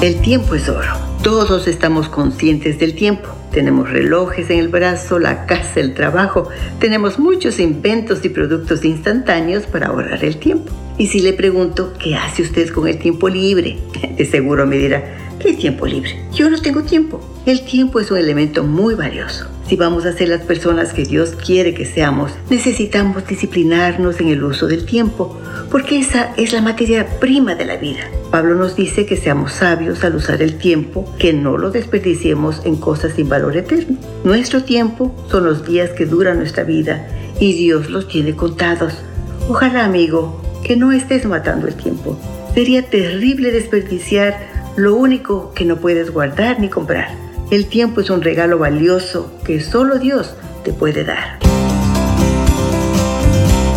El 0.00 0.20
tiempo 0.20 0.56
es 0.56 0.68
oro. 0.68 0.92
Todos 1.22 1.68
estamos 1.68 2.08
conscientes 2.08 2.78
del 2.78 2.94
tiempo. 2.94 3.37
Tenemos 3.52 3.90
relojes 3.90 4.50
en 4.50 4.58
el 4.58 4.68
brazo, 4.68 5.18
la 5.18 5.46
casa, 5.46 5.80
el 5.80 5.94
trabajo. 5.94 6.48
Tenemos 6.78 7.18
muchos 7.18 7.58
inventos 7.58 8.24
y 8.24 8.28
productos 8.28 8.84
instantáneos 8.84 9.64
para 9.64 9.88
ahorrar 9.88 10.24
el 10.24 10.36
tiempo. 10.36 10.72
Y 10.98 11.06
si 11.06 11.20
le 11.20 11.32
pregunto, 11.32 11.94
¿qué 11.98 12.16
hace 12.16 12.42
usted 12.42 12.70
con 12.70 12.88
el 12.88 12.98
tiempo 12.98 13.28
libre? 13.28 13.78
De 14.16 14.24
seguro 14.24 14.66
me 14.66 14.76
dirá, 14.76 15.02
¿qué 15.38 15.50
es 15.50 15.58
tiempo 15.58 15.86
libre? 15.86 16.18
Yo 16.32 16.50
no 16.50 16.60
tengo 16.60 16.82
tiempo. 16.82 17.20
El 17.46 17.64
tiempo 17.64 18.00
es 18.00 18.10
un 18.10 18.18
elemento 18.18 18.64
muy 18.64 18.94
valioso. 18.94 19.46
Si 19.68 19.76
vamos 19.76 20.06
a 20.06 20.14
ser 20.14 20.30
las 20.30 20.40
personas 20.40 20.94
que 20.94 21.04
Dios 21.04 21.32
quiere 21.32 21.74
que 21.74 21.84
seamos, 21.84 22.32
necesitamos 22.48 23.26
disciplinarnos 23.26 24.18
en 24.18 24.28
el 24.28 24.42
uso 24.42 24.66
del 24.66 24.86
tiempo, 24.86 25.38
porque 25.70 25.98
esa 25.98 26.32
es 26.38 26.54
la 26.54 26.62
materia 26.62 27.06
prima 27.20 27.54
de 27.54 27.66
la 27.66 27.76
vida. 27.76 28.00
Pablo 28.30 28.54
nos 28.54 28.76
dice 28.76 29.04
que 29.04 29.18
seamos 29.18 29.52
sabios 29.52 30.04
al 30.04 30.16
usar 30.16 30.40
el 30.40 30.56
tiempo, 30.56 31.14
que 31.18 31.34
no 31.34 31.58
lo 31.58 31.70
desperdiciemos 31.70 32.62
en 32.64 32.76
cosas 32.76 33.12
sin 33.12 33.28
valor 33.28 33.58
eterno. 33.58 33.98
Nuestro 34.24 34.64
tiempo 34.64 35.14
son 35.30 35.44
los 35.44 35.66
días 35.66 35.90
que 35.90 36.06
dura 36.06 36.32
nuestra 36.32 36.64
vida 36.64 37.06
y 37.38 37.52
Dios 37.52 37.90
los 37.90 38.08
tiene 38.08 38.34
contados. 38.34 38.94
Ojalá, 39.50 39.84
amigo, 39.84 40.40
que 40.64 40.76
no 40.76 40.92
estés 40.92 41.26
matando 41.26 41.68
el 41.68 41.74
tiempo. 41.74 42.18
Sería 42.54 42.88
terrible 42.88 43.52
desperdiciar 43.52 44.48
lo 44.76 44.94
único 44.94 45.52
que 45.52 45.66
no 45.66 45.76
puedes 45.76 46.10
guardar 46.10 46.58
ni 46.58 46.70
comprar. 46.70 47.27
El 47.50 47.66
tiempo 47.66 48.02
es 48.02 48.10
un 48.10 48.20
regalo 48.20 48.58
valioso 48.58 49.32
que 49.42 49.62
solo 49.62 49.98
Dios 49.98 50.34
te 50.64 50.74
puede 50.74 51.02
dar. 51.04 51.38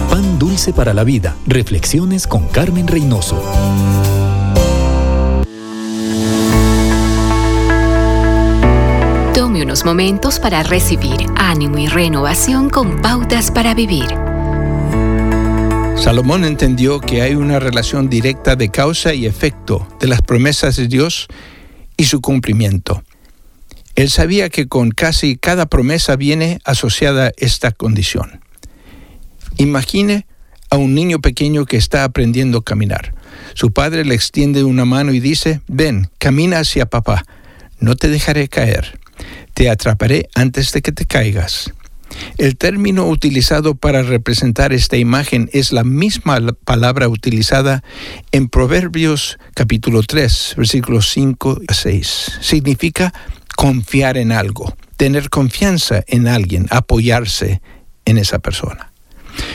Pan 0.10 0.38
dulce 0.38 0.74
para 0.74 0.94
la 0.94 1.06
vida. 1.06 1.38
Reflexiones 1.48 2.28
con 2.28 2.50
Carmen 2.50 2.86
Reynoso. 2.86 3.42
Tome 9.34 9.64
unos 9.64 9.86
momentos 9.86 10.40
para 10.42 10.64
recibir 10.64 11.26
ánimo 11.38 11.78
y 11.78 11.88
renovación 11.88 12.70
con 12.70 13.02
pautas 13.02 13.52
para 13.52 13.74
vivir. 13.74 14.08
Salomón 15.96 16.44
entendió 16.44 17.00
que 17.00 17.22
hay 17.22 17.36
una 17.36 17.60
relación 17.62 18.10
directa 18.10 18.58
de 18.58 18.70
causa 18.70 19.14
y 19.14 19.26
efecto 19.26 19.88
de 20.02 20.08
las 20.08 20.22
promesas 20.22 20.76
de 20.76 20.90
Dios 20.90 21.28
y 21.96 22.04
su 22.04 22.20
cumplimiento. 22.20 23.02
Él 23.96 24.10
sabía 24.10 24.50
que 24.50 24.68
con 24.68 24.92
casi 24.92 25.38
cada 25.38 25.66
promesa 25.66 26.16
viene 26.16 26.60
asociada 26.64 27.32
esta 27.38 27.72
condición. 27.72 28.42
Imagine 29.58 30.26
a 30.70 30.78
un 30.78 30.96
niño 30.96 31.20
pequeño 31.20 31.66
que 31.66 31.78
está 31.78 32.04
aprendiendo 32.04 32.60
a 32.60 32.64
caminar. 32.64 33.14
Su 33.54 33.72
padre 33.72 34.06
le 34.06 34.16
extiende 34.16 34.64
una 34.64 34.86
mano 34.86 35.14
y 35.14 35.20
dice, 35.20 35.62
ven, 35.68 36.10
camina 36.18 36.60
hacia 36.60 36.86
papá, 36.86 37.26
no 37.80 37.96
te 37.96 38.08
dejaré 38.08 38.48
caer, 38.48 39.00
te 39.54 39.70
atraparé 39.70 40.30
antes 40.34 40.72
de 40.72 40.82
que 40.82 40.92
te 40.92 41.06
caigas. 41.06 41.74
El 42.38 42.58
término 42.58 43.08
utilizado 43.08 43.76
para 43.76 44.04
representar 44.04 44.74
esta 44.74 44.98
imagen 44.98 45.50
es 45.54 45.72
la 45.72 45.84
misma 45.84 46.40
palabra 46.66 47.08
utilizada 47.08 47.84
en 48.32 48.50
Proverbios 48.50 49.38
capítulo 49.54 50.04
3, 50.04 50.56
versículos 50.58 51.10
5 51.12 51.62
a 51.68 51.74
6. 51.74 52.40
Significa 52.42 53.14
confiar 53.62 54.18
en 54.18 54.32
algo, 54.32 54.76
tener 54.98 55.30
confianza 55.30 56.04
en 56.08 56.28
alguien, 56.28 56.66
apoyarse 56.72 57.62
en 58.06 58.18
esa 58.18 58.40
persona. 58.40 58.92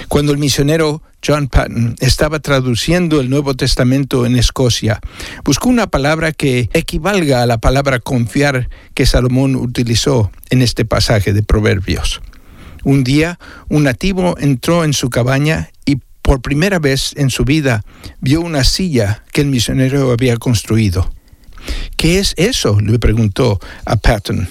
Cuando 0.06 0.30
el 0.30 0.38
misionero 0.38 1.02
John 1.26 1.48
Patton 1.48 1.96
estaba 1.98 2.38
traduciendo 2.38 3.20
el 3.20 3.28
Nuevo 3.28 3.56
Testamento 3.56 4.24
en 4.24 4.36
Escocia, 4.36 5.00
buscó 5.44 5.68
una 5.68 5.88
palabra 5.88 6.30
que 6.30 6.70
equivalga 6.72 7.42
a 7.42 7.46
la 7.46 7.58
palabra 7.58 7.98
confiar 7.98 8.68
que 8.94 9.06
Salomón 9.06 9.56
utilizó 9.56 10.30
en 10.50 10.62
este 10.62 10.84
pasaje 10.84 11.32
de 11.32 11.42
Proverbios. 11.42 12.20
Un 12.84 13.02
día, 13.02 13.40
un 13.68 13.82
nativo 13.82 14.36
entró 14.38 14.84
en 14.84 14.92
su 14.92 15.10
cabaña 15.10 15.70
y 15.84 15.96
por 16.22 16.42
primera 16.42 16.78
vez 16.78 17.12
en 17.16 17.30
su 17.30 17.44
vida 17.44 17.82
vio 18.20 18.40
una 18.40 18.62
silla 18.62 19.24
que 19.32 19.40
el 19.40 19.48
misionero 19.48 20.12
había 20.12 20.36
construido. 20.36 21.10
¿Qué 21.96 22.18
es 22.18 22.34
eso? 22.36 22.80
le 22.80 22.98
preguntó 22.98 23.58
a 23.84 23.96
Patton. 23.96 24.48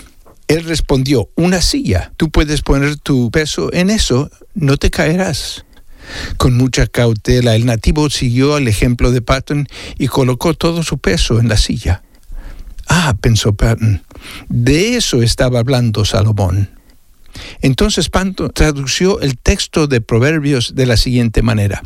Él 0.47 0.63
respondió, 0.63 1.30
una 1.36 1.62
silla. 1.62 2.12
Tú 2.17 2.30
puedes 2.30 2.62
poner 2.62 2.97
tu 2.97 3.32
peso 3.32 3.73
en 3.73 3.89
eso, 3.89 4.30
no 4.54 4.78
te 4.78 4.91
caerás. 4.91 5.65
Con 6.38 6.56
mucha 6.56 6.86
cautela, 6.86 7.56
el 7.56 7.65
nativo 7.65 8.10
siguió 8.10 8.58
el 8.58 8.67
ejemplo 8.67 9.12
de 9.12 9.21
Patton 9.21 9.67
y 9.97 10.08
colocó 10.08 10.54
todo 10.54 10.84
su 10.84 10.99
peso 10.99 11.39
en 11.39 11.47
la 11.47 11.58
silla. 11.58 12.04
Ah, 12.88 13.15
pensó 13.19 13.54
Patton, 13.54 14.04
de 14.47 14.95
eso 14.97 15.23
estaba 15.23 15.60
hablando 15.60 16.06
Salomón. 16.06 16.69
Entonces 17.61 18.09
Patton 18.09 18.51
tradució 18.53 19.19
el 19.21 19.37
texto 19.37 19.87
de 19.87 20.01
Proverbios 20.01 20.75
de 20.75 20.85
la 20.85 20.97
siguiente 20.97 21.41
manera 21.41 21.83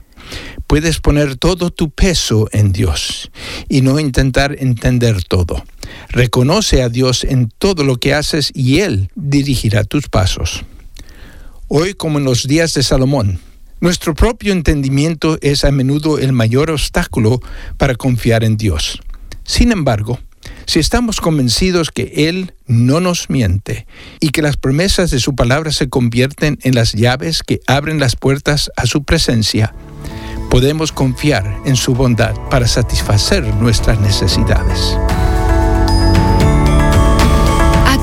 puedes 0.68 1.00
poner 1.00 1.36
todo 1.36 1.72
tu 1.72 1.90
peso 1.90 2.48
en 2.52 2.72
Dios 2.72 3.32
y 3.68 3.82
no 3.82 4.00
intentar 4.00 4.56
entender 4.60 5.24
todo. 5.24 5.64
Reconoce 6.10 6.84
a 6.84 6.90
Dios 6.90 7.24
en 7.24 7.50
todo 7.58 7.84
lo 7.84 7.98
que 7.98 8.14
haces 8.14 8.52
y 8.54 8.80
Él 8.80 9.10
dirigirá 9.16 9.84
tus 9.84 10.08
pasos. 10.10 10.64
Hoy, 11.68 11.94
como 11.94 12.20
en 12.20 12.26
los 12.26 12.48
días 12.48 12.74
de 12.76 12.84
Salomón, 12.84 13.40
nuestro 13.80 14.14
propio 14.14 14.54
entendimiento 14.54 15.40
es 15.42 15.64
a 15.64 15.72
menudo 15.72 16.20
el 16.20 16.34
mayor 16.34 16.70
obstáculo 16.70 17.40
para 17.78 17.96
confiar 17.96 18.44
en 18.44 18.58
Dios. 18.58 19.00
Sin 19.44 19.72
embargo, 19.72 20.20
si 20.70 20.78
estamos 20.78 21.20
convencidos 21.20 21.90
que 21.90 22.30
Él 22.30 22.54
no 22.68 23.00
nos 23.00 23.32
miente 23.32 23.88
y 24.20 24.30
que 24.30 24.44
las 24.44 24.56
promesas 24.56 25.10
de 25.10 25.20
su 25.20 25.34
palabra 25.34 25.72
se 25.72 25.90
convierten 25.90 26.60
en 26.62 26.76
las 26.76 26.94
llaves 26.94 27.42
que 27.42 27.60
abren 27.66 28.00
las 28.00 28.16
puertas 28.16 28.70
a 28.78 28.86
su 28.86 29.04
presencia, 29.04 29.74
podemos 30.52 30.92
confiar 30.92 31.60
en 31.66 31.76
su 31.76 31.96
bondad 31.96 32.36
para 32.52 32.68
satisfacer 32.68 33.44
nuestras 33.56 34.00
necesidades. 34.00 34.96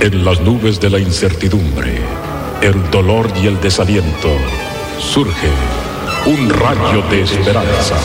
En 0.00 0.24
las 0.24 0.40
nubes 0.40 0.80
de 0.80 0.88
la 0.88 0.98
incertidumbre, 0.98 2.00
el 2.62 2.90
dolor 2.90 3.30
y 3.36 3.46
el 3.46 3.60
desaliento, 3.60 4.34
surge 4.98 5.50
un 6.24 6.48
rayo 6.48 7.02
de 7.10 7.20
esperanza 7.20 7.96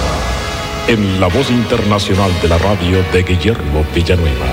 en 0.89 1.21
la 1.21 1.27
voz 1.27 1.49
internacional 1.49 2.31
de 2.41 2.49
la 2.49 2.57
radio 2.57 3.01
de 3.13 3.23
Guillermo 3.23 3.85
Villanueva. 3.95 4.45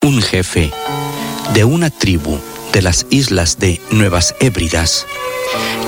Un 0.00 0.22
jefe 0.22 0.72
de 1.52 1.64
una 1.64 1.90
tribu 1.90 2.38
de 2.72 2.80
las 2.80 3.06
islas 3.10 3.58
de 3.58 3.82
Nuevas 3.90 4.34
Hébridas, 4.40 5.06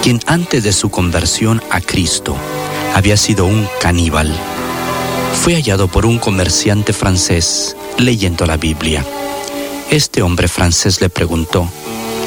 quien 0.03 0.21
antes 0.27 0.65
de 0.65 0.75
su 0.75 0.91
conversión 0.91 1.63
a 1.71 1.81
Cristo 1.81 2.37
había 2.95 3.17
sido 3.17 3.47
un 3.47 3.69
caníbal. 3.81 4.35
Fue 5.43 5.55
hallado 5.55 5.89
por 5.89 6.07
un 6.07 6.19
comerciante 6.19 6.93
francés 6.93 7.77
leyendo 7.97 8.47
la 8.47 8.57
Biblia. 8.57 9.05
Este 9.91 10.23
hombre 10.23 10.49
francés 10.49 11.01
le 11.01 11.09
preguntó, 11.09 11.69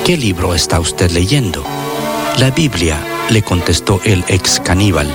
¿qué 0.06 0.17
libro 0.17 0.56
está 0.56 0.80
usted 0.80 1.12
leyendo? 1.12 1.63
La 2.38 2.52
Biblia, 2.52 2.97
le 3.30 3.41
contestó 3.41 4.02
el 4.04 4.24
ex 4.28 4.60
caníbal. 4.60 5.10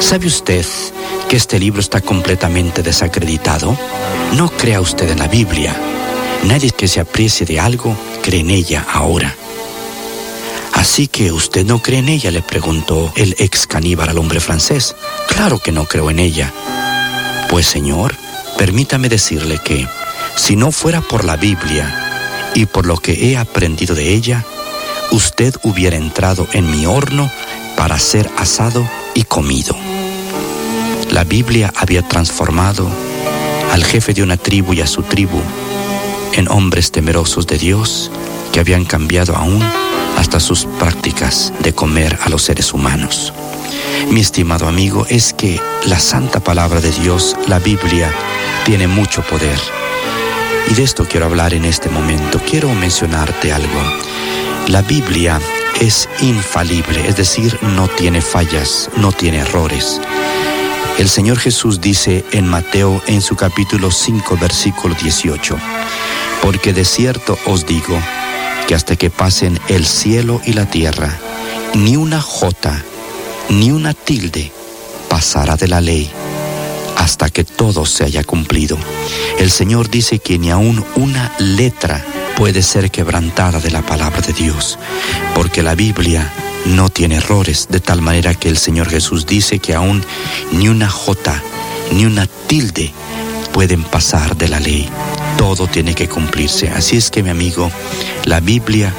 ¿Sabe 0.00 0.26
usted 0.26 0.64
que 1.28 1.36
este 1.36 1.58
libro 1.58 1.80
está 1.80 2.00
completamente 2.00 2.82
desacreditado? 2.82 3.76
No 4.36 4.50
crea 4.50 4.80
usted 4.80 5.10
en 5.10 5.18
la 5.18 5.28
Biblia. 5.28 5.74
Nadie 6.44 6.70
que 6.70 6.88
se 6.88 7.00
aprecie 7.00 7.46
de 7.46 7.60
algo 7.60 7.96
cree 8.22 8.40
en 8.40 8.50
ella 8.50 8.84
ahora. 8.92 9.34
Así 10.84 11.08
que 11.08 11.32
usted 11.32 11.64
no 11.64 11.80
cree 11.80 12.00
en 12.00 12.10
ella, 12.10 12.30
le 12.30 12.42
preguntó 12.42 13.10
el 13.16 13.34
ex 13.38 13.66
caníbal 13.66 14.10
al 14.10 14.18
hombre 14.18 14.38
francés. 14.38 14.94
Claro 15.28 15.58
que 15.58 15.72
no 15.72 15.86
creo 15.86 16.10
en 16.10 16.18
ella. 16.18 16.52
Pues 17.48 17.64
señor, 17.64 18.14
permítame 18.58 19.08
decirle 19.08 19.58
que, 19.64 19.88
si 20.36 20.56
no 20.56 20.72
fuera 20.72 21.00
por 21.00 21.24
la 21.24 21.36
Biblia 21.36 22.52
y 22.54 22.66
por 22.66 22.84
lo 22.84 22.98
que 22.98 23.12
he 23.14 23.38
aprendido 23.38 23.94
de 23.94 24.12
ella, 24.12 24.44
usted 25.10 25.54
hubiera 25.62 25.96
entrado 25.96 26.46
en 26.52 26.70
mi 26.70 26.84
horno 26.84 27.30
para 27.78 27.98
ser 27.98 28.30
asado 28.36 28.86
y 29.14 29.24
comido. 29.24 29.74
La 31.10 31.24
Biblia 31.24 31.72
había 31.76 32.06
transformado 32.06 32.86
al 33.72 33.82
jefe 33.84 34.12
de 34.12 34.22
una 34.22 34.36
tribu 34.36 34.74
y 34.74 34.82
a 34.82 34.86
su 34.86 35.02
tribu 35.02 35.40
en 36.34 36.46
hombres 36.50 36.92
temerosos 36.92 37.46
de 37.46 37.56
Dios 37.56 38.10
que 38.52 38.60
habían 38.60 38.84
cambiado 38.84 39.34
aún 39.34 39.64
hasta 40.16 40.40
sus 40.40 40.66
prácticas 40.78 41.52
de 41.60 41.74
comer 41.74 42.18
a 42.22 42.28
los 42.28 42.42
seres 42.42 42.72
humanos. 42.72 43.32
mi 44.10 44.20
estimado 44.20 44.68
amigo, 44.68 45.06
es 45.08 45.32
que 45.32 45.60
la 45.86 45.98
santa 45.98 46.40
palabra 46.40 46.80
de 46.80 46.90
Dios, 46.90 47.36
la 47.46 47.58
Biblia, 47.58 48.12
tiene 48.64 48.86
mucho 48.86 49.22
poder. 49.22 49.58
Y 50.70 50.74
de 50.74 50.82
esto 50.82 51.06
quiero 51.06 51.26
hablar 51.26 51.54
en 51.54 51.64
este 51.64 51.88
momento. 51.88 52.40
Quiero 52.48 52.72
mencionarte 52.74 53.52
algo. 53.52 53.82
La 54.68 54.82
Biblia 54.82 55.40
es 55.80 56.08
infalible, 56.20 57.06
es 57.08 57.16
decir, 57.16 57.58
no 57.62 57.88
tiene 57.88 58.20
fallas, 58.22 58.90
no 58.96 59.12
tiene 59.12 59.38
errores. 59.38 60.00
El 60.98 61.08
Señor 61.08 61.38
Jesús 61.38 61.80
dice 61.80 62.24
en 62.30 62.46
Mateo 62.46 63.02
en 63.06 63.20
su 63.20 63.34
capítulo 63.36 63.90
5 63.90 64.38
versículo 64.40 64.94
18, 64.94 65.58
porque 66.40 66.72
de 66.72 66.84
cierto 66.84 67.36
os 67.46 67.66
digo 67.66 68.00
que 68.66 68.74
hasta 68.74 68.96
que 68.96 69.10
pasen 69.10 69.58
el 69.68 69.86
cielo 69.86 70.40
y 70.44 70.52
la 70.52 70.66
tierra, 70.66 71.18
ni 71.74 71.96
una 71.96 72.20
jota, 72.20 72.82
ni 73.48 73.70
una 73.70 73.94
tilde 73.94 74.52
pasará 75.08 75.56
de 75.56 75.68
la 75.68 75.80
ley 75.80 76.10
hasta 76.96 77.28
que 77.28 77.44
todo 77.44 77.84
se 77.86 78.04
haya 78.04 78.24
cumplido. 78.24 78.78
El 79.38 79.50
Señor 79.50 79.90
dice 79.90 80.18
que 80.18 80.38
ni 80.38 80.50
aún 80.50 80.84
una 80.96 81.32
letra 81.38 82.04
puede 82.36 82.62
ser 82.62 82.90
quebrantada 82.90 83.60
de 83.60 83.70
la 83.70 83.82
palabra 83.82 84.20
de 84.20 84.32
Dios, 84.32 84.78
porque 85.34 85.62
la 85.62 85.74
Biblia 85.74 86.32
no 86.66 86.88
tiene 86.88 87.16
errores, 87.16 87.68
de 87.68 87.80
tal 87.80 88.00
manera 88.00 88.34
que 88.34 88.48
el 88.48 88.56
Señor 88.56 88.88
Jesús 88.88 89.26
dice 89.26 89.58
que 89.58 89.74
aún 89.74 90.04
ni 90.52 90.68
una 90.68 90.88
jota, 90.88 91.42
ni 91.92 92.06
una 92.06 92.26
tilde 92.26 92.92
pueden 93.52 93.84
pasar 93.84 94.36
de 94.36 94.48
la 94.48 94.60
ley. 94.60 94.88
Todo 95.36 95.66
tiene 95.66 95.94
que 95.94 96.08
cumplirse. 96.08 96.68
Así 96.68 96.96
es 96.96 97.10
que 97.10 97.22
mi 97.22 97.30
amigo, 97.30 97.70
la 98.24 98.40
Biblia 98.40 98.92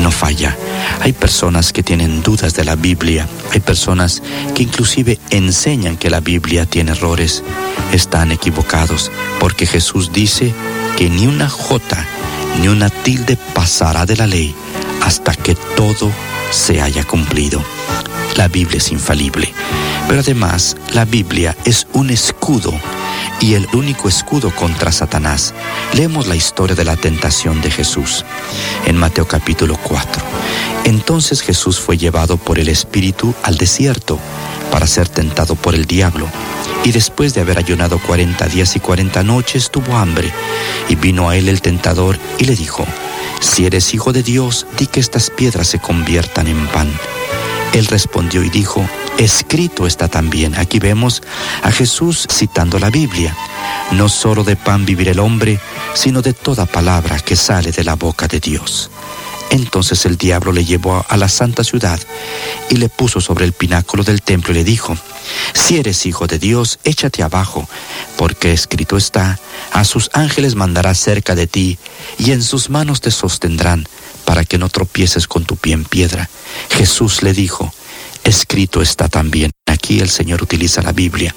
no 0.00 0.10
falla. 0.10 0.56
Hay 1.00 1.12
personas 1.12 1.72
que 1.72 1.82
tienen 1.82 2.22
dudas 2.22 2.54
de 2.54 2.64
la 2.64 2.76
Biblia, 2.76 3.28
hay 3.52 3.60
personas 3.60 4.22
que 4.54 4.62
inclusive 4.62 5.18
enseñan 5.30 5.96
que 5.96 6.10
la 6.10 6.20
Biblia 6.20 6.66
tiene 6.66 6.92
errores. 6.92 7.42
Están 7.92 8.32
equivocados, 8.32 9.10
porque 9.40 9.66
Jesús 9.66 10.12
dice 10.12 10.52
que 10.96 11.10
ni 11.10 11.26
una 11.26 11.48
jota 11.48 12.06
ni 12.60 12.68
una 12.68 12.90
tilde 12.90 13.36
pasará 13.54 14.06
de 14.06 14.16
la 14.16 14.26
ley 14.26 14.54
hasta 15.02 15.34
que 15.34 15.54
todo 15.76 16.10
se 16.50 16.80
haya 16.80 17.04
cumplido. 17.04 17.62
La 18.36 18.48
Biblia 18.48 18.78
es 18.78 18.92
infalible, 18.92 19.52
pero 20.12 20.20
además 20.20 20.76
la 20.92 21.06
Biblia 21.06 21.56
es 21.64 21.86
un 21.94 22.10
escudo 22.10 22.78
y 23.40 23.54
el 23.54 23.66
único 23.72 24.10
escudo 24.10 24.54
contra 24.54 24.92
Satanás. 24.92 25.54
Leemos 25.94 26.26
la 26.26 26.36
historia 26.36 26.76
de 26.76 26.84
la 26.84 26.96
tentación 26.96 27.62
de 27.62 27.70
Jesús 27.70 28.22
en 28.84 28.98
Mateo 28.98 29.26
capítulo 29.26 29.78
4. 29.82 30.22
Entonces 30.84 31.40
Jesús 31.40 31.80
fue 31.80 31.96
llevado 31.96 32.36
por 32.36 32.58
el 32.58 32.68
Espíritu 32.68 33.34
al 33.42 33.56
desierto 33.56 34.18
para 34.70 34.86
ser 34.86 35.08
tentado 35.08 35.54
por 35.54 35.74
el 35.74 35.86
diablo. 35.86 36.28
Y 36.84 36.92
después 36.92 37.32
de 37.32 37.40
haber 37.40 37.56
ayunado 37.56 37.98
cuarenta 37.98 38.48
días 38.48 38.76
y 38.76 38.80
cuarenta 38.80 39.22
noches, 39.22 39.70
tuvo 39.70 39.96
hambre. 39.96 40.30
Y 40.90 40.94
vino 40.96 41.30
a 41.30 41.38
él 41.38 41.48
el 41.48 41.62
tentador 41.62 42.18
y 42.38 42.44
le 42.44 42.54
dijo, 42.54 42.84
Si 43.40 43.64
eres 43.64 43.94
hijo 43.94 44.12
de 44.12 44.22
Dios, 44.22 44.66
di 44.76 44.88
que 44.88 45.00
estas 45.00 45.30
piedras 45.30 45.68
se 45.68 45.78
conviertan 45.78 46.48
en 46.48 46.66
pan. 46.66 46.92
Él 47.72 47.86
respondió 47.86 48.44
y 48.44 48.50
dijo, 48.50 48.86
Escrito 49.18 49.86
está 49.86 50.08
también. 50.08 50.54
Aquí 50.56 50.78
vemos 50.78 51.22
a 51.62 51.70
Jesús 51.70 52.26
citando 52.30 52.78
la 52.78 52.90
Biblia. 52.90 53.36
No 53.92 54.08
solo 54.08 54.42
de 54.42 54.56
pan 54.56 54.84
vivirá 54.84 55.12
el 55.12 55.20
hombre, 55.20 55.60
sino 55.94 56.22
de 56.22 56.32
toda 56.32 56.66
palabra 56.66 57.18
que 57.20 57.36
sale 57.36 57.72
de 57.72 57.84
la 57.84 57.94
boca 57.94 58.26
de 58.26 58.40
Dios. 58.40 58.90
Entonces 59.50 60.06
el 60.06 60.16
diablo 60.16 60.50
le 60.50 60.64
llevó 60.64 61.04
a 61.06 61.16
la 61.18 61.28
santa 61.28 61.62
ciudad 61.62 62.00
y 62.70 62.76
le 62.76 62.88
puso 62.88 63.20
sobre 63.20 63.44
el 63.44 63.52
pináculo 63.52 64.02
del 64.02 64.22
templo 64.22 64.52
y 64.52 64.56
le 64.56 64.64
dijo, 64.64 64.96
si 65.52 65.76
eres 65.76 66.06
hijo 66.06 66.26
de 66.26 66.38
Dios, 66.38 66.78
échate 66.84 67.22
abajo, 67.22 67.68
porque 68.16 68.54
escrito 68.54 68.96
está, 68.96 69.38
a 69.72 69.84
sus 69.84 70.08
ángeles 70.14 70.54
mandará 70.54 70.94
cerca 70.94 71.34
de 71.34 71.46
ti, 71.46 71.78
y 72.18 72.32
en 72.32 72.42
sus 72.42 72.70
manos 72.70 73.02
te 73.02 73.10
sostendrán, 73.10 73.86
para 74.24 74.46
que 74.46 74.56
no 74.56 74.70
tropieces 74.70 75.26
con 75.26 75.44
tu 75.44 75.56
pie 75.56 75.74
en 75.74 75.84
piedra. 75.84 76.30
Jesús 76.70 77.22
le 77.22 77.34
dijo, 77.34 77.74
escrito 78.24 78.82
está 78.82 79.08
también. 79.08 79.50
Aquí 79.66 80.00
el 80.00 80.10
Señor 80.10 80.42
utiliza 80.42 80.82
la 80.82 80.92
Biblia, 80.92 81.34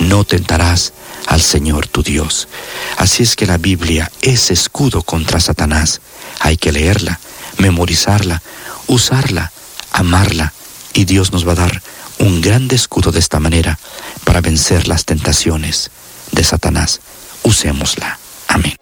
no 0.00 0.24
tentarás 0.24 0.92
al 1.26 1.40
Señor 1.40 1.86
tu 1.86 2.02
Dios. 2.02 2.48
Así 2.96 3.22
es 3.22 3.36
que 3.36 3.46
la 3.46 3.58
Biblia 3.58 4.10
es 4.22 4.50
escudo 4.50 5.02
contra 5.02 5.40
Satanás. 5.40 6.00
Hay 6.40 6.56
que 6.56 6.72
leerla 6.72 7.20
memorizarla, 7.58 8.42
usarla, 8.86 9.52
amarla, 9.92 10.52
y 10.92 11.04
Dios 11.04 11.32
nos 11.32 11.46
va 11.46 11.52
a 11.52 11.56
dar 11.56 11.82
un 12.18 12.40
gran 12.40 12.68
escudo 12.70 13.12
de 13.12 13.18
esta 13.18 13.40
manera 13.40 13.78
para 14.24 14.40
vencer 14.40 14.88
las 14.88 15.04
tentaciones 15.04 15.90
de 16.32 16.42
Satanás. 16.42 17.00
Usémosla. 17.42 18.18
Amén. 18.48 18.76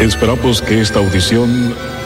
Esperamos 0.00 0.62
que 0.62 0.80
esta 0.80 0.98
audición, 0.98 1.76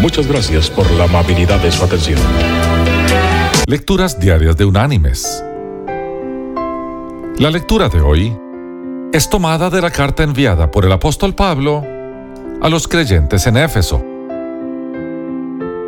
Muchas 0.00 0.26
gracias 0.28 0.68
por 0.70 0.90
la 0.92 1.04
amabilidad 1.04 1.60
de 1.60 1.72
su 1.72 1.82
atención. 1.82 2.20
Lecturas 3.66 4.20
diarias 4.20 4.56
de 4.56 4.64
Unánimes. 4.66 5.42
La 7.38 7.50
lectura 7.50 7.88
de 7.88 8.00
hoy 8.00 8.36
es 9.12 9.30
tomada 9.30 9.70
de 9.70 9.80
la 9.80 9.90
carta 9.90 10.22
enviada 10.22 10.70
por 10.70 10.84
el 10.84 10.92
apóstol 10.92 11.34
Pablo 11.34 11.82
a 12.60 12.68
los 12.68 12.86
creyentes 12.86 13.46
en 13.46 13.56
Éfeso. 13.56 14.04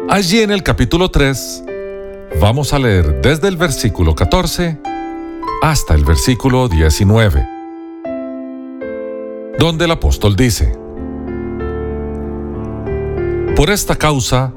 Allí 0.08 0.40
en 0.40 0.50
el 0.50 0.62
capítulo 0.62 1.10
3 1.10 1.64
vamos 2.40 2.72
a 2.72 2.78
leer 2.78 3.20
desde 3.20 3.48
el 3.48 3.58
versículo 3.58 4.14
14 4.14 4.78
hasta 5.62 5.94
el 5.94 6.04
versículo 6.04 6.68
19, 6.68 7.46
donde 9.58 9.84
el 9.84 9.90
apóstol 9.90 10.34
dice, 10.34 10.87
Por 13.58 13.70
esta 13.70 13.96
causa, 13.96 14.52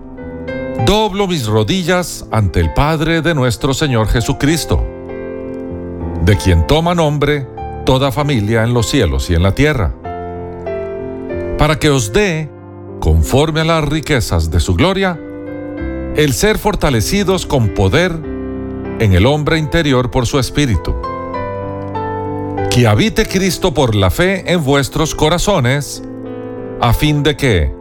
doblo 0.86 1.26
mis 1.26 1.48
rodillas 1.48 2.28
ante 2.30 2.60
el 2.60 2.72
Padre 2.72 3.24
de 3.24 3.34
nuestro 3.34 3.74
Señor 3.74 4.08
Jesucristo, 4.08 4.86
de 6.24 6.38
quien 6.38 6.68
toma 6.68 6.94
nombre 6.94 7.48
toda 7.84 8.12
familia 8.12 8.64
en 8.64 8.76
los 8.76 8.88
cielos 8.92 9.32
y 9.32 9.34
en 9.34 9.42
la 9.42 9.56
tierra, 9.56 9.96
para 11.58 11.80
que 11.80 11.90
os 11.90 12.14
dé, 12.14 12.52
conforme 13.00 13.62
a 13.62 13.64
las 13.64 13.84
riquezas 13.86 14.52
de 14.52 14.60
su 14.60 14.76
gloria, 14.76 15.20
el 16.16 16.34
ser 16.34 16.60
fortalecidos 16.60 17.48
con 17.48 17.70
poder 17.70 18.12
en 19.00 19.14
el 19.14 19.26
hombre 19.26 19.58
interior 19.58 20.12
por 20.12 20.28
su 20.28 20.38
espíritu. 20.38 20.94
Que 22.70 22.86
habite 22.86 23.26
Cristo 23.26 23.74
por 23.74 23.96
la 23.96 24.12
fe 24.12 24.44
en 24.54 24.64
vuestros 24.64 25.16
corazones, 25.16 26.04
a 26.80 26.94
fin 26.94 27.24
de 27.24 27.36
que, 27.36 27.81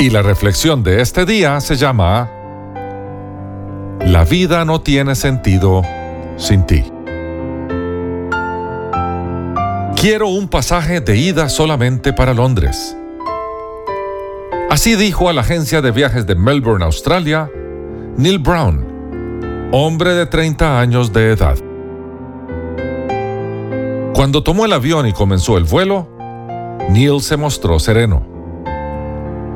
Y 0.00 0.10
la 0.10 0.22
reflexión 0.22 0.84
de 0.84 1.00
este 1.00 1.26
día 1.26 1.60
se 1.60 1.74
llama 1.74 2.30
La 4.00 4.24
vida 4.24 4.64
no 4.64 4.80
tiene 4.80 5.16
sentido 5.16 5.82
sin 6.36 6.64
ti. 6.64 6.84
Quiero 10.00 10.28
un 10.28 10.46
pasaje 10.46 11.00
de 11.00 11.16
ida 11.16 11.48
solamente 11.48 12.12
para 12.12 12.32
Londres. 12.32 12.96
Así 14.70 14.94
dijo 14.94 15.28
a 15.28 15.32
la 15.32 15.40
agencia 15.40 15.82
de 15.82 15.90
viajes 15.90 16.28
de 16.28 16.36
Melbourne, 16.36 16.84
Australia, 16.84 17.50
Neil 18.16 18.38
Brown, 18.38 19.68
hombre 19.72 20.14
de 20.14 20.26
30 20.26 20.78
años 20.78 21.12
de 21.12 21.32
edad. 21.32 21.58
Cuando 24.14 24.44
tomó 24.44 24.64
el 24.64 24.72
avión 24.72 25.08
y 25.08 25.12
comenzó 25.12 25.58
el 25.58 25.64
vuelo, 25.64 26.08
Neil 26.88 27.20
se 27.20 27.36
mostró 27.36 27.80
sereno. 27.80 28.37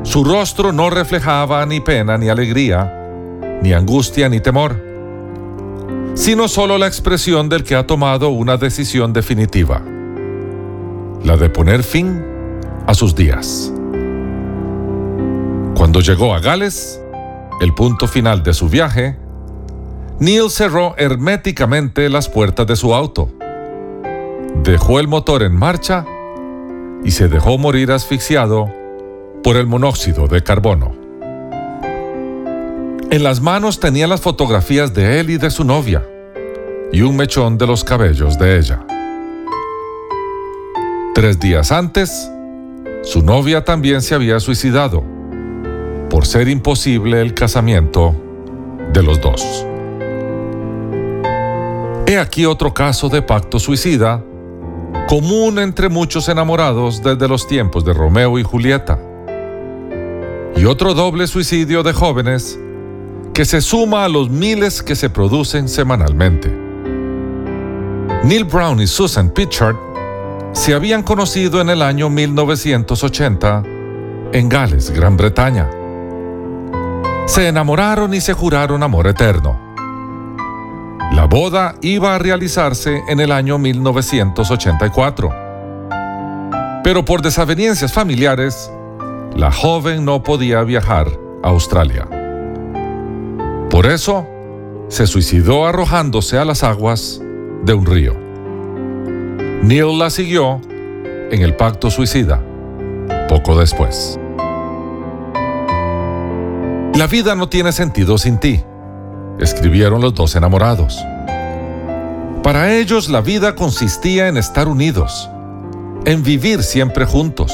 Su 0.03 0.25
rostro 0.25 0.73
no 0.73 0.89
reflejaba 0.89 1.65
ni 1.65 1.79
pena 1.79 2.17
ni 2.17 2.27
alegría, 2.27 2.93
ni 3.61 3.71
angustia 3.71 4.27
ni 4.27 4.41
temor, 4.41 4.75
sino 6.13 6.49
solo 6.49 6.77
la 6.77 6.87
expresión 6.87 7.47
del 7.47 7.63
que 7.63 7.75
ha 7.75 7.87
tomado 7.87 8.29
una 8.29 8.57
decisión 8.57 9.13
definitiva, 9.13 9.81
la 11.23 11.37
de 11.37 11.49
poner 11.49 11.83
fin 11.83 12.21
a 12.85 12.93
sus 12.93 13.15
días. 13.15 13.71
Cuando 15.77 16.01
llegó 16.01 16.35
a 16.35 16.39
Gales, 16.39 17.01
el 17.61 17.73
punto 17.73 18.05
final 18.05 18.43
de 18.43 18.53
su 18.53 18.67
viaje, 18.67 19.17
Neil 20.19 20.49
cerró 20.49 20.95
herméticamente 20.97 22.09
las 22.09 22.27
puertas 22.27 22.67
de 22.67 22.75
su 22.75 22.93
auto, 22.93 23.29
dejó 24.63 24.99
el 24.99 25.07
motor 25.07 25.43
en 25.43 25.55
marcha 25.55 26.05
y 27.05 27.11
se 27.11 27.29
dejó 27.29 27.57
morir 27.57 27.93
asfixiado 27.93 28.82
por 29.43 29.57
el 29.57 29.67
monóxido 29.67 30.27
de 30.27 30.41
carbono. 30.41 30.95
En 33.11 33.23
las 33.23 33.41
manos 33.41 33.79
tenía 33.79 34.07
las 34.07 34.21
fotografías 34.21 34.93
de 34.93 35.19
él 35.19 35.29
y 35.29 35.37
de 35.37 35.51
su 35.51 35.63
novia 35.63 36.03
y 36.91 37.01
un 37.01 37.15
mechón 37.15 37.57
de 37.57 37.67
los 37.67 37.83
cabellos 37.83 38.39
de 38.39 38.57
ella. 38.57 38.85
Tres 41.13 41.39
días 41.39 41.71
antes, 41.71 42.31
su 43.03 43.21
novia 43.21 43.63
también 43.63 44.01
se 44.01 44.15
había 44.15 44.39
suicidado 44.39 45.03
por 46.09 46.25
ser 46.25 46.47
imposible 46.47 47.21
el 47.21 47.33
casamiento 47.33 48.15
de 48.93 49.03
los 49.03 49.21
dos. 49.21 49.65
He 52.07 52.17
aquí 52.17 52.45
otro 52.45 52.73
caso 52.73 53.09
de 53.09 53.21
pacto 53.21 53.59
suicida, 53.59 54.23
común 55.07 55.59
entre 55.59 55.89
muchos 55.89 56.29
enamorados 56.29 57.03
desde 57.03 57.27
los 57.27 57.47
tiempos 57.47 57.85
de 57.85 57.93
Romeo 57.93 58.39
y 58.39 58.43
Julieta. 58.43 59.12
Y 60.55 60.65
otro 60.65 60.93
doble 60.93 61.27
suicidio 61.27 61.83
de 61.83 61.93
jóvenes 61.93 62.59
que 63.33 63.45
se 63.45 63.61
suma 63.61 64.05
a 64.05 64.09
los 64.09 64.29
miles 64.29 64.83
que 64.83 64.95
se 64.95 65.09
producen 65.09 65.67
semanalmente. 65.67 66.49
Neil 68.23 68.45
Brown 68.45 68.79
y 68.79 68.87
Susan 68.87 69.29
Pitchard 69.29 69.75
se 70.53 70.73
habían 70.73 71.03
conocido 71.03 71.59
en 71.59 71.69
el 71.69 71.81
año 71.81 72.09
1980 72.09 73.63
en 74.33 74.49
Gales, 74.49 74.91
Gran 74.91 75.17
Bretaña. 75.17 75.69
Se 77.25 77.47
enamoraron 77.47 78.13
y 78.13 78.21
se 78.21 78.33
juraron 78.33 78.83
amor 78.83 79.07
eterno. 79.07 79.59
La 81.13 81.25
boda 81.25 81.75
iba 81.81 82.15
a 82.15 82.19
realizarse 82.19 83.03
en 83.07 83.19
el 83.19 83.31
año 83.31 83.59
1984. 83.59 85.29
Pero 86.83 87.05
por 87.05 87.21
desavenencias 87.21 87.93
familiares, 87.93 88.71
la 89.35 89.51
joven 89.51 90.05
no 90.05 90.23
podía 90.23 90.63
viajar 90.63 91.07
a 91.43 91.49
Australia. 91.49 92.07
Por 93.69 93.87
eso, 93.87 94.27
se 94.89 95.07
suicidó 95.07 95.65
arrojándose 95.65 96.37
a 96.37 96.45
las 96.45 96.63
aguas 96.63 97.21
de 97.63 97.73
un 97.73 97.85
río. 97.85 98.15
Neil 99.63 99.97
la 99.97 100.09
siguió 100.09 100.61
en 101.31 101.41
el 101.41 101.55
pacto 101.55 101.89
suicida 101.89 102.43
poco 103.27 103.57
después. 103.57 104.19
La 106.95 107.07
vida 107.07 107.33
no 107.33 107.49
tiene 107.49 107.71
sentido 107.71 108.19
sin 108.19 108.39
ti, 108.39 108.63
escribieron 109.39 110.01
los 110.01 110.13
dos 110.13 110.35
enamorados. 110.35 111.03
Para 112.43 112.75
ellos 112.75 113.09
la 113.09 113.21
vida 113.21 113.55
consistía 113.55 114.27
en 114.27 114.37
estar 114.37 114.67
unidos, 114.67 115.27
en 116.05 116.21
vivir 116.21 116.61
siempre 116.61 117.05
juntos, 117.05 117.51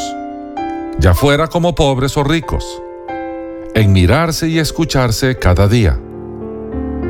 ya 0.99 1.13
fuera 1.13 1.47
como 1.47 1.75
pobres 1.75 2.17
o 2.17 2.23
ricos, 2.23 2.81
en 3.73 3.93
mirarse 3.93 4.49
y 4.49 4.59
escucharse 4.59 5.37
cada 5.39 5.67
día, 5.67 5.97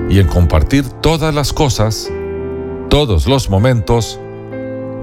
y 0.10 0.20
en 0.20 0.28
compartir 0.28 0.88
todas 0.88 1.34
las 1.34 1.54
cosas, 1.54 2.12
todos 2.90 3.26
los 3.26 3.50
momentos, 3.50 4.20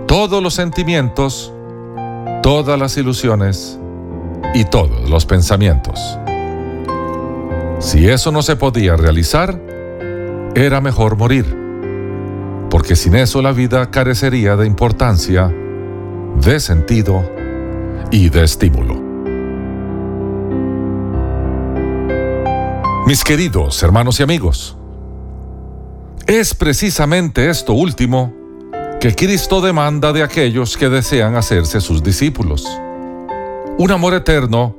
todos 0.06 0.40
los 0.40 0.54
sentimientos, 0.54 1.52
todas 2.42 2.78
las 2.78 2.96
ilusiones 2.96 3.78
y 4.54 4.64
todos 4.64 5.10
los 5.10 5.26
pensamientos. 5.26 6.00
Si 7.80 8.08
eso 8.08 8.30
no 8.30 8.42
se 8.42 8.54
podía 8.54 8.96
realizar, 8.96 9.60
era 10.54 10.80
mejor 10.80 11.16
morir, 11.16 11.44
porque 12.70 12.94
sin 12.94 13.16
eso 13.16 13.42
la 13.42 13.50
vida 13.50 13.90
carecería 13.90 14.56
de 14.56 14.66
importancia, 14.66 15.52
de 16.40 16.60
sentido 16.60 17.35
y 18.10 18.28
de 18.28 18.44
estímulo. 18.44 18.94
Mis 23.06 23.22
queridos 23.22 23.82
hermanos 23.82 24.18
y 24.20 24.22
amigos, 24.22 24.76
es 26.26 26.54
precisamente 26.54 27.48
esto 27.48 27.72
último 27.72 28.34
que 29.00 29.14
Cristo 29.14 29.60
demanda 29.60 30.12
de 30.12 30.24
aquellos 30.24 30.76
que 30.76 30.88
desean 30.88 31.36
hacerse 31.36 31.80
sus 31.80 32.02
discípulos. 32.02 32.66
Un 33.78 33.90
amor 33.92 34.14
eterno 34.14 34.74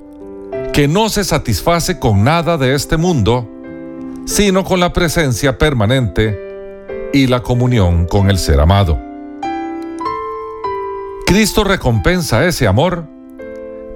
que 0.73 0.87
no 0.87 1.07
se 1.09 1.23
satisface 1.23 1.99
con 1.99 2.23
nada 2.23 2.57
de 2.57 2.75
este 2.75 2.97
mundo, 2.97 3.49
sino 4.25 4.63
con 4.63 4.79
la 4.79 4.91
presencia 4.91 5.57
permanente 5.57 6.37
y 7.13 7.27
la 7.27 7.41
comunión 7.41 8.05
con 8.05 8.29
el 8.29 8.37
ser 8.37 8.59
amado. 8.59 8.99
Cristo 11.25 11.63
recompensa 11.63 12.45
ese 12.45 12.67
amor, 12.67 13.07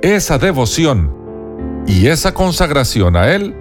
esa 0.02 0.38
devoción 0.38 1.14
y 1.88 2.08
esa 2.08 2.34
consagración 2.34 3.16
a 3.16 3.32
Él 3.32 3.56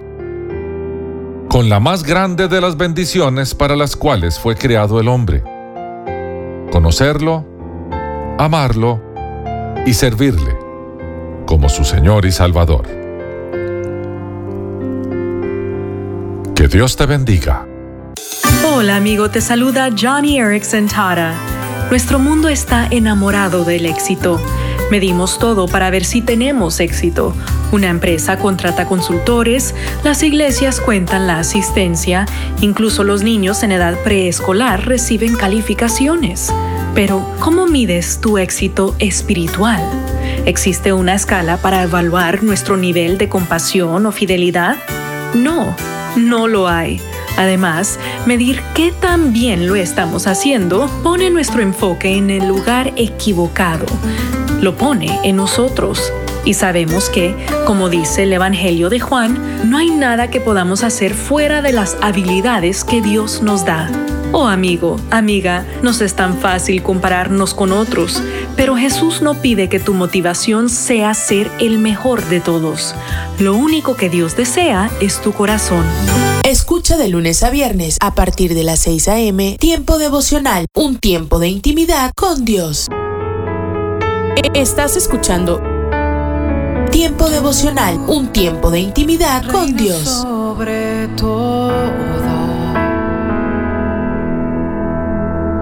con 1.49 1.69
la 1.69 1.79
más 1.79 2.03
grande 2.03 2.47
de 2.47 2.61
las 2.61 2.77
bendiciones 2.77 3.53
para 3.53 3.75
las 3.75 3.95
cuales 3.95 4.39
fue 4.39 4.55
creado 4.55 4.99
el 4.99 5.07
hombre 5.07 5.43
conocerlo, 6.71 7.45
amarlo 8.39 9.01
y 9.85 9.93
servirle 9.93 10.57
como 11.45 11.69
su 11.69 11.83
Señor 11.83 12.25
y 12.25 12.31
Salvador. 12.31 12.87
Que 16.55 16.67
Dios 16.67 16.95
te 16.95 17.05
bendiga. 17.05 17.67
Hola 18.65 18.95
amigo, 18.95 19.29
te 19.29 19.41
saluda 19.41 19.89
Johnny 19.99 20.39
Erickson 20.39 20.87
Tara. 20.87 21.33
Nuestro 21.89 22.19
mundo 22.19 22.47
está 22.47 22.87
enamorado 22.89 23.65
del 23.65 23.85
éxito. 23.85 24.39
Medimos 24.91 25.39
todo 25.39 25.69
para 25.69 25.89
ver 25.89 26.03
si 26.03 26.21
tenemos 26.21 26.81
éxito. 26.81 27.33
Una 27.71 27.87
empresa 27.87 28.37
contrata 28.37 28.85
consultores, 28.85 29.73
las 30.03 30.21
iglesias 30.21 30.81
cuentan 30.81 31.27
la 31.27 31.39
asistencia, 31.39 32.25
incluso 32.59 33.05
los 33.05 33.23
niños 33.23 33.63
en 33.63 33.71
edad 33.71 33.97
preescolar 34.03 34.85
reciben 34.85 35.37
calificaciones. 35.37 36.53
Pero, 36.93 37.25
¿cómo 37.39 37.67
mides 37.67 38.19
tu 38.19 38.37
éxito 38.37 38.93
espiritual? 38.99 39.81
¿Existe 40.45 40.91
una 40.91 41.15
escala 41.15 41.55
para 41.55 41.83
evaluar 41.83 42.43
nuestro 42.43 42.75
nivel 42.75 43.17
de 43.17 43.29
compasión 43.29 44.05
o 44.05 44.11
fidelidad? 44.11 44.75
No, 45.33 45.73
no 46.17 46.49
lo 46.49 46.67
hay. 46.67 46.99
Además, 47.37 47.97
medir 48.25 48.61
qué 48.75 48.91
tan 48.91 49.31
bien 49.31 49.67
lo 49.67 49.77
estamos 49.77 50.27
haciendo 50.27 50.87
pone 51.01 51.29
nuestro 51.29 51.61
enfoque 51.61 52.17
en 52.17 52.29
el 52.29 52.45
lugar 52.45 52.91
equivocado. 52.97 53.85
Lo 54.61 54.77
pone 54.77 55.19
en 55.23 55.35
nosotros. 55.35 56.13
Y 56.45 56.53
sabemos 56.53 57.09
que, 57.09 57.35
como 57.65 57.89
dice 57.89 58.23
el 58.23 58.33
Evangelio 58.33 58.89
de 58.89 58.99
Juan, 58.99 59.69
no 59.69 59.77
hay 59.77 59.89
nada 59.89 60.29
que 60.29 60.39
podamos 60.39 60.83
hacer 60.83 61.13
fuera 61.13 61.61
de 61.61 61.71
las 61.71 61.97
habilidades 62.01 62.83
que 62.83 63.01
Dios 63.01 63.41
nos 63.41 63.65
da. 63.65 63.89
Oh 64.33 64.47
amigo, 64.47 64.97
amiga, 65.09 65.65
nos 65.81 65.99
es 65.99 66.13
tan 66.13 66.37
fácil 66.37 66.81
compararnos 66.83 67.53
con 67.53 67.73
otros, 67.73 68.23
pero 68.55 68.77
Jesús 68.77 69.21
no 69.21 69.41
pide 69.41 69.67
que 69.67 69.79
tu 69.79 69.93
motivación 69.93 70.69
sea 70.69 71.13
ser 71.13 71.51
el 71.59 71.79
mejor 71.79 72.23
de 72.25 72.39
todos. 72.39 72.95
Lo 73.39 73.55
único 73.55 73.95
que 73.95 74.09
Dios 74.09 74.37
desea 74.37 74.89
es 75.01 75.21
tu 75.21 75.33
corazón. 75.33 75.83
Escucha 76.43 76.97
de 76.97 77.09
lunes 77.09 77.43
a 77.43 77.49
viernes 77.49 77.97
a 77.99 78.15
partir 78.15 78.53
de 78.53 78.63
las 78.63 78.79
6 78.79 79.07
a.m. 79.09 79.57
Tiempo 79.59 79.97
devocional, 79.97 80.65
un 80.75 80.97
tiempo 80.97 81.39
de 81.39 81.49
intimidad 81.49 82.11
con 82.15 82.45
Dios. 82.45 82.87
Estás 84.53 84.95
escuchando 84.97 85.61
Tiempo 86.91 87.29
devocional, 87.29 87.97
un 88.07 88.33
tiempo 88.33 88.69
de 88.69 88.79
intimidad 88.81 89.43
con 89.49 89.75
Dios. 89.75 90.03
Sobre 90.03 91.07
todo 91.15 91.71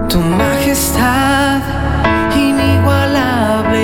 tu 0.08 0.18
majestad 0.18 1.60
inigualable. 2.34 3.80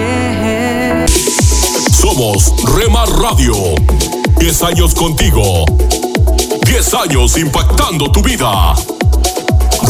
Somos 1.92 2.52
Rema 2.74 3.04
Radio. 3.20 3.54
10 4.38 4.62
años 4.64 4.94
contigo. 4.94 5.64
10 6.66 6.94
años 6.94 7.38
impactando 7.38 8.10
tu 8.10 8.20
vida. 8.22 8.74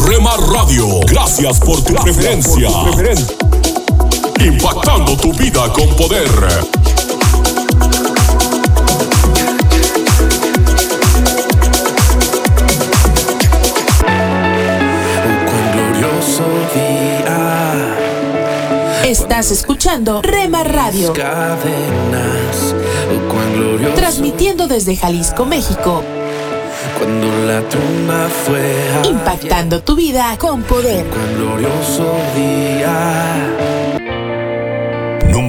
Rema 0.05 0.37
Radio, 0.53 0.99
gracias 1.07 1.59
por 1.59 1.83
tu 1.83 1.95
preferencia. 1.95 2.69
Impactando 4.39 5.17
tu 5.17 5.33
vida 5.33 5.71
con 5.73 5.95
poder. 5.95 6.29
glorioso 15.73 16.43
día. 16.73 17.95
Estás 19.05 19.51
escuchando 19.51 20.21
Rema 20.21 20.63
Radio. 20.63 21.11
Oh. 21.11 21.15
Transmitiendo 23.95 24.67
desde 24.67 24.95
Jalisco, 24.95 25.45
México. 25.45 26.03
Cuando 26.97 27.27
la 27.45 27.61
tumba 27.69 28.27
fue 28.45 29.09
Impactando 29.09 29.81
tu 29.81 29.95
vida 29.95 30.37
con 30.37 30.61
poder. 30.63 31.05
Cuán 31.07 31.35
glorioso 31.35 32.13
día. 32.35 33.86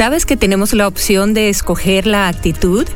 ¿Sabes 0.00 0.24
que 0.24 0.38
tenemos 0.38 0.72
la 0.72 0.88
opción 0.88 1.34
de 1.34 1.50
escoger 1.50 2.06
la 2.06 2.26
actitud? 2.26 2.88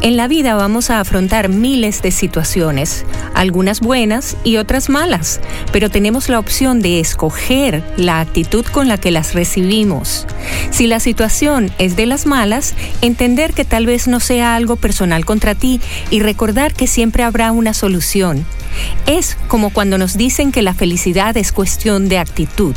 En 0.00 0.16
la 0.16 0.26
vida 0.26 0.56
vamos 0.56 0.90
a 0.90 0.98
afrontar 0.98 1.48
miles 1.48 2.02
de 2.02 2.10
situaciones, 2.10 3.06
algunas 3.32 3.78
buenas 3.78 4.36
y 4.42 4.56
otras 4.56 4.88
malas, 4.88 5.40
pero 5.70 5.88
tenemos 5.88 6.28
la 6.28 6.40
opción 6.40 6.80
de 6.80 6.98
escoger 6.98 7.84
la 7.96 8.18
actitud 8.18 8.66
con 8.66 8.88
la 8.88 8.98
que 8.98 9.12
las 9.12 9.34
recibimos. 9.34 10.26
Si 10.72 10.88
la 10.88 10.98
situación 10.98 11.70
es 11.78 11.94
de 11.94 12.06
las 12.06 12.26
malas, 12.26 12.74
entender 13.02 13.52
que 13.52 13.64
tal 13.64 13.86
vez 13.86 14.08
no 14.08 14.18
sea 14.18 14.56
algo 14.56 14.74
personal 14.74 15.24
contra 15.24 15.54
ti 15.54 15.80
y 16.10 16.22
recordar 16.22 16.74
que 16.74 16.88
siempre 16.88 17.22
habrá 17.22 17.52
una 17.52 17.72
solución. 17.72 18.44
Es 19.06 19.36
como 19.48 19.70
cuando 19.70 19.98
nos 19.98 20.16
dicen 20.16 20.52
que 20.52 20.62
la 20.62 20.74
felicidad 20.74 21.36
es 21.36 21.52
cuestión 21.52 22.08
de 22.08 22.18
actitud. 22.18 22.74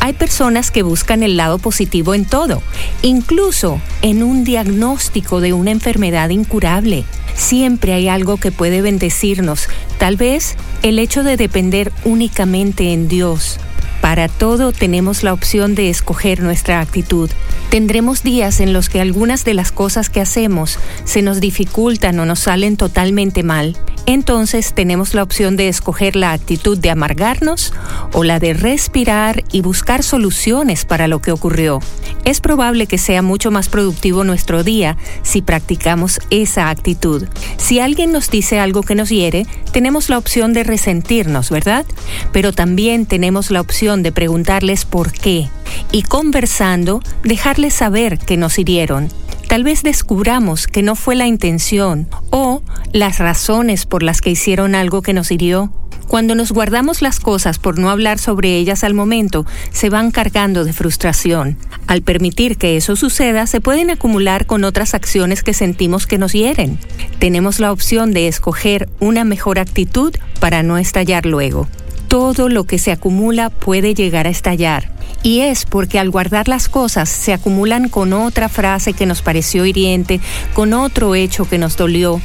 Hay 0.00 0.12
personas 0.12 0.70
que 0.70 0.82
buscan 0.82 1.22
el 1.22 1.36
lado 1.36 1.58
positivo 1.58 2.14
en 2.14 2.24
todo, 2.24 2.62
incluso 3.02 3.80
en 4.02 4.22
un 4.22 4.44
diagnóstico 4.44 5.40
de 5.40 5.52
una 5.52 5.70
enfermedad 5.70 6.30
incurable. 6.30 7.04
Siempre 7.34 7.92
hay 7.92 8.08
algo 8.08 8.36
que 8.36 8.52
puede 8.52 8.82
bendecirnos, 8.82 9.68
tal 9.98 10.16
vez 10.16 10.56
el 10.82 10.98
hecho 10.98 11.22
de 11.22 11.36
depender 11.36 11.92
únicamente 12.04 12.92
en 12.92 13.08
Dios. 13.08 13.58
Para 14.00 14.28
todo 14.28 14.72
tenemos 14.72 15.22
la 15.22 15.32
opción 15.32 15.74
de 15.74 15.90
escoger 15.90 16.40
nuestra 16.40 16.80
actitud. 16.80 17.30
Tendremos 17.70 18.22
días 18.22 18.60
en 18.60 18.72
los 18.72 18.88
que 18.88 19.00
algunas 19.00 19.44
de 19.44 19.54
las 19.54 19.72
cosas 19.72 20.08
que 20.08 20.20
hacemos 20.20 20.78
se 21.04 21.20
nos 21.20 21.40
dificultan 21.40 22.18
o 22.20 22.24
nos 22.24 22.40
salen 22.40 22.76
totalmente 22.76 23.42
mal. 23.42 23.76
Entonces 24.08 24.72
tenemos 24.72 25.12
la 25.12 25.22
opción 25.22 25.58
de 25.58 25.68
escoger 25.68 26.16
la 26.16 26.32
actitud 26.32 26.78
de 26.78 26.88
amargarnos 26.88 27.74
o 28.14 28.24
la 28.24 28.38
de 28.38 28.54
respirar 28.54 29.44
y 29.52 29.60
buscar 29.60 30.02
soluciones 30.02 30.86
para 30.86 31.08
lo 31.08 31.20
que 31.20 31.30
ocurrió. 31.30 31.80
Es 32.24 32.40
probable 32.40 32.86
que 32.86 32.96
sea 32.96 33.20
mucho 33.20 33.50
más 33.50 33.68
productivo 33.68 34.24
nuestro 34.24 34.64
día 34.64 34.96
si 35.22 35.42
practicamos 35.42 36.20
esa 36.30 36.70
actitud. 36.70 37.28
Si 37.58 37.80
alguien 37.80 38.10
nos 38.10 38.30
dice 38.30 38.58
algo 38.58 38.82
que 38.82 38.94
nos 38.94 39.10
hiere, 39.10 39.46
tenemos 39.72 40.08
la 40.08 40.16
opción 40.16 40.54
de 40.54 40.64
resentirnos, 40.64 41.50
¿verdad? 41.50 41.84
Pero 42.32 42.54
también 42.54 43.04
tenemos 43.04 43.50
la 43.50 43.60
opción 43.60 44.02
de 44.02 44.10
preguntarles 44.10 44.86
por 44.86 45.12
qué 45.12 45.50
y 45.92 46.00
conversando 46.00 47.02
dejarles 47.24 47.74
saber 47.74 48.18
que 48.18 48.38
nos 48.38 48.58
hirieron. 48.58 49.10
Tal 49.48 49.64
vez 49.64 49.82
descubramos 49.82 50.66
que 50.66 50.82
no 50.82 50.94
fue 50.94 51.16
la 51.16 51.26
intención 51.26 52.06
o 52.28 52.62
las 52.92 53.18
razones 53.18 53.86
por 53.86 54.02
las 54.02 54.20
que 54.20 54.28
hicieron 54.28 54.74
algo 54.74 55.00
que 55.00 55.14
nos 55.14 55.30
hirió. 55.30 55.72
Cuando 56.06 56.34
nos 56.34 56.52
guardamos 56.52 57.00
las 57.00 57.18
cosas 57.18 57.58
por 57.58 57.78
no 57.78 57.88
hablar 57.88 58.18
sobre 58.18 58.56
ellas 58.56 58.84
al 58.84 58.92
momento, 58.92 59.46
se 59.70 59.88
van 59.88 60.10
cargando 60.10 60.66
de 60.66 60.74
frustración. 60.74 61.56
Al 61.86 62.02
permitir 62.02 62.58
que 62.58 62.76
eso 62.76 62.94
suceda, 62.94 63.46
se 63.46 63.62
pueden 63.62 63.88
acumular 63.88 64.44
con 64.44 64.64
otras 64.64 64.92
acciones 64.92 65.42
que 65.42 65.54
sentimos 65.54 66.06
que 66.06 66.18
nos 66.18 66.34
hieren. 66.34 66.78
Tenemos 67.18 67.58
la 67.58 67.72
opción 67.72 68.12
de 68.12 68.28
escoger 68.28 68.90
una 69.00 69.24
mejor 69.24 69.58
actitud 69.58 70.14
para 70.40 70.62
no 70.62 70.76
estallar 70.76 71.24
luego. 71.24 71.68
Todo 72.08 72.48
lo 72.48 72.64
que 72.64 72.78
se 72.78 72.90
acumula 72.90 73.50
puede 73.50 73.94
llegar 73.94 74.26
a 74.26 74.30
estallar. 74.30 74.90
Y 75.22 75.40
es 75.40 75.64
porque 75.64 75.98
al 75.98 76.10
guardar 76.10 76.48
las 76.48 76.68
cosas 76.68 77.08
se 77.08 77.32
acumulan 77.32 77.88
con 77.88 78.12
otra 78.12 78.48
frase 78.48 78.92
que 78.92 79.04
nos 79.04 79.20
pareció 79.20 79.66
hiriente, 79.66 80.20
con 80.54 80.72
otro 80.72 81.14
hecho 81.14 81.44
que 81.44 81.58
nos 81.58 81.76
dolió. 81.76 82.20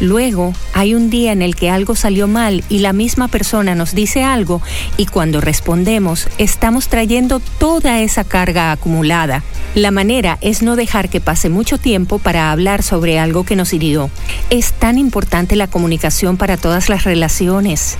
Luego 0.00 0.52
hay 0.72 0.94
un 0.94 1.08
día 1.08 1.32
en 1.32 1.40
el 1.40 1.56
que 1.56 1.70
algo 1.70 1.94
salió 1.94 2.28
mal 2.28 2.62
y 2.68 2.78
la 2.78 2.92
misma 2.92 3.28
persona 3.28 3.74
nos 3.74 3.94
dice 3.94 4.22
algo 4.22 4.60
y 4.96 5.06
cuando 5.06 5.40
respondemos 5.40 6.28
estamos 6.36 6.88
trayendo 6.88 7.40
toda 7.40 8.00
esa 8.00 8.24
carga 8.24 8.72
acumulada. 8.72 9.42
La 9.74 9.90
manera 9.90 10.38
es 10.40 10.62
no 10.62 10.76
dejar 10.76 11.08
que 11.08 11.20
pase 11.20 11.48
mucho 11.48 11.78
tiempo 11.78 12.18
para 12.18 12.52
hablar 12.52 12.82
sobre 12.82 13.18
algo 13.18 13.44
que 13.44 13.56
nos 13.56 13.72
hirió. 13.72 14.10
Es 14.50 14.72
tan 14.72 14.98
importante 14.98 15.56
la 15.56 15.66
comunicación 15.66 16.36
para 16.36 16.56
todas 16.56 16.88
las 16.88 17.04
relaciones. 17.04 17.96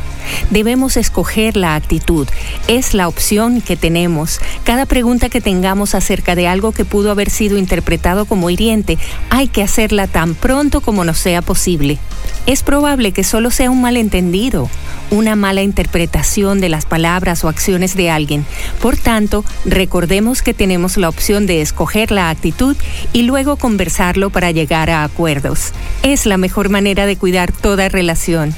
Debemos 0.51 0.97
escoger 0.97 1.24
la 1.55 1.75
actitud. 1.75 2.29
Es 2.69 2.95
la 2.95 3.09
opción 3.09 3.61
que 3.61 3.77
tenemos. 3.77 4.41
Cada 4.63 4.87
pregunta 4.87 5.29
que 5.29 5.41
tengamos 5.41 5.95
acerca 5.95 6.35
de 6.35 6.47
algo 6.47 6.73
que 6.73 6.85
pudo 6.85 7.11
haber 7.11 7.31
sido 7.31 7.59
interpretado 7.59 8.25
como 8.27 8.51
hiriente, 8.51 8.99
hay 9.31 9.49
que 9.49 9.63
hacerla 9.63 10.07
tan 10.07 10.35
pronto 10.35 10.81
como 10.81 11.05
nos 11.05 11.19
sea 11.19 11.43
posible. 11.43 11.99
Es 12.47 12.63
probable 12.63 13.13
que 13.13 13.25
solo 13.25 13.51
sea 13.51 13.71
un 13.71 13.81
malentendido, 13.81 14.69
una 15.11 15.35
mala 15.35 15.63
interpretación 15.63 16.61
de 16.61 16.69
las 16.69 16.85
palabras 16.85 17.43
o 17.43 17.49
acciones 17.49 17.97
de 17.97 18.11
alguien. 18.11 18.45
Por 18.81 18.97
tanto, 18.97 19.45
recordemos 19.65 20.43
que 20.43 20.55
tenemos 20.55 20.97
la 20.97 21.09
opción 21.09 21.47
de 21.47 21.63
escoger 21.63 22.11
la 22.11 22.31
actitud 22.31 22.77
y 23.13 23.23
luego 23.23 23.57
conversarlo 23.57 24.31
para 24.31 24.51
llegar 24.51 24.91
a 24.91 25.05
acuerdos. 25.05 25.73
Es 26.03 26.27
la 26.27 26.37
mejor 26.37 26.69
manera 26.69 27.07
de 27.07 27.17
cuidar 27.17 27.51
toda 27.51 27.89
relación. 27.89 28.55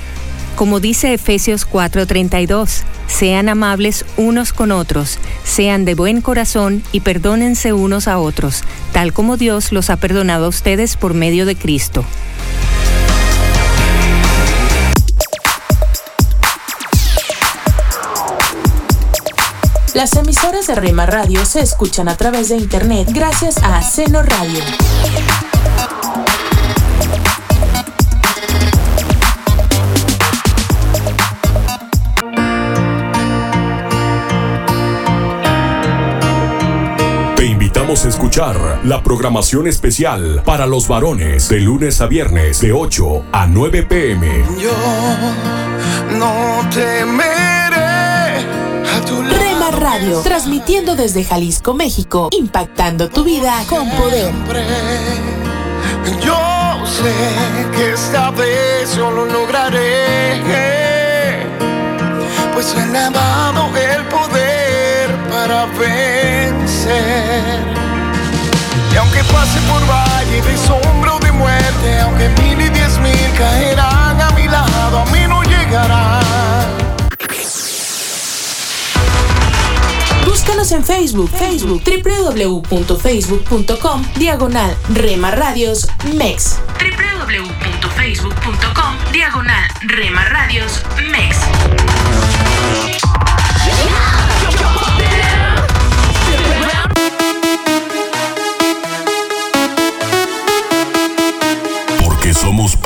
Como 0.57 0.80
dice 0.80 1.12
Efesios 1.12 1.66
4:32, 1.66 2.82
sean 3.07 3.50
amables 3.50 4.07
unos 4.16 4.54
con 4.54 4.72
otros, 4.72 5.18
sean 5.44 5.84
de 5.84 5.94
buen 5.94 6.22
corazón 6.22 6.82
y 6.92 7.00
perdónense 7.00 7.74
unos 7.74 8.09
a 8.09 8.18
otros, 8.18 8.62
tal 8.92 9.12
como 9.12 9.36
Dios 9.36 9.70
los 9.70 9.90
ha 9.90 9.96
perdonado 9.96 10.46
a 10.46 10.48
ustedes 10.48 10.96
por 10.96 11.12
medio 11.12 11.44
de 11.44 11.57
Cristo. 11.57 12.07
Las 19.92 20.14
emisoras 20.14 20.66
de 20.66 20.74
Rema 20.74 21.04
Radio 21.04 21.44
se 21.44 21.61
escuchan 21.61 22.09
a 22.09 22.16
través 22.16 22.48
de 22.48 22.57
internet 22.57 23.09
gracias 23.12 23.59
a 23.62 23.82
Seno 23.82 24.22
Radio. 24.22 24.61
Escuchar 38.05 38.80
la 38.84 39.03
programación 39.03 39.66
especial 39.66 40.42
para 40.44 40.66
los 40.66 40.86
varones 40.86 41.49
de 41.49 41.61
lunes 41.61 42.01
a 42.03 42.07
viernes 42.07 42.61
de 42.61 42.72
8 42.72 43.24
a 43.32 43.47
9 43.47 43.84
pm. 43.84 44.44
Yo 44.61 44.70
no 46.18 46.68
temeré 46.70 47.76
a 47.76 49.01
tu 49.07 49.22
lado. 49.22 49.38
Rema 49.38 49.70
Radio, 49.70 50.20
transmitiendo 50.20 50.94
desde 50.94 51.24
Jalisco, 51.24 51.72
México, 51.72 52.28
impactando 52.32 53.09
tu 53.09 53.24
vida 53.24 53.64
con 53.68 53.88
poder. 53.92 54.32
Yo 56.20 56.86
sé 56.86 57.14
que 57.74 57.94
esta 57.94 58.30
vez 58.32 58.94
yo 58.94 59.11
lo 59.11 59.24
lograré. 59.24 60.42
Pues 62.53 62.74
he 62.76 62.86
dado 63.11 63.68
el 63.74 64.05
poder 64.05 65.16
para 65.30 65.64
vencer 65.66 66.47
pase 69.32 69.60
por 69.62 69.80
valle 69.88 70.40
de 70.42 70.56
sombra 70.56 71.14
o 71.14 71.18
de 71.18 71.32
muerte, 71.32 72.00
aunque 72.00 72.28
mil 72.42 72.60
y 72.60 72.68
diez 72.70 72.98
mil 72.98 73.32
caerán 73.36 74.20
a 74.20 74.30
mi 74.32 74.46
lado, 74.48 75.00
a 75.00 75.04
mí 75.06 75.20
no 75.28 75.42
llegará. 75.42 76.20
Búscanos 80.24 80.70
en 80.72 80.84
Facebook, 80.84 81.30
Facebook, 81.30 81.82
www.facebook.com, 81.84 84.04
diagonal, 84.16 84.76
remaradios 84.90 85.88
MEX. 86.14 86.58
www.facebook.com, 86.78 88.96
diagonal, 89.12 89.68
Rema 89.82 90.24
Radios, 90.26 90.82
MEX. 91.10 91.38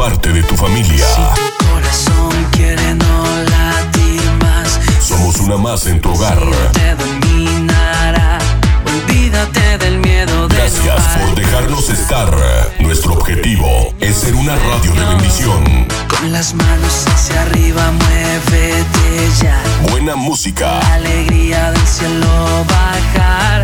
Parte 0.00 0.32
de 0.32 0.42
tu 0.44 0.56
familia. 0.56 1.04
Corazón 1.58 2.32
quiere 2.52 2.94
no 2.94 3.22
latir 3.50 4.22
más. 4.40 4.80
Somos 4.98 5.38
una 5.40 5.58
más 5.58 5.86
en 5.86 6.00
tu 6.00 6.10
hogar. 6.10 6.40
Te 6.72 6.94
dominará. 6.94 7.89
Gracias 10.72 11.18
por 11.18 11.34
dejarnos 11.34 11.90
estar. 11.90 12.30
Nuestro 12.78 13.14
objetivo 13.14 13.92
es 13.98 14.16
ser 14.18 14.34
una 14.36 14.54
radio 14.54 14.92
de 14.92 15.04
bendición. 15.04 15.64
Con 16.08 16.32
las 16.32 16.54
manos 16.54 17.06
hacia 17.08 17.42
arriba, 17.42 17.90
muévete 17.90 19.28
ya. 19.42 19.60
Buena 19.90 20.14
música, 20.14 20.78
La 20.80 20.94
alegría 20.94 21.72
del 21.72 21.86
cielo 21.88 22.64
bajar. 22.68 23.62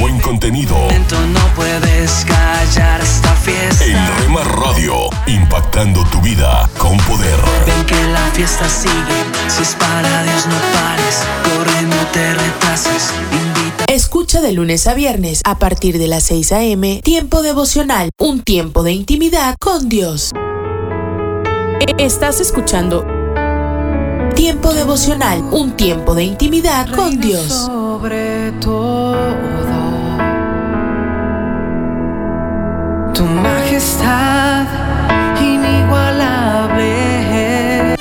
buen 0.00 0.18
contenido. 0.20 0.76
No 1.32 1.46
puedes 1.54 2.24
callar 2.24 3.02
esta 3.02 3.34
fiesta. 3.34 3.84
En 3.84 3.98
Rema 4.18 4.42
Radio, 4.44 4.94
impactando 5.26 6.04
tu 6.06 6.20
vida 6.22 6.68
con 6.78 6.96
poder. 7.00 7.38
Ven 7.66 7.84
que 7.84 8.02
la 8.08 8.30
fiesta 8.32 8.66
sigue. 8.68 9.24
Si 9.48 9.62
es 9.62 9.74
para 9.74 10.22
Dios, 10.22 10.46
no 10.46 10.56
pares. 10.72 11.20
Corre, 11.44 11.82
no 11.82 12.06
te 12.12 12.32
retrases. 12.34 13.12
Escucha 14.36 14.48
de 14.48 14.52
lunes 14.52 14.86
a 14.86 14.92
viernes 14.92 15.40
a 15.44 15.58
partir 15.58 15.98
de 15.98 16.08
las 16.08 16.24
6 16.24 16.52
a.m. 16.52 17.00
Tiempo 17.02 17.40
devocional, 17.40 18.10
un 18.18 18.42
tiempo 18.42 18.82
de 18.82 18.92
intimidad 18.92 19.56
con 19.58 19.88
Dios. 19.88 20.30
Estás 21.96 22.40
escuchando 22.40 23.06
Tiempo 24.34 24.74
devocional, 24.74 25.40
un 25.52 25.72
tiempo 25.72 26.14
de 26.14 26.24
intimidad 26.24 26.86
con 26.94 27.18
Dios. 27.18 27.50
Sobre 27.50 28.52
todo, 28.60 29.16
tu 33.14 33.24
majestad 33.24 34.66
inigualable. 35.40 37.96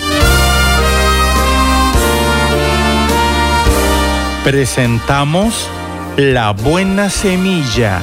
Presentamos 4.44 5.70
La 6.18 6.52
Buena 6.52 7.10
Semilla, 7.10 8.00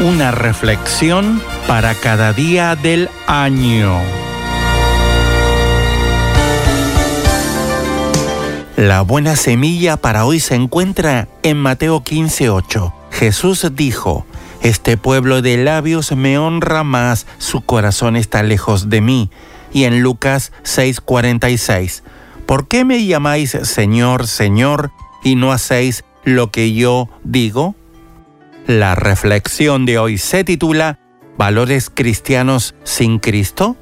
una 0.00 0.32
reflexión 0.32 1.40
para 1.68 1.94
cada 1.94 2.32
día 2.32 2.74
del 2.74 3.08
año. 3.28 3.96
La 8.76 9.02
buena 9.02 9.36
semilla 9.36 9.96
para 9.98 10.24
hoy 10.24 10.40
se 10.40 10.56
encuentra 10.56 11.28
en 11.44 11.58
Mateo 11.58 12.02
15:8. 12.02 12.92
Jesús 13.12 13.68
dijo, 13.72 14.26
Este 14.60 14.96
pueblo 14.96 15.40
de 15.40 15.58
labios 15.58 16.10
me 16.10 16.38
honra 16.38 16.82
más, 16.82 17.28
su 17.38 17.60
corazón 17.60 18.16
está 18.16 18.42
lejos 18.42 18.90
de 18.90 19.00
mí. 19.00 19.30
Y 19.72 19.84
en 19.84 20.02
Lucas 20.02 20.50
6:46, 20.64 22.02
¿por 22.46 22.66
qué 22.66 22.84
me 22.84 23.04
llamáis 23.06 23.56
Señor, 23.62 24.26
Señor, 24.26 24.90
y 25.22 25.36
no 25.36 25.52
hacéis 25.52 26.04
lo 26.24 26.50
que 26.50 26.72
yo 26.72 27.08
digo? 27.24 27.74
La 28.66 28.94
reflexión 28.94 29.86
de 29.86 29.98
hoy 29.98 30.18
se 30.18 30.44
titula 30.44 30.98
¿Valores 31.36 31.90
cristianos 31.92 32.74
sin 32.84 33.18
Cristo? 33.18 33.76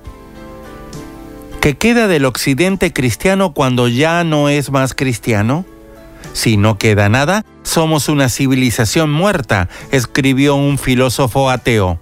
¿Qué 1.60 1.76
queda 1.76 2.06
del 2.06 2.24
occidente 2.24 2.92
cristiano 2.92 3.52
cuando 3.52 3.88
ya 3.88 4.22
no 4.22 4.48
es 4.48 4.70
más 4.70 4.94
cristiano? 4.94 5.64
Si 6.32 6.56
no 6.56 6.78
queda 6.78 7.08
nada, 7.08 7.44
somos 7.62 8.08
una 8.08 8.28
civilización 8.28 9.10
muerta, 9.10 9.68
escribió 9.90 10.54
un 10.54 10.78
filósofo 10.78 11.50
ateo. 11.50 11.98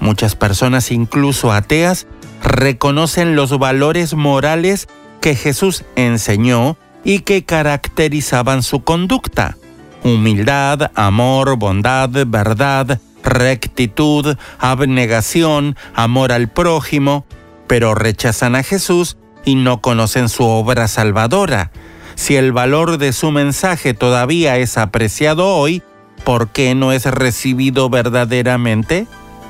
Muchas 0.00 0.34
personas, 0.36 0.90
incluso 0.90 1.52
ateas, 1.52 2.06
reconocen 2.42 3.36
los 3.36 3.58
valores 3.58 4.14
morales 4.14 4.88
que 5.20 5.34
Jesús 5.34 5.84
enseñó 5.94 6.76
y 7.06 7.20
que 7.20 7.44
caracterizaban 7.44 8.64
su 8.64 8.82
conducta. 8.82 9.56
Humildad, 10.02 10.90
amor, 10.96 11.56
bondad, 11.56 12.10
verdad, 12.26 13.00
rectitud, 13.22 14.36
abnegación, 14.58 15.76
amor 15.94 16.32
al 16.32 16.48
prójimo, 16.48 17.24
pero 17.68 17.94
rechazan 17.94 18.56
a 18.56 18.64
Jesús 18.64 19.16
y 19.44 19.54
no 19.54 19.80
conocen 19.80 20.28
su 20.28 20.42
obra 20.44 20.88
salvadora. 20.88 21.70
Si 22.16 22.34
el 22.34 22.50
valor 22.50 22.98
de 22.98 23.12
su 23.12 23.30
mensaje 23.30 23.94
todavía 23.94 24.56
es 24.56 24.76
apreciado 24.76 25.54
hoy, 25.54 25.84
¿por 26.24 26.48
qué 26.48 26.74
no 26.74 26.90
es 26.90 27.04
recibido 27.04 27.88
verdaderamente? 27.88 29.06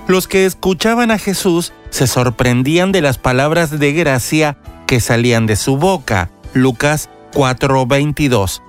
Los 0.08 0.28
que 0.28 0.44
escuchaban 0.44 1.10
a 1.10 1.16
Jesús 1.18 1.72
se 1.88 2.06
sorprendían 2.06 2.92
de 2.92 3.00
las 3.00 3.16
palabras 3.16 3.78
de 3.78 3.94
gracia 3.94 4.58
que 4.86 5.00
salían 5.00 5.46
de 5.46 5.56
su 5.56 5.78
boca. 5.78 6.28
Lucas 6.52 7.08
4:22. 7.36 8.62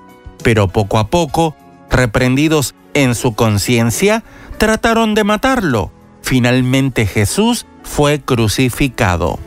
Pero 0.43 0.67
poco 0.67 0.99
a 0.99 1.07
poco, 1.07 1.55
reprendidos 1.89 2.75
en 2.93 3.15
su 3.15 3.33
conciencia, 3.33 4.23
trataron 4.57 5.15
de 5.15 5.23
matarlo. 5.23 5.91
Finalmente 6.21 7.05
Jesús 7.05 7.65
fue 7.83 8.19
crucificado. 8.19 9.39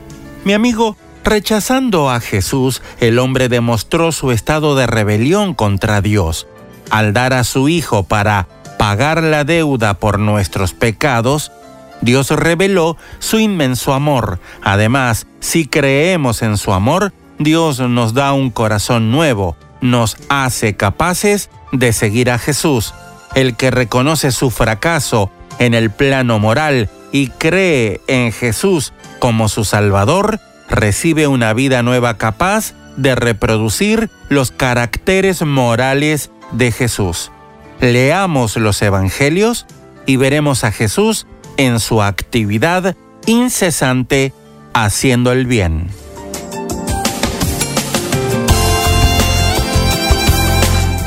Mi 0.44 0.54
amigo, 0.54 0.96
rechazando 1.22 2.08
a 2.10 2.20
Jesús, 2.20 2.80
el 2.98 3.18
hombre 3.18 3.50
demostró 3.50 4.10
su 4.10 4.32
estado 4.32 4.74
de 4.74 4.86
rebelión 4.86 5.52
contra 5.54 6.00
Dios. 6.00 6.46
Al 6.88 7.12
dar 7.12 7.34
a 7.34 7.44
su 7.44 7.68
Hijo 7.68 8.04
para 8.04 8.48
pagar 8.78 9.22
la 9.22 9.44
deuda 9.44 9.94
por 9.94 10.18
nuestros 10.18 10.72
pecados, 10.72 11.52
Dios 12.00 12.30
reveló 12.30 12.96
su 13.18 13.38
inmenso 13.38 13.92
amor. 13.92 14.40
Además, 14.62 15.26
si 15.40 15.66
creemos 15.66 16.40
en 16.40 16.56
su 16.56 16.72
amor, 16.72 17.12
Dios 17.40 17.80
nos 17.80 18.12
da 18.12 18.34
un 18.34 18.50
corazón 18.50 19.10
nuevo, 19.10 19.56
nos 19.80 20.18
hace 20.28 20.76
capaces 20.76 21.48
de 21.72 21.94
seguir 21.94 22.30
a 22.30 22.38
Jesús. 22.38 22.92
El 23.34 23.56
que 23.56 23.70
reconoce 23.70 24.30
su 24.30 24.50
fracaso 24.50 25.30
en 25.58 25.72
el 25.72 25.90
plano 25.90 26.38
moral 26.38 26.90
y 27.12 27.28
cree 27.28 28.02
en 28.08 28.30
Jesús 28.32 28.92
como 29.20 29.48
su 29.48 29.64
Salvador, 29.64 30.38
recibe 30.68 31.28
una 31.28 31.54
vida 31.54 31.82
nueva 31.82 32.18
capaz 32.18 32.74
de 32.98 33.14
reproducir 33.14 34.10
los 34.28 34.50
caracteres 34.50 35.40
morales 35.40 36.30
de 36.52 36.72
Jesús. 36.72 37.32
Leamos 37.80 38.58
los 38.58 38.82
Evangelios 38.82 39.64
y 40.04 40.16
veremos 40.16 40.62
a 40.62 40.72
Jesús 40.72 41.26
en 41.56 41.80
su 41.80 42.02
actividad 42.02 42.96
incesante 43.24 44.34
haciendo 44.74 45.32
el 45.32 45.46
bien. 45.46 45.88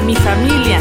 mi 0.00 0.14
familia. 0.14 0.78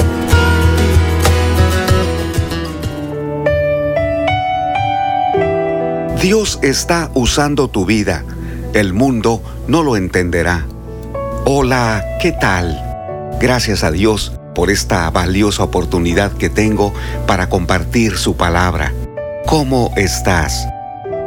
Dios 6.21 6.59
está 6.61 7.11
usando 7.13 7.67
tu 7.67 7.85
vida. 7.85 8.23
El 8.73 8.93
mundo 8.93 9.41
no 9.67 9.83
lo 9.83 9.95
entenderá. 9.95 10.65
Hola, 11.45 12.03
¿qué 12.21 12.31
tal? 12.31 12.81
Gracias 13.39 13.83
a 13.83 13.91
Dios 13.91 14.33
por 14.55 14.71
esta 14.71 15.09
valiosa 15.11 15.63
oportunidad 15.63 16.31
que 16.31 16.49
tengo 16.49 16.93
para 17.27 17.47
compartir 17.47 18.17
su 18.17 18.35
palabra. 18.35 18.93
¿Cómo 19.45 19.93
estás? 19.95 20.67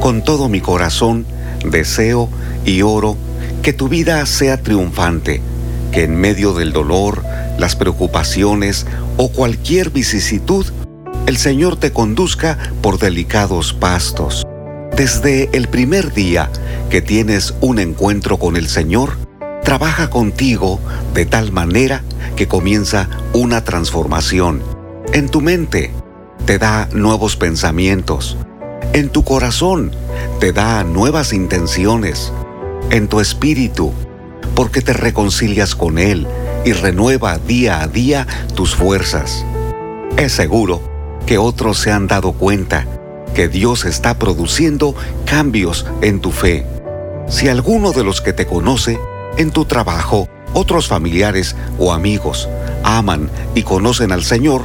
Con 0.00 0.22
todo 0.22 0.48
mi 0.48 0.60
corazón 0.60 1.26
deseo 1.64 2.28
y 2.64 2.82
oro 2.82 3.16
que 3.62 3.72
tu 3.72 3.88
vida 3.88 4.24
sea 4.26 4.60
triunfante, 4.62 5.40
que 5.92 6.04
en 6.04 6.16
medio 6.16 6.52
del 6.52 6.72
dolor, 6.72 7.24
las 7.58 7.76
preocupaciones 7.76 8.86
o 9.16 9.30
cualquier 9.30 9.90
vicisitud, 9.90 10.64
el 11.26 11.36
Señor 11.36 11.76
te 11.76 11.92
conduzca 11.92 12.56
por 12.80 12.98
delicados 12.98 13.74
pastos. 13.74 14.46
Desde 14.96 15.50
el 15.52 15.68
primer 15.68 16.14
día 16.14 16.50
que 16.88 17.02
tienes 17.02 17.54
un 17.60 17.78
encuentro 17.78 18.38
con 18.38 18.56
el 18.56 18.68
Señor, 18.68 19.18
trabaja 19.62 20.08
contigo 20.08 20.80
de 21.12 21.26
tal 21.26 21.52
manera 21.52 22.02
que 22.36 22.48
comienza 22.48 23.08
una 23.34 23.62
transformación. 23.62 24.62
En 25.12 25.28
tu 25.28 25.40
mente 25.40 25.92
te 26.46 26.58
da 26.58 26.88
nuevos 26.92 27.36
pensamientos. 27.36 28.36
En 28.92 29.10
tu 29.10 29.24
corazón 29.24 29.92
te 30.40 30.52
da 30.52 30.84
nuevas 30.84 31.32
intenciones. 31.32 32.32
En 32.90 33.08
tu 33.08 33.20
espíritu, 33.20 33.92
porque 34.54 34.80
te 34.80 34.94
reconcilias 34.94 35.74
con 35.74 35.98
Él 35.98 36.26
y 36.64 36.72
renueva 36.72 37.38
día 37.38 37.82
a 37.82 37.88
día 37.88 38.26
tus 38.54 38.74
fuerzas. 38.74 39.44
Es 40.16 40.32
seguro 40.32 40.82
que 41.26 41.38
otros 41.38 41.78
se 41.78 41.92
han 41.92 42.06
dado 42.06 42.32
cuenta 42.32 42.86
que 43.34 43.48
Dios 43.48 43.84
está 43.84 44.18
produciendo 44.18 44.94
cambios 45.24 45.86
en 46.00 46.20
tu 46.20 46.32
fe. 46.32 46.66
Si 47.28 47.48
alguno 47.48 47.92
de 47.92 48.04
los 48.04 48.20
que 48.20 48.32
te 48.32 48.46
conoce, 48.46 48.98
en 49.36 49.50
tu 49.50 49.64
trabajo, 49.64 50.28
otros 50.54 50.88
familiares 50.88 51.54
o 51.78 51.92
amigos 51.92 52.48
aman 52.82 53.30
y 53.54 53.62
conocen 53.62 54.12
al 54.12 54.24
Señor, 54.24 54.62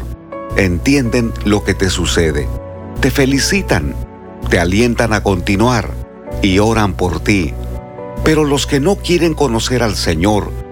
entienden 0.56 1.34
lo 1.46 1.64
que 1.64 1.74
te 1.74 1.90
sucede. 1.90 2.48
Te 3.02 3.12
felicitan, 3.12 3.94
te 4.50 4.60
alientan 4.60 5.14
a 5.14 5.22
continuar 5.22 5.92
y 6.42 6.60
oran 6.60 6.94
por 6.94 7.20
ti. 7.20 7.54
Pero 8.24 8.46
los 8.46 8.66
que 8.66 8.80
no 8.80 8.96
quieren 8.96 9.34
conocer 9.34 9.84
al 9.84 9.96
Señor, 9.96 10.63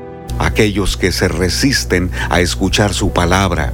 aquellos 0.46 0.98
que 0.98 1.12
se 1.12 1.28
resisten 1.28 2.12
a 2.30 2.42
escuchar 2.42 2.94
su 2.94 3.12
palabra, 3.12 3.74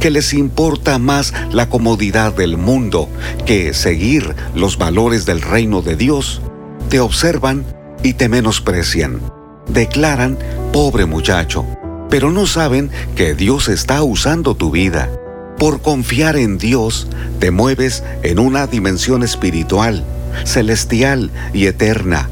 que 0.00 0.10
les 0.10 0.32
importa 0.32 0.98
más 0.98 1.32
la 1.50 1.68
comodidad 1.68 2.32
del 2.32 2.56
mundo 2.56 3.08
que 3.46 3.74
seguir 3.74 4.34
los 4.54 4.78
valores 4.78 5.26
del 5.26 5.40
reino 5.40 5.82
de 5.82 5.96
Dios, 5.96 6.40
te 6.88 7.00
observan 7.00 7.64
y 8.02 8.14
te 8.14 8.28
menosprecian. 8.28 9.20
Declaran, 9.68 10.38
pobre 10.72 11.04
muchacho, 11.04 11.66
pero 12.08 12.30
no 12.30 12.46
saben 12.46 12.90
que 13.16 13.34
Dios 13.34 13.68
está 13.68 14.02
usando 14.02 14.54
tu 14.54 14.70
vida. 14.70 15.10
Por 15.58 15.82
confiar 15.82 16.36
en 16.36 16.56
Dios, 16.56 17.08
te 17.40 17.50
mueves 17.50 18.04
en 18.22 18.38
una 18.38 18.66
dimensión 18.66 19.22
espiritual, 19.22 20.04
celestial 20.44 21.30
y 21.52 21.66
eterna. 21.66 22.30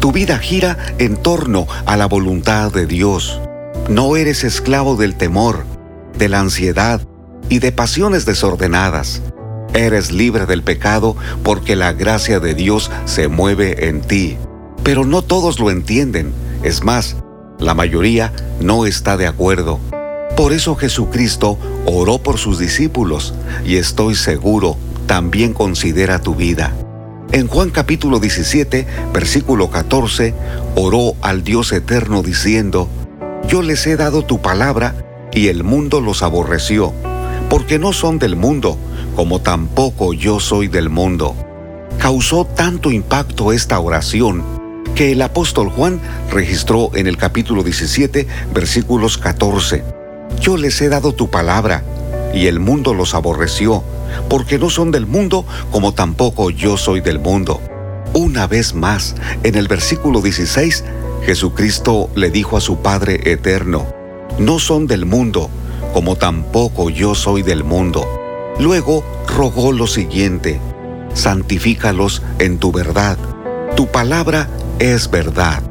Tu 0.00 0.12
vida 0.12 0.38
gira 0.38 0.76
en 0.98 1.16
torno 1.16 1.66
a 1.86 1.96
la 1.96 2.06
voluntad 2.06 2.72
de 2.72 2.86
Dios. 2.86 3.40
No 3.88 4.16
eres 4.16 4.44
esclavo 4.44 4.96
del 4.96 5.16
temor, 5.16 5.64
de 6.18 6.28
la 6.28 6.40
ansiedad 6.40 7.00
y 7.48 7.58
de 7.58 7.72
pasiones 7.72 8.26
desordenadas. 8.26 9.22
Eres 9.74 10.12
libre 10.12 10.46
del 10.46 10.62
pecado 10.62 11.16
porque 11.42 11.76
la 11.76 11.92
gracia 11.92 12.40
de 12.40 12.54
Dios 12.54 12.90
se 13.04 13.28
mueve 13.28 13.88
en 13.88 14.00
ti. 14.00 14.36
Pero 14.82 15.04
no 15.04 15.22
todos 15.22 15.58
lo 15.58 15.70
entienden. 15.70 16.32
Es 16.62 16.84
más, 16.84 17.16
la 17.58 17.74
mayoría 17.74 18.32
no 18.60 18.86
está 18.86 19.16
de 19.16 19.26
acuerdo. 19.26 19.80
Por 20.36 20.52
eso 20.52 20.76
Jesucristo 20.76 21.58
oró 21.86 22.18
por 22.18 22.38
sus 22.38 22.58
discípulos 22.58 23.34
y 23.64 23.76
estoy 23.76 24.14
seguro 24.14 24.76
también 25.06 25.54
considera 25.54 26.20
tu 26.20 26.34
vida. 26.34 26.72
En 27.32 27.48
Juan 27.48 27.70
capítulo 27.70 28.20
17, 28.20 28.86
versículo 29.12 29.68
14, 29.68 30.32
oró 30.76 31.14
al 31.22 31.42
Dios 31.42 31.72
eterno 31.72 32.22
diciendo, 32.22 32.88
Yo 33.48 33.62
les 33.62 33.86
he 33.86 33.96
dado 33.96 34.22
tu 34.22 34.40
palabra 34.40 34.94
y 35.32 35.48
el 35.48 35.64
mundo 35.64 36.00
los 36.00 36.22
aborreció, 36.22 36.92
porque 37.50 37.78
no 37.78 37.92
son 37.92 38.18
del 38.18 38.36
mundo, 38.36 38.78
como 39.16 39.40
tampoco 39.40 40.14
yo 40.14 40.38
soy 40.38 40.68
del 40.68 40.88
mundo. 40.88 41.34
Causó 41.98 42.44
tanto 42.44 42.90
impacto 42.92 43.52
esta 43.52 43.80
oración 43.80 44.44
que 44.94 45.12
el 45.12 45.20
apóstol 45.20 45.68
Juan 45.68 46.00
registró 46.30 46.90
en 46.94 47.06
el 47.06 47.16
capítulo 47.16 47.62
17, 47.62 48.26
versículos 48.54 49.18
14. 49.18 49.84
Yo 50.40 50.56
les 50.56 50.80
he 50.80 50.88
dado 50.88 51.12
tu 51.12 51.28
palabra, 51.28 51.82
y 52.36 52.48
el 52.48 52.60
mundo 52.60 52.92
los 52.92 53.14
aborreció, 53.14 53.82
porque 54.28 54.58
no 54.58 54.68
son 54.68 54.90
del 54.90 55.06
mundo 55.06 55.46
como 55.70 55.92
tampoco 55.94 56.50
yo 56.50 56.76
soy 56.76 57.00
del 57.00 57.18
mundo. 57.18 57.60
Una 58.12 58.46
vez 58.46 58.74
más, 58.74 59.16
en 59.42 59.54
el 59.54 59.68
versículo 59.68 60.20
16, 60.20 60.84
Jesucristo 61.24 62.10
le 62.14 62.30
dijo 62.30 62.56
a 62.56 62.60
su 62.60 62.78
Padre 62.78 63.32
eterno, 63.32 63.86
no 64.38 64.58
son 64.58 64.86
del 64.86 65.06
mundo, 65.06 65.48
como 65.94 66.16
tampoco 66.16 66.90
yo 66.90 67.14
soy 67.14 67.42
del 67.42 67.64
mundo. 67.64 68.06
Luego 68.60 69.02
rogó 69.34 69.72
lo 69.72 69.86
siguiente, 69.86 70.60
santifícalos 71.14 72.22
en 72.38 72.58
tu 72.58 72.70
verdad. 72.70 73.16
Tu 73.76 73.86
palabra 73.86 74.48
es 74.78 75.10
verdad. 75.10 75.62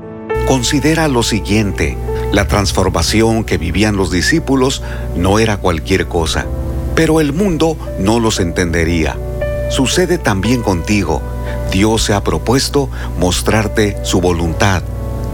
Considera 0.48 1.08
lo 1.08 1.22
siguiente, 1.22 1.96
la 2.36 2.50
transformación 2.50 3.46
que 3.46 3.58
vivían 3.58 3.96
los 3.96 4.12
discípulos 4.12 4.84
no 5.16 5.40
era 5.40 5.56
cualquier 5.56 6.10
cosa, 6.10 6.46
pero 6.94 7.22
el 7.22 7.32
mundo 7.32 7.78
no 7.98 8.20
los 8.20 8.42
entendería. 8.42 9.18
Sucede 9.70 10.18
también 10.18 10.62
contigo. 10.62 11.22
Dios 11.72 12.04
se 12.04 12.14
ha 12.14 12.26
propuesto 12.26 12.90
mostrarte 13.18 13.98
su 14.04 14.20
voluntad. 14.20 14.84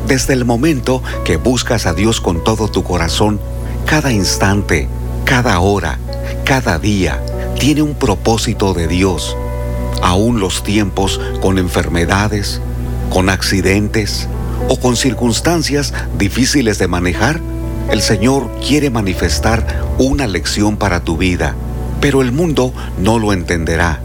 Desde 0.06 0.34
el 0.34 0.46
momento 0.46 1.02
que 1.26 1.38
buscas 1.38 1.88
a 1.88 1.96
Dios 1.96 2.22
con 2.22 2.44
todo 2.44 2.68
tu 2.68 2.84
corazón, 2.84 3.40
cada 3.88 4.12
instante, 4.12 4.88
cada 5.26 5.60
hora, 5.60 5.98
cada 6.46 6.78
día, 6.78 7.20
tiene 7.60 7.82
un 7.82 7.96
propósito 7.96 8.76
de 8.76 8.88
Dios. 8.88 9.36
Aún 10.04 10.40
los 10.40 10.62
tiempos 10.62 11.20
con 11.42 11.58
enfermedades, 11.58 12.62
con 13.10 13.28
accidentes 13.32 14.30
o 14.68 14.80
con 14.80 14.96
circunstancias 14.96 15.94
difíciles 16.18 16.78
de 16.80 16.88
manejar, 16.88 17.40
el 17.90 18.02
Señor 18.02 18.50
quiere 18.66 18.90
manifestar 18.90 19.66
una 19.98 20.28
lección 20.28 20.78
para 20.78 21.02
tu 21.02 21.18
vida, 21.18 21.56
pero 22.00 22.22
el 22.22 22.32
mundo 22.32 22.74
no 22.98 23.20
lo 23.20 23.34
entenderá. 23.34 24.00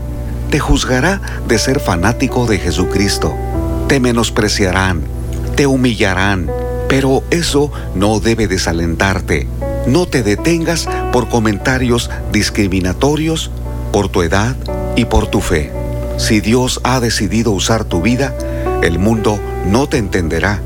Te 0.50 0.58
juzgará 0.58 1.20
de 1.46 1.58
ser 1.58 1.80
fanático 1.80 2.46
de 2.46 2.58
Jesucristo. 2.58 3.34
Te 3.88 4.00
menospreciarán, 4.00 5.02
te 5.54 5.66
humillarán, 5.66 6.50
pero 6.88 7.22
eso 7.30 7.70
no 7.94 8.20
debe 8.20 8.48
desalentarte. 8.48 9.46
No 9.86 10.06
te 10.06 10.22
detengas 10.22 10.88
por 11.12 11.28
comentarios 11.28 12.10
discriminatorios 12.32 13.50
por 13.92 14.08
tu 14.08 14.22
edad 14.22 14.56
y 14.96 15.04
por 15.04 15.28
tu 15.28 15.40
fe. 15.40 15.72
Si 16.18 16.40
Dios 16.40 16.80
ha 16.82 17.00
decidido 17.00 17.52
usar 17.52 17.84
tu 17.84 18.02
vida, 18.02 18.34
el 18.86 18.98
mundo 19.00 19.40
no 19.66 19.88
te 19.88 19.98
entenderá, 19.98 20.60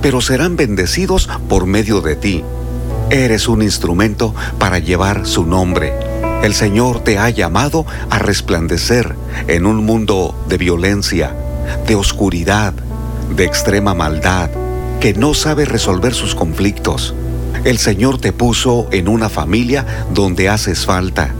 pero 0.00 0.20
serán 0.20 0.56
bendecidos 0.56 1.28
por 1.48 1.66
medio 1.66 2.00
de 2.00 2.16
ti. 2.16 2.42
Eres 3.10 3.48
un 3.48 3.62
instrumento 3.62 4.34
para 4.58 4.78
llevar 4.78 5.26
su 5.26 5.44
nombre. 5.44 5.92
El 6.42 6.54
Señor 6.54 7.00
te 7.00 7.18
ha 7.18 7.28
llamado 7.30 7.84
a 8.08 8.18
resplandecer 8.18 9.14
en 9.46 9.66
un 9.66 9.84
mundo 9.84 10.34
de 10.48 10.56
violencia, 10.58 11.34
de 11.86 11.94
oscuridad, 11.94 12.72
de 13.36 13.44
extrema 13.44 13.94
maldad, 13.94 14.50
que 15.00 15.12
no 15.14 15.34
sabe 15.34 15.66
resolver 15.66 16.14
sus 16.14 16.34
conflictos. 16.34 17.14
El 17.64 17.78
Señor 17.78 18.18
te 18.18 18.32
puso 18.32 18.88
en 18.90 19.08
una 19.08 19.28
familia 19.28 20.06
donde 20.14 20.48
haces 20.48 20.86
falta. 20.86 21.34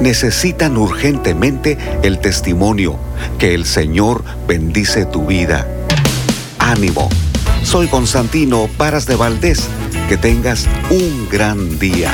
Necesitan 0.00 0.76
urgentemente 0.76 1.78
el 2.02 2.18
testimonio 2.20 2.98
que 3.38 3.54
el 3.54 3.66
Señor 3.66 4.24
bendice 4.46 5.04
tu 5.04 5.26
vida 5.26 5.66
ánimo. 6.60 7.08
Soy 7.64 7.88
Constantino 7.88 8.68
Paras 8.76 9.06
de 9.06 9.16
Valdés. 9.16 9.68
Que 10.08 10.16
tengas 10.16 10.66
un 10.90 11.28
gran 11.30 11.78
día. 11.78 12.10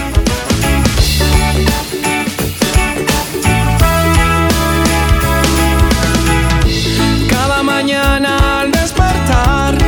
Cada 7.31 7.62
mañana 7.62 8.61
al 8.61 8.70
despertar. 8.72 9.79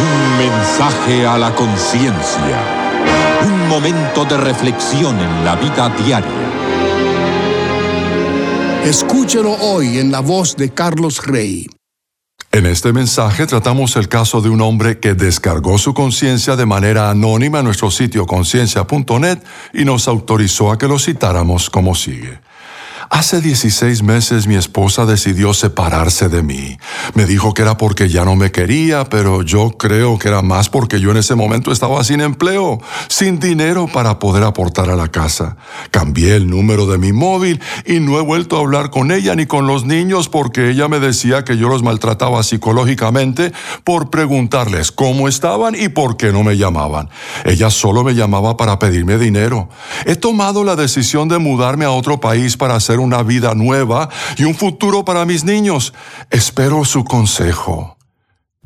Un 0.00 0.38
mensaje 0.38 1.26
a 1.26 1.38
la 1.38 1.54
conciencia. 1.54 2.83
Momento 3.74 4.24
de 4.24 4.36
reflexión 4.36 5.18
en 5.18 5.44
la 5.44 5.56
vida 5.56 5.88
diaria 5.88 6.30
Escúchelo 8.84 9.50
hoy 9.50 9.98
en 9.98 10.12
la 10.12 10.20
voz 10.20 10.54
de 10.54 10.70
Carlos 10.70 11.26
Rey. 11.26 11.66
En 12.52 12.66
este 12.66 12.92
mensaje 12.92 13.48
tratamos 13.48 13.96
el 13.96 14.08
caso 14.08 14.40
de 14.40 14.48
un 14.48 14.60
hombre 14.60 15.00
que 15.00 15.14
descargó 15.14 15.76
su 15.76 15.92
conciencia 15.92 16.54
de 16.54 16.66
manera 16.66 17.10
anónima 17.10 17.58
en 17.58 17.64
nuestro 17.64 17.90
sitio 17.90 18.28
conciencia.net 18.28 19.40
y 19.72 19.84
nos 19.84 20.06
autorizó 20.06 20.70
a 20.70 20.78
que 20.78 20.86
lo 20.86 21.00
citáramos 21.00 21.68
como 21.68 21.96
sigue. 21.96 22.43
Hace 23.10 23.40
16 23.40 24.02
meses 24.02 24.46
mi 24.46 24.56
esposa 24.56 25.04
decidió 25.04 25.52
separarse 25.52 26.28
de 26.28 26.42
mí. 26.42 26.78
Me 27.14 27.26
dijo 27.26 27.52
que 27.52 27.62
era 27.62 27.76
porque 27.76 28.08
ya 28.08 28.24
no 28.24 28.34
me 28.34 28.50
quería, 28.50 29.04
pero 29.04 29.42
yo 29.42 29.72
creo 29.78 30.18
que 30.18 30.28
era 30.28 30.42
más 30.42 30.68
porque 30.68 31.00
yo 31.00 31.10
en 31.10 31.18
ese 31.18 31.34
momento 31.34 31.70
estaba 31.70 32.02
sin 32.02 32.20
empleo, 32.20 32.80
sin 33.08 33.38
dinero 33.38 33.88
para 33.92 34.18
poder 34.18 34.42
aportar 34.42 34.90
a 34.90 34.96
la 34.96 35.08
casa. 35.08 35.56
Cambié 35.90 36.34
el 36.36 36.48
número 36.48 36.86
de 36.86 36.98
mi 36.98 37.12
móvil 37.12 37.60
y 37.84 38.00
no 38.00 38.18
he 38.18 38.22
vuelto 38.22 38.56
a 38.56 38.60
hablar 38.60 38.90
con 38.90 39.12
ella 39.12 39.34
ni 39.34 39.46
con 39.46 39.66
los 39.66 39.84
niños 39.84 40.28
porque 40.28 40.70
ella 40.70 40.88
me 40.88 40.98
decía 40.98 41.44
que 41.44 41.56
yo 41.56 41.68
los 41.68 41.82
maltrataba 41.82 42.42
psicológicamente 42.42 43.52
por 43.84 44.10
preguntarles 44.10 44.92
cómo 44.92 45.28
estaban 45.28 45.74
y 45.74 45.88
por 45.88 46.16
qué 46.16 46.32
no 46.32 46.42
me 46.42 46.56
llamaban. 46.56 47.10
Ella 47.44 47.70
solo 47.70 48.02
me 48.02 48.14
llamaba 48.14 48.56
para 48.56 48.78
pedirme 48.78 49.18
dinero. 49.18 49.68
He 50.06 50.16
tomado 50.16 50.64
la 50.64 50.76
decisión 50.76 51.28
de 51.28 51.38
mudarme 51.38 51.84
a 51.84 51.90
otro 51.90 52.20
país 52.20 52.56
para 52.56 52.74
hacer 52.74 52.98
una 53.04 53.22
vida 53.22 53.54
nueva 53.54 54.08
y 54.36 54.44
un 54.44 54.54
futuro 54.54 55.04
para 55.04 55.24
mis 55.24 55.44
niños. 55.44 55.94
Espero 56.30 56.84
su 56.84 57.04
consejo. 57.04 57.96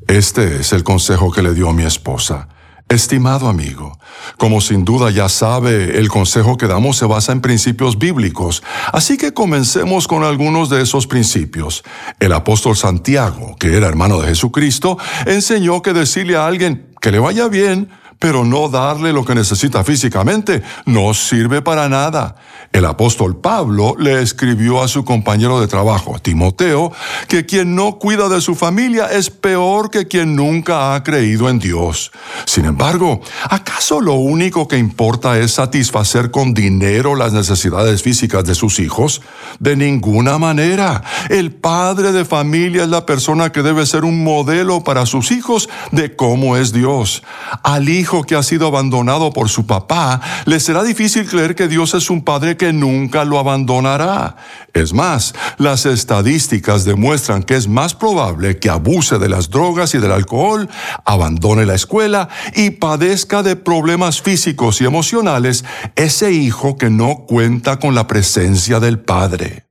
Este 0.06 0.60
es 0.60 0.72
el 0.72 0.84
consejo 0.84 1.30
que 1.30 1.42
le 1.42 1.52
dio 1.54 1.72
mi 1.72 1.84
esposa. 1.84 2.48
Estimado 2.88 3.48
amigo, 3.48 3.98
como 4.38 4.62
sin 4.62 4.82
duda 4.82 5.10
ya 5.10 5.28
sabe, 5.28 5.98
el 5.98 6.08
consejo 6.08 6.56
que 6.56 6.66
damos 6.66 6.96
se 6.96 7.04
basa 7.04 7.32
en 7.32 7.42
principios 7.42 7.98
bíblicos, 7.98 8.62
así 8.94 9.18
que 9.18 9.34
comencemos 9.34 10.08
con 10.08 10.24
algunos 10.24 10.70
de 10.70 10.80
esos 10.80 11.06
principios. 11.06 11.84
El 12.18 12.32
apóstol 12.32 12.78
Santiago, 12.78 13.56
que 13.60 13.76
era 13.76 13.88
hermano 13.88 14.18
de 14.18 14.28
Jesucristo, 14.28 14.96
enseñó 15.26 15.82
que 15.82 15.92
decirle 15.92 16.36
a 16.36 16.46
alguien 16.46 16.88
que 17.02 17.12
le 17.12 17.18
vaya 17.18 17.48
bien 17.48 17.90
pero 18.18 18.44
no 18.44 18.68
darle 18.68 19.12
lo 19.12 19.24
que 19.24 19.34
necesita 19.34 19.84
físicamente 19.84 20.62
no 20.86 21.14
sirve 21.14 21.62
para 21.62 21.88
nada. 21.88 22.36
El 22.72 22.84
apóstol 22.84 23.40
Pablo 23.40 23.94
le 23.98 24.20
escribió 24.20 24.82
a 24.82 24.88
su 24.88 25.04
compañero 25.04 25.60
de 25.60 25.68
trabajo, 25.68 26.18
Timoteo, 26.20 26.92
que 27.28 27.46
quien 27.46 27.74
no 27.74 27.98
cuida 27.98 28.28
de 28.28 28.40
su 28.40 28.54
familia 28.54 29.06
es 29.06 29.30
peor 29.30 29.90
que 29.90 30.06
quien 30.06 30.36
nunca 30.36 30.94
ha 30.94 31.02
creído 31.02 31.48
en 31.48 31.58
Dios. 31.58 32.10
Sin 32.44 32.66
embargo, 32.66 33.20
¿acaso 33.48 34.00
lo 34.00 34.14
único 34.14 34.68
que 34.68 34.76
importa 34.76 35.38
es 35.38 35.52
satisfacer 35.52 36.30
con 36.30 36.52
dinero 36.52 37.14
las 37.14 37.32
necesidades 37.32 38.02
físicas 38.02 38.44
de 38.44 38.54
sus 38.54 38.80
hijos? 38.80 39.22
De 39.60 39.76
ninguna 39.76 40.38
manera. 40.38 41.02
El 41.30 41.52
padre 41.52 42.12
de 42.12 42.24
familia 42.24 42.82
es 42.82 42.88
la 42.88 43.06
persona 43.06 43.50
que 43.50 43.62
debe 43.62 43.86
ser 43.86 44.04
un 44.04 44.24
modelo 44.24 44.84
para 44.84 45.06
sus 45.06 45.30
hijos 45.30 45.68
de 45.90 46.16
cómo 46.16 46.56
es 46.56 46.72
Dios. 46.72 47.22
Al 47.62 47.88
hijo 47.88 48.07
que 48.26 48.34
ha 48.34 48.42
sido 48.42 48.66
abandonado 48.66 49.32
por 49.32 49.48
su 49.50 49.66
papá, 49.66 50.20
le 50.46 50.60
será 50.60 50.82
difícil 50.82 51.28
creer 51.28 51.54
que 51.54 51.68
Dios 51.68 51.92
es 51.94 52.08
un 52.08 52.22
padre 52.22 52.56
que 52.56 52.72
nunca 52.72 53.24
lo 53.24 53.38
abandonará. 53.38 54.36
Es 54.72 54.94
más, 54.94 55.34
las 55.58 55.84
estadísticas 55.84 56.84
demuestran 56.84 57.42
que 57.42 57.56
es 57.56 57.68
más 57.68 57.94
probable 57.94 58.58
que 58.58 58.70
abuse 58.70 59.18
de 59.18 59.28
las 59.28 59.50
drogas 59.50 59.94
y 59.94 59.98
del 59.98 60.12
alcohol, 60.12 60.68
abandone 61.04 61.66
la 61.66 61.74
escuela 61.74 62.28
y 62.54 62.70
padezca 62.70 63.42
de 63.42 63.56
problemas 63.56 64.22
físicos 64.22 64.80
y 64.80 64.86
emocionales 64.86 65.64
ese 65.94 66.32
hijo 66.32 66.78
que 66.78 66.88
no 66.88 67.26
cuenta 67.26 67.78
con 67.78 67.94
la 67.94 68.06
presencia 68.06 68.80
del 68.80 68.98
padre. 68.98 69.67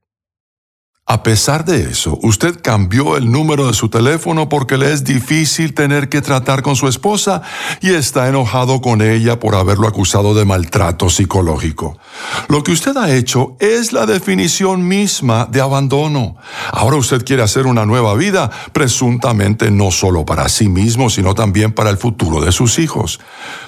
A 1.10 1.24
pesar 1.24 1.64
de 1.64 1.90
eso, 1.90 2.20
usted 2.22 2.60
cambió 2.62 3.16
el 3.16 3.32
número 3.32 3.66
de 3.68 3.74
su 3.74 3.88
teléfono 3.88 4.50
porque 4.50 4.78
le 4.78 4.92
es 4.92 5.06
difícil 5.06 5.74
tener 5.74 6.10
que 6.10 6.22
tratar 6.22 6.64
con 6.64 6.76
su 6.76 6.90
esposa 6.90 7.42
y 7.80 7.92
está 7.92 8.28
enojado 8.28 8.82
con 8.82 9.02
ella 9.02 9.40
por 9.40 9.56
haberlo 9.56 9.88
acusado 9.88 10.34
de 10.34 10.44
maltrato 10.44 11.10
psicológico. 11.10 11.98
Lo 12.50 12.62
que 12.62 12.74
usted 12.74 12.98
ha 12.98 13.16
hecho 13.16 13.56
es 13.62 13.94
la 13.94 14.06
definición 14.06 14.86
misma 14.86 15.48
de 15.50 15.62
abandono. 15.62 16.36
Ahora 16.74 16.98
usted 16.98 17.24
quiere 17.24 17.42
hacer 17.42 17.68
una 17.68 17.86
nueva 17.86 18.14
vida, 18.16 18.52
presuntamente 18.74 19.72
no 19.72 19.92
solo 19.92 20.26
para 20.26 20.50
sí 20.50 20.68
mismo, 20.68 21.10
sino 21.10 21.34
también 21.34 21.72
para 21.72 21.90
el 21.90 21.98
futuro 21.98 22.42
de 22.42 22.52
sus 22.52 22.80
hijos. 22.80 23.22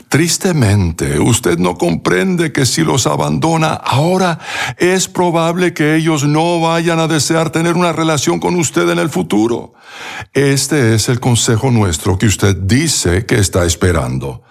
Tristemente, 0.10 1.20
usted 1.20 1.58
no 1.58 1.78
comprende 1.78 2.52
que 2.52 2.66
si 2.66 2.84
los 2.84 3.06
abandona 3.08 3.76
ahora, 3.76 4.40
es 4.78 5.08
probable 5.08 5.74
que 5.74 5.96
ellos 5.96 6.26
no 6.26 6.60
vayan 6.60 7.00
a 7.00 7.08
tener 7.52 7.76
una 7.76 7.94
relación 7.94 8.40
con 8.40 8.56
usted 8.56 8.90
en 8.90 9.00
el 9.00 9.10
futuro. 9.10 9.74
Este 10.34 10.96
es 10.96 11.10
el 11.10 11.20
consejo 11.20 11.72
nuestro 11.72 12.18
que 12.18 12.26
usted 12.26 12.56
dice 12.56 13.26
que 13.26 13.40
está 13.40 13.66
esperando. 13.66 14.44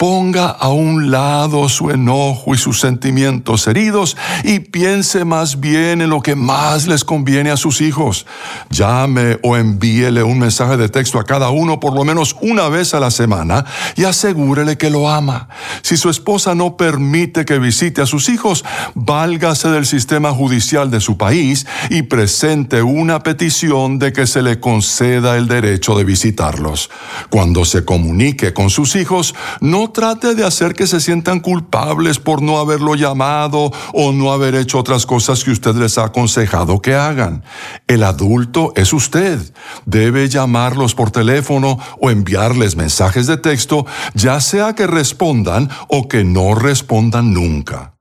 Ponga 0.00 0.48
a 0.48 0.70
un 0.70 1.10
lado 1.10 1.68
su 1.68 1.90
enojo 1.90 2.54
y 2.54 2.56
sus 2.56 2.80
sentimientos 2.80 3.66
heridos 3.66 4.16
y 4.44 4.60
piense 4.60 5.26
más 5.26 5.60
bien 5.60 6.00
en 6.00 6.08
lo 6.08 6.22
que 6.22 6.34
más 6.34 6.86
les 6.86 7.04
conviene 7.04 7.50
a 7.50 7.58
sus 7.58 7.82
hijos. 7.82 8.24
Llame 8.70 9.38
o 9.42 9.58
envíele 9.58 10.22
un 10.22 10.38
mensaje 10.38 10.78
de 10.78 10.88
texto 10.88 11.18
a 11.18 11.24
cada 11.24 11.50
uno 11.50 11.80
por 11.80 11.92
lo 11.92 12.02
menos 12.04 12.34
una 12.40 12.70
vez 12.70 12.94
a 12.94 13.00
la 13.00 13.10
semana 13.10 13.66
y 13.94 14.04
asegúrele 14.04 14.78
que 14.78 14.88
lo 14.88 15.10
ama. 15.10 15.50
Si 15.82 15.98
su 15.98 16.08
esposa 16.08 16.54
no 16.54 16.78
permite 16.78 17.44
que 17.44 17.58
visite 17.58 18.00
a 18.00 18.06
sus 18.06 18.30
hijos, 18.30 18.64
válgase 18.94 19.68
del 19.68 19.84
sistema 19.84 20.32
judicial 20.32 20.90
de 20.90 21.02
su 21.02 21.18
país 21.18 21.66
y 21.90 22.04
presente 22.04 22.80
una 22.80 23.22
petición 23.22 23.98
de 23.98 24.14
que 24.14 24.26
se 24.26 24.40
le 24.40 24.60
conceda 24.60 25.36
el 25.36 25.46
derecho 25.46 25.94
de 25.94 26.04
visitarlos. 26.04 26.88
Cuando 27.28 27.66
se 27.66 27.84
comunique 27.84 28.54
con 28.54 28.70
sus 28.70 28.96
hijos, 28.96 29.34
no 29.60 29.89
trate 29.90 30.34
de 30.34 30.44
hacer 30.44 30.74
que 30.74 30.86
se 30.86 31.00
sientan 31.00 31.40
culpables 31.40 32.18
por 32.18 32.42
no 32.42 32.58
haberlo 32.58 32.94
llamado 32.94 33.70
o 33.92 34.12
no 34.12 34.32
haber 34.32 34.54
hecho 34.54 34.78
otras 34.78 35.06
cosas 35.06 35.44
que 35.44 35.50
usted 35.50 35.74
les 35.74 35.98
ha 35.98 36.04
aconsejado 36.04 36.80
que 36.80 36.94
hagan. 36.94 37.44
El 37.86 38.02
adulto 38.02 38.72
es 38.76 38.92
usted. 38.92 39.38
Debe 39.86 40.28
llamarlos 40.28 40.94
por 40.94 41.10
teléfono 41.10 41.78
o 42.00 42.10
enviarles 42.10 42.76
mensajes 42.76 43.26
de 43.26 43.36
texto, 43.36 43.86
ya 44.14 44.40
sea 44.40 44.74
que 44.74 44.86
respondan 44.86 45.70
o 45.88 46.08
que 46.08 46.24
no 46.24 46.54
respondan 46.54 47.32
nunca. 47.32 47.99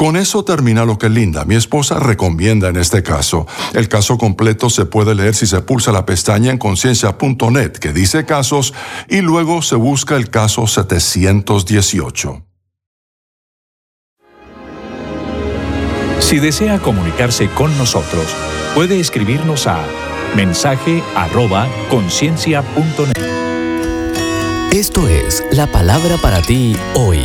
Con 0.00 0.16
eso 0.16 0.42
termina 0.44 0.86
lo 0.86 0.96
que 0.96 1.10
Linda, 1.10 1.44
mi 1.44 1.56
esposa, 1.56 1.98
recomienda 1.98 2.70
en 2.70 2.76
este 2.76 3.02
caso. 3.02 3.46
El 3.74 3.86
caso 3.86 4.16
completo 4.16 4.70
se 4.70 4.86
puede 4.86 5.14
leer 5.14 5.34
si 5.34 5.46
se 5.46 5.60
pulsa 5.60 5.92
la 5.92 6.06
pestaña 6.06 6.50
en 6.50 6.56
conciencia.net 6.56 7.72
que 7.72 7.92
dice 7.92 8.24
casos 8.24 8.72
y 9.10 9.20
luego 9.20 9.60
se 9.60 9.76
busca 9.76 10.16
el 10.16 10.30
caso 10.30 10.66
718. 10.66 12.42
Si 16.20 16.38
desea 16.38 16.78
comunicarse 16.78 17.50
con 17.50 17.76
nosotros, 17.76 18.24
puede 18.74 19.00
escribirnos 19.00 19.66
a 19.66 19.84
mensaje 20.34 21.02
Esto 24.72 25.06
es 25.08 25.44
la 25.52 25.66
palabra 25.66 26.16
para 26.16 26.40
ti 26.40 26.74
hoy. 26.94 27.20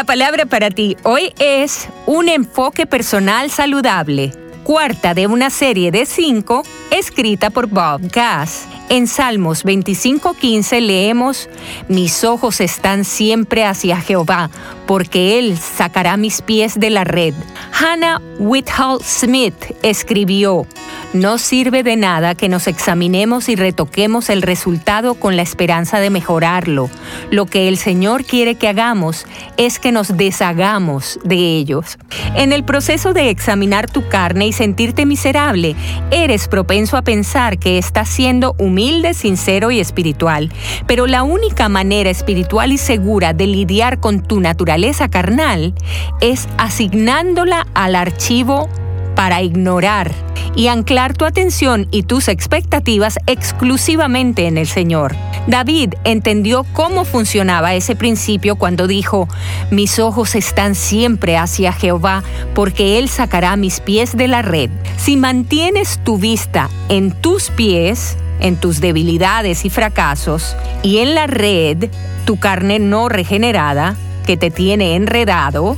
La 0.00 0.04
palabra 0.04 0.46
para 0.46 0.70
ti 0.70 0.96
hoy 1.02 1.34
es 1.38 1.90
un 2.06 2.30
enfoque 2.30 2.86
personal 2.86 3.50
saludable, 3.50 4.32
cuarta 4.64 5.12
de 5.12 5.26
una 5.26 5.50
serie 5.50 5.90
de 5.90 6.06
cinco 6.06 6.62
escrita 6.90 7.50
por 7.50 7.66
Bob 7.66 8.10
Gass. 8.10 8.66
En 8.88 9.06
Salmos 9.06 9.62
25:15 9.62 10.80
leemos, 10.80 11.50
Mis 11.88 12.24
ojos 12.24 12.62
están 12.62 13.04
siempre 13.04 13.66
hacia 13.66 14.00
Jehová, 14.00 14.48
porque 14.90 15.38
Él 15.38 15.56
sacará 15.56 16.16
mis 16.16 16.42
pies 16.42 16.80
de 16.80 16.90
la 16.90 17.04
red. 17.04 17.32
Hannah 17.70 18.20
Whitehall 18.40 19.00
Smith 19.04 19.54
escribió, 19.84 20.66
no 21.12 21.38
sirve 21.38 21.84
de 21.84 21.94
nada 21.94 22.34
que 22.34 22.48
nos 22.48 22.66
examinemos 22.66 23.48
y 23.48 23.54
retoquemos 23.54 24.30
el 24.30 24.42
resultado 24.42 25.14
con 25.14 25.36
la 25.36 25.42
esperanza 25.42 26.00
de 26.00 26.10
mejorarlo. 26.10 26.90
Lo 27.30 27.46
que 27.46 27.68
el 27.68 27.76
Señor 27.78 28.24
quiere 28.24 28.56
que 28.56 28.66
hagamos 28.66 29.26
es 29.56 29.78
que 29.78 29.92
nos 29.92 30.16
deshagamos 30.16 31.20
de 31.22 31.36
ellos. 31.36 31.96
En 32.34 32.52
el 32.52 32.64
proceso 32.64 33.12
de 33.12 33.30
examinar 33.30 33.88
tu 33.88 34.08
carne 34.08 34.48
y 34.48 34.52
sentirte 34.52 35.06
miserable, 35.06 35.76
eres 36.10 36.48
propenso 36.48 36.96
a 36.96 37.02
pensar 37.02 37.58
que 37.58 37.78
estás 37.78 38.08
siendo 38.08 38.56
humilde, 38.58 39.14
sincero 39.14 39.70
y 39.70 39.78
espiritual. 39.78 40.52
Pero 40.88 41.06
la 41.06 41.22
única 41.22 41.68
manera 41.68 42.10
espiritual 42.10 42.72
y 42.72 42.78
segura 42.78 43.32
de 43.32 43.46
lidiar 43.46 44.00
con 44.00 44.22
tu 44.22 44.40
naturaleza 44.40 44.79
carnal 45.08 45.74
es 46.20 46.48
asignándola 46.58 47.66
al 47.74 47.94
archivo 47.94 48.68
para 49.14 49.42
ignorar 49.42 50.12
y 50.54 50.68
anclar 50.68 51.14
tu 51.14 51.24
atención 51.24 51.86
y 51.90 52.04
tus 52.04 52.28
expectativas 52.28 53.18
exclusivamente 53.26 54.46
en 54.46 54.58
el 54.58 54.66
Señor. 54.66 55.14
David 55.46 55.94
entendió 56.04 56.64
cómo 56.72 57.04
funcionaba 57.04 57.74
ese 57.74 57.96
principio 57.96 58.56
cuando 58.56 58.86
dijo, 58.86 59.28
mis 59.70 59.98
ojos 59.98 60.34
están 60.34 60.74
siempre 60.74 61.36
hacia 61.36 61.72
Jehová, 61.72 62.22
porque 62.54 62.98
Él 62.98 63.08
sacará 63.08 63.56
mis 63.56 63.80
pies 63.80 64.16
de 64.16 64.28
la 64.28 64.42
red. 64.42 64.70
Si 64.96 65.16
mantienes 65.16 66.00
tu 66.04 66.18
vista 66.18 66.68
en 66.88 67.12
tus 67.12 67.50
pies, 67.50 68.16
en 68.40 68.56
tus 68.56 68.80
debilidades 68.80 69.64
y 69.64 69.70
fracasos, 69.70 70.56
y 70.82 70.98
en 70.98 71.14
la 71.14 71.26
red, 71.26 71.90
tu 72.24 72.38
carne 72.38 72.78
no 72.78 73.08
regenerada, 73.08 73.96
que 74.30 74.36
te 74.36 74.52
tiene 74.52 74.94
enredado, 74.94 75.76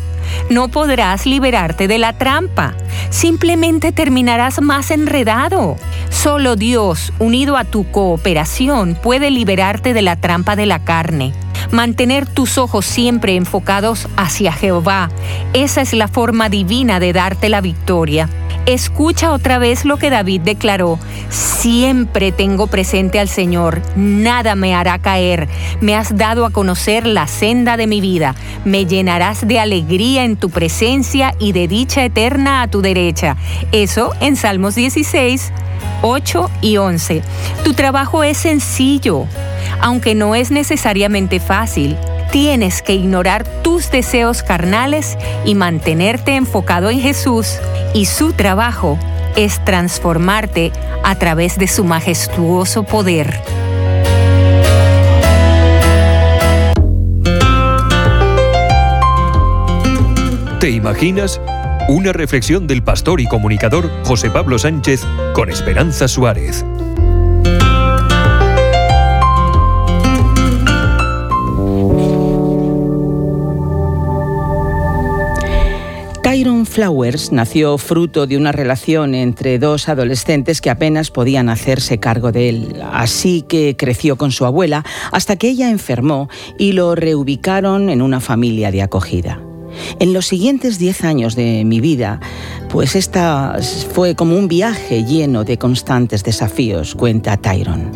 no 0.51 0.69
podrás 0.69 1.25
liberarte 1.25 1.89
de 1.89 1.97
la 1.97 2.19
trampa. 2.19 2.75
Simplemente 3.09 3.93
terminarás 3.93 4.61
más 4.61 4.91
enredado. 4.91 5.77
Solo 6.11 6.55
Dios, 6.55 7.15
unido 7.19 7.57
a 7.57 7.65
tu 7.65 7.91
cooperación, 7.91 8.95
puede 8.95 9.31
liberarte 9.31 9.95
de 9.95 10.03
la 10.03 10.17
trampa 10.17 10.55
de 10.55 10.67
la 10.67 10.81
carne. 10.81 11.33
Mantener 11.71 12.27
tus 12.27 12.59
ojos 12.59 12.85
siempre 12.85 13.37
enfocados 13.37 14.07
hacia 14.19 14.53
Jehová. 14.53 15.09
Esa 15.55 15.81
es 15.81 15.95
la 15.95 16.09
forma 16.09 16.51
divina 16.51 17.01
de 17.01 17.15
darte 17.15 17.49
la 17.49 17.63
victoria. 17.63 18.29
Escucha 18.67 19.33
otra 19.33 19.59
vez 19.59 19.85
lo 19.85 19.97
que 19.97 20.09
David 20.09 20.43
declaró. 20.43 20.99
Siempre 21.31 22.31
tengo 22.31 22.69
presente 22.69 23.19
al 23.19 23.29
Señor, 23.29 23.83
nada 23.97 24.55
me 24.55 24.73
hará 24.75 25.01
caer. 25.01 25.49
Me 25.81 25.97
has 25.97 26.17
dado 26.17 26.47
a 26.47 26.51
conocer 26.51 27.05
la 27.05 27.27
senda 27.27 27.77
de 27.77 27.89
mi 27.89 28.01
vida. 28.01 28.37
Me 28.65 28.87
llenarás 28.87 29.49
de 29.49 29.59
alegría 29.59 30.25
en 30.25 30.37
tu 30.37 30.49
presencia 30.49 31.35
y 31.41 31.51
de 31.53 31.67
dicha 31.67 32.05
eterna 32.05 32.63
a 32.63 32.69
tu 32.69 32.83
derecha. 32.83 33.37
Eso 33.73 34.13
en 34.21 34.37
Salmos 34.37 34.77
16, 34.77 35.53
8 36.03 36.51
y 36.61 36.77
11. 36.77 37.23
Tu 37.65 37.75
trabajo 37.75 38.23
es 38.23 38.39
sencillo, 38.39 39.27
aunque 39.81 40.15
no 40.15 40.37
es 40.37 40.53
necesariamente 40.53 41.41
fácil 41.41 41.97
tienes 42.33 42.81
que 42.83 42.95
ignorar 42.95 43.45
tus 43.63 43.91
deseos 43.91 44.43
carnales 44.43 45.17
y 45.45 45.55
mantenerte 45.55 46.35
enfocado 46.35 46.91
en 46.91 46.99
Jesús 46.99 47.59
y 47.95 48.07
su 48.07 48.33
trabajo 48.33 48.99
es 49.37 49.63
transformarte 49.65 50.73
a 51.05 51.15
través 51.17 51.59
de 51.59 51.69
su 51.69 51.85
majestuoso 51.85 52.83
poder. 52.85 53.41
¿Te 60.59 60.71
imaginas? 60.71 61.41
Una 61.89 62.13
reflexión 62.13 62.67
del 62.67 62.83
pastor 62.83 63.21
y 63.21 63.27
comunicador 63.27 63.91
José 64.05 64.31
Pablo 64.31 64.59
Sánchez 64.59 65.05
con 65.35 65.51
Esperanza 65.51 66.09
Suárez. 66.09 66.65
Flowers 76.73 77.33
nació 77.33 77.77
fruto 77.77 78.27
de 78.27 78.39
una 78.39 78.51
relación 78.51 79.15
entre 79.15 79.59
dos 79.59 79.91
adolescentes 79.91 80.63
que 80.63 80.71
apenas 80.71 81.11
podían 81.11 81.51
hacerse 81.51 82.01
cargo 82.01 82.33
de 82.33 82.49
él. 82.49 82.83
Así 82.91 83.43
que 83.43 83.77
creció 83.77 84.17
con 84.17 84.33
su 84.33 84.47
abuela 84.47 84.83
hasta 85.11 85.37
que 85.37 85.51
ella 85.51 85.69
enfermó 85.69 86.31
y 86.59 86.73
lo 86.73 86.95
reubicaron 86.95 87.91
en 87.91 88.01
una 88.01 88.21
familia 88.21 88.71
de 88.71 88.81
acogida. 88.81 89.52
En 89.99 90.13
los 90.13 90.27
siguientes 90.27 90.79
10 90.79 91.05
años 91.05 91.37
de 91.37 91.65
mi 91.65 91.81
vida, 91.81 92.21
pues 92.69 92.97
esta 92.97 93.59
fue 93.93 94.15
como 94.15 94.37
un 94.37 94.49
viaje 94.49 95.05
lleno 95.05 95.45
de 95.45 95.59
constantes 95.59 96.25
desafíos, 96.25 96.95
cuenta 96.95 97.37
Tyron. 97.37 97.91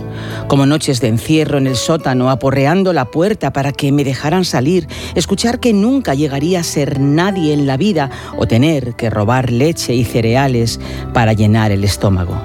Como 0.48 0.66
noches 0.66 1.00
de 1.00 1.08
encierro 1.08 1.58
en 1.58 1.66
el 1.66 1.76
sótano, 1.76 2.30
aporreando 2.30 2.92
la 2.92 3.06
puerta 3.06 3.52
para 3.52 3.72
que 3.72 3.90
me 3.92 4.04
dejaran 4.04 4.44
salir, 4.44 4.86
escuchar 5.14 5.60
que 5.60 5.72
nunca 5.72 6.14
llegaría 6.14 6.60
a 6.60 6.64
ser 6.64 7.00
nadie 7.00 7.54
en 7.54 7.66
la 7.66 7.76
vida 7.76 8.10
o 8.36 8.46
tener 8.46 8.94
que 8.96 9.10
robar 9.10 9.50
leche 9.50 9.94
y 9.94 10.04
cereales 10.04 10.78
para 11.14 11.32
llenar 11.32 11.72
el 11.72 11.82
estómago. 11.82 12.40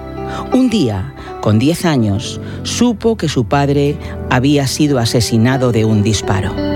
Un 0.54 0.70
día, 0.70 1.14
con 1.42 1.60
10 1.60 1.86
años, 1.86 2.40
supo 2.64 3.18
que 3.18 3.28
su 3.28 3.46
padre 3.46 3.98
había 4.30 4.68
sido 4.68 5.00
asesinado 5.00 5.72
de 5.72 5.86
un 5.86 6.04
disparo. 6.04 6.71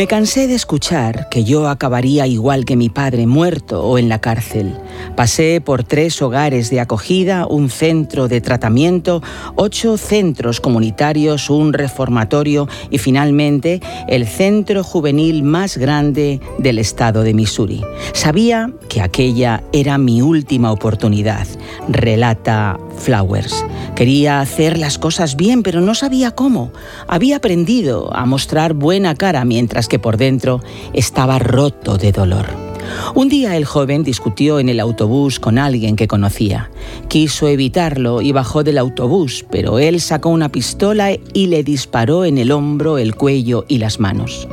Me 0.00 0.06
cansé 0.06 0.46
de 0.46 0.54
escuchar 0.54 1.28
que 1.28 1.44
yo 1.44 1.68
acabaría 1.68 2.26
igual 2.26 2.64
que 2.64 2.74
mi 2.74 2.88
padre 2.88 3.26
muerto 3.26 3.84
o 3.84 3.98
en 3.98 4.08
la 4.08 4.18
cárcel. 4.18 4.74
Pasé 5.16 5.60
por 5.60 5.84
tres 5.84 6.20
hogares 6.22 6.70
de 6.70 6.80
acogida, 6.80 7.46
un 7.46 7.70
centro 7.70 8.28
de 8.28 8.40
tratamiento, 8.40 9.22
ocho 9.56 9.96
centros 9.96 10.60
comunitarios, 10.60 11.50
un 11.50 11.72
reformatorio 11.72 12.68
y 12.90 12.98
finalmente 12.98 13.80
el 14.08 14.26
centro 14.26 14.82
juvenil 14.82 15.42
más 15.42 15.76
grande 15.76 16.40
del 16.58 16.78
estado 16.78 17.22
de 17.22 17.34
Missouri. 17.34 17.82
Sabía 18.12 18.72
que 18.88 19.00
aquella 19.00 19.62
era 19.72 19.98
mi 19.98 20.22
última 20.22 20.72
oportunidad, 20.72 21.46
relata 21.88 22.78
Flowers. 22.96 23.64
Quería 23.96 24.40
hacer 24.40 24.78
las 24.78 24.98
cosas 24.98 25.36
bien, 25.36 25.62
pero 25.62 25.80
no 25.80 25.94
sabía 25.94 26.30
cómo. 26.30 26.72
Había 27.08 27.36
aprendido 27.36 28.14
a 28.14 28.26
mostrar 28.26 28.74
buena 28.74 29.14
cara 29.14 29.44
mientras 29.44 29.88
que 29.88 29.98
por 29.98 30.16
dentro 30.16 30.60
estaba 30.92 31.38
roto 31.38 31.98
de 31.98 32.12
dolor. 32.12 32.69
Un 33.14 33.28
día 33.28 33.56
el 33.56 33.64
joven 33.64 34.02
discutió 34.02 34.58
en 34.58 34.68
el 34.68 34.80
autobús 34.80 35.40
con 35.40 35.58
alguien 35.58 35.96
que 35.96 36.08
conocía. 36.08 36.70
Quiso 37.08 37.48
evitarlo 37.48 38.22
y 38.22 38.32
bajó 38.32 38.62
del 38.62 38.78
autobús, 38.78 39.44
pero 39.50 39.78
él 39.78 40.00
sacó 40.00 40.28
una 40.30 40.50
pistola 40.50 41.10
y 41.12 41.46
le 41.46 41.62
disparó 41.62 42.24
en 42.24 42.38
el 42.38 42.52
hombro, 42.52 42.98
el 42.98 43.14
cuello 43.14 43.64
y 43.68 43.78
las 43.78 44.00
manos. 44.00 44.48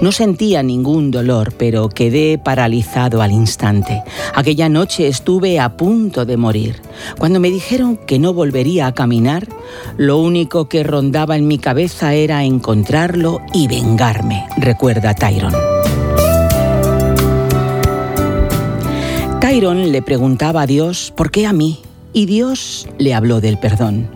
No 0.00 0.12
sentía 0.12 0.62
ningún 0.62 1.10
dolor, 1.10 1.54
pero 1.56 1.88
quedé 1.88 2.38
paralizado 2.38 3.22
al 3.22 3.32
instante. 3.32 4.02
Aquella 4.34 4.68
noche 4.68 5.08
estuve 5.08 5.60
a 5.60 5.76
punto 5.76 6.24
de 6.24 6.36
morir. 6.36 6.76
Cuando 7.18 7.40
me 7.40 7.50
dijeron 7.50 7.96
que 7.96 8.18
no 8.18 8.34
volvería 8.34 8.86
a 8.86 8.94
caminar, 8.94 9.46
lo 9.96 10.18
único 10.18 10.68
que 10.68 10.82
rondaba 10.82 11.36
en 11.36 11.46
mi 11.46 11.58
cabeza 11.58 12.14
era 12.14 12.44
encontrarlo 12.44 13.40
y 13.54 13.68
vengarme, 13.68 14.44
recuerda 14.58 15.14
Tyron. 15.14 15.54
Tyron 19.52 19.92
le 19.92 20.00
preguntaba 20.00 20.62
a 20.62 20.66
Dios, 20.66 21.12
¿por 21.14 21.30
qué 21.30 21.46
a 21.46 21.52
mí? 21.52 21.80
Y 22.14 22.24
Dios 22.24 22.88
le 22.96 23.12
habló 23.12 23.42
del 23.42 23.58
perdón. 23.58 24.08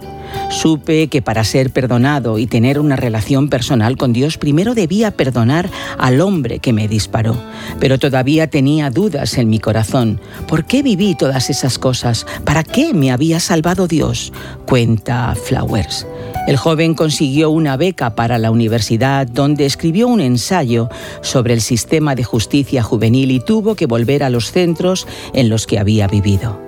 Supe 0.51 1.09
que 1.09 1.23
para 1.23 1.45
ser 1.45 1.71
perdonado 1.71 2.39
y 2.39 2.47
tener 2.47 2.79
una 2.79 2.97
relación 2.97 3.49
personal 3.49 3.97
con 3.97 4.13
Dios, 4.13 4.39
primero 4.39 4.75
debía 4.75 5.11
perdonar 5.11 5.71
al 5.99 6.21
hombre 6.21 6.61
que 6.61 6.73
me 6.73 6.89
disparó. 6.89 7.37
Pero 7.81 7.99
todavía 7.99 8.49
tenía 8.49 8.91
dudas 8.91 9.39
en 9.39 9.49
mi 9.49 9.59
corazón. 9.59 10.21
¿Por 10.49 10.65
qué 10.65 10.83
viví 10.83 11.15
todas 11.15 11.51
esas 11.51 11.79
cosas? 11.79 12.27
¿Para 12.45 12.63
qué 12.63 12.95
me 12.95 13.11
había 13.11 13.41
salvado 13.41 13.87
Dios? 13.87 14.33
Cuenta 14.67 15.35
Flowers. 15.35 16.07
El 16.47 16.57
joven 16.57 16.95
consiguió 16.95 17.51
una 17.51 17.77
beca 17.77 18.15
para 18.15 18.39
la 18.39 18.53
universidad 18.53 19.27
donde 19.27 19.67
escribió 19.67 20.07
un 20.07 20.21
ensayo 20.21 20.89
sobre 21.21 21.55
el 21.55 21.61
sistema 21.61 22.15
de 22.15 22.23
justicia 22.23 22.85
juvenil 22.85 23.33
y 23.33 23.41
tuvo 23.41 23.75
que 23.75 23.87
volver 23.87 24.23
a 24.23 24.31
los 24.31 24.53
centros 24.53 25.09
en 25.35 25.49
los 25.49 25.67
que 25.67 25.81
había 25.81 26.07
vivido. 26.07 26.61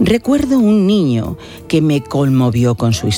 Recuerdo 0.00 0.58
un 0.58 0.86
niño 0.86 1.36
que 1.68 1.82
me 1.82 2.02
conmovió 2.02 2.76
con 2.76 2.94
su 2.94 3.08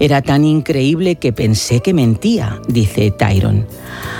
Era 0.00 0.22
tan 0.22 0.44
increíble 0.44 1.16
que 1.16 1.32
pensé 1.32 1.80
que 1.80 1.94
mentía, 1.94 2.60
dice 2.66 3.10
Tyron. 3.10 3.66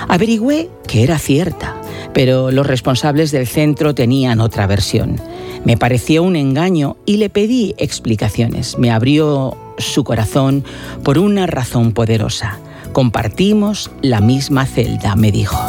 Averigüé 0.07 0.69
que 0.87 1.03
era 1.03 1.19
cierta, 1.19 1.75
pero 2.13 2.51
los 2.51 2.65
responsables 2.65 3.31
del 3.31 3.47
centro 3.47 3.93
tenían 3.93 4.39
otra 4.39 4.65
versión. 4.65 5.19
Me 5.65 5.75
pareció 5.75 6.23
un 6.23 6.35
engaño 6.35 6.95
y 7.05 7.17
le 7.17 7.29
pedí 7.29 7.75
explicaciones. 7.77 8.77
Me 8.77 8.91
abrió 8.91 9.57
su 9.77 10.03
corazón 10.03 10.63
por 11.03 11.17
una 11.17 11.47
razón 11.47 11.91
poderosa. 11.91 12.57
Compartimos 12.93 13.91
la 14.01 14.21
misma 14.21 14.65
celda, 14.65 15.15
me 15.15 15.31
dijo. 15.31 15.59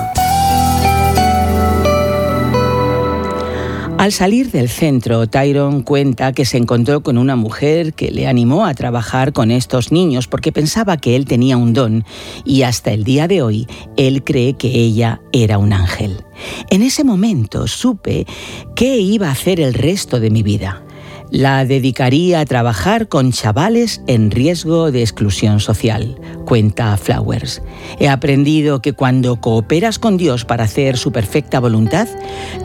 Al 4.00 4.12
salir 4.12 4.50
del 4.50 4.70
centro, 4.70 5.26
Tyron 5.26 5.82
cuenta 5.82 6.32
que 6.32 6.46
se 6.46 6.56
encontró 6.56 7.02
con 7.02 7.18
una 7.18 7.36
mujer 7.36 7.92
que 7.92 8.10
le 8.10 8.26
animó 8.26 8.64
a 8.64 8.72
trabajar 8.72 9.34
con 9.34 9.50
estos 9.50 9.92
niños 9.92 10.26
porque 10.26 10.52
pensaba 10.52 10.96
que 10.96 11.16
él 11.16 11.26
tenía 11.26 11.58
un 11.58 11.74
don 11.74 12.06
y 12.46 12.62
hasta 12.62 12.92
el 12.92 13.04
día 13.04 13.28
de 13.28 13.42
hoy 13.42 13.66
él 13.98 14.24
cree 14.24 14.54
que 14.54 14.68
ella 14.68 15.20
era 15.34 15.58
un 15.58 15.74
ángel. 15.74 16.24
En 16.70 16.80
ese 16.80 17.04
momento 17.04 17.66
supe 17.66 18.26
qué 18.74 18.96
iba 18.96 19.28
a 19.28 19.32
hacer 19.32 19.60
el 19.60 19.74
resto 19.74 20.18
de 20.18 20.30
mi 20.30 20.42
vida. 20.42 20.82
La 21.30 21.64
dedicaría 21.64 22.40
a 22.40 22.44
trabajar 22.44 23.06
con 23.06 23.30
chavales 23.30 24.02
en 24.08 24.32
riesgo 24.32 24.90
de 24.90 25.02
exclusión 25.02 25.60
social, 25.60 26.18
cuenta 26.44 26.96
Flowers. 26.96 27.62
He 28.00 28.08
aprendido 28.08 28.82
que 28.82 28.94
cuando 28.94 29.40
cooperas 29.40 30.00
con 30.00 30.16
Dios 30.16 30.44
para 30.44 30.64
hacer 30.64 30.96
su 30.98 31.12
perfecta 31.12 31.60
voluntad, 31.60 32.08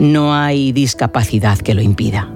no 0.00 0.34
hay 0.34 0.72
discapacidad 0.72 1.58
que 1.58 1.74
lo 1.74 1.80
impida. 1.80 2.28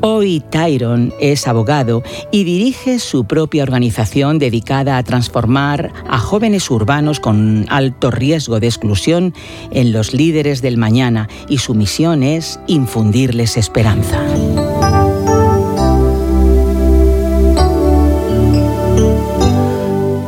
Hoy 0.00 0.42
Tyron 0.50 1.12
es 1.20 1.46
abogado 1.46 2.02
y 2.32 2.44
dirige 2.44 2.98
su 2.98 3.26
propia 3.26 3.62
organización 3.62 4.38
dedicada 4.38 4.96
a 4.96 5.02
transformar 5.02 5.92
a 6.08 6.18
jóvenes 6.18 6.70
urbanos 6.70 7.20
con 7.20 7.66
alto 7.68 8.10
riesgo 8.10 8.58
de 8.58 8.68
exclusión 8.68 9.34
en 9.70 9.92
los 9.92 10.14
líderes 10.14 10.62
del 10.62 10.78
mañana 10.78 11.28
y 11.48 11.58
su 11.58 11.74
misión 11.74 12.22
es 12.22 12.58
infundirles 12.66 13.58
esperanza. 13.58 14.22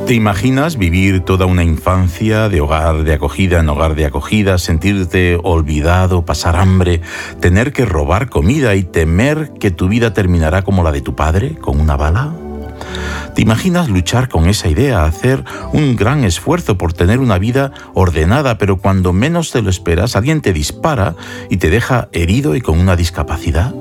¿Te 0.07 0.15
imaginas 0.15 0.77
vivir 0.77 1.23
toda 1.23 1.47
una 1.47 1.65
infancia 1.65 2.49
de 2.49 2.61
hogar 2.61 3.03
de 3.03 3.13
acogida 3.13 3.59
en 3.59 3.69
hogar 3.69 3.97
de 3.97 4.05
acogida, 4.05 4.57
sentirte 4.57 5.37
olvidado, 5.43 6.25
pasar 6.25 6.55
hambre, 6.55 7.01
tener 7.41 7.73
que 7.73 7.85
robar 7.85 8.31
comida 8.31 8.77
y 8.77 8.85
temer 8.85 9.55
que 9.59 9.73
tu 9.73 9.89
vida 9.89 10.15
terminará 10.15 10.63
como 10.63 10.85
la 10.85 10.93
de 10.93 11.01
tu 11.01 11.17
padre, 11.17 11.57
con 11.57 11.81
una 11.81 11.97
bala? 11.97 12.33
¿Te 13.35 13.43
imaginas 13.43 13.89
luchar 13.89 14.29
con 14.29 14.49
esa 14.49 14.69
idea, 14.69 15.07
hacer 15.07 15.43
un 15.73 15.97
gran 15.97 16.23
esfuerzo 16.23 16.79
por 16.79 16.93
tener 16.93 17.19
una 17.19 17.39
vida 17.39 17.73
ordenada, 17.93 18.59
pero 18.59 18.77
cuando 18.77 19.13
menos 19.13 19.51
te 19.51 19.61
lo 19.61 19.71
esperas 19.71 20.15
alguien 20.15 20.41
te 20.41 20.53
dispara 20.53 21.17
y 21.51 21.57
te 21.57 21.69
deja 21.69 22.09
herido 22.13 22.55
y 22.55 22.61
con 22.61 22.79
una 22.79 22.95
discapacidad? 22.95 23.75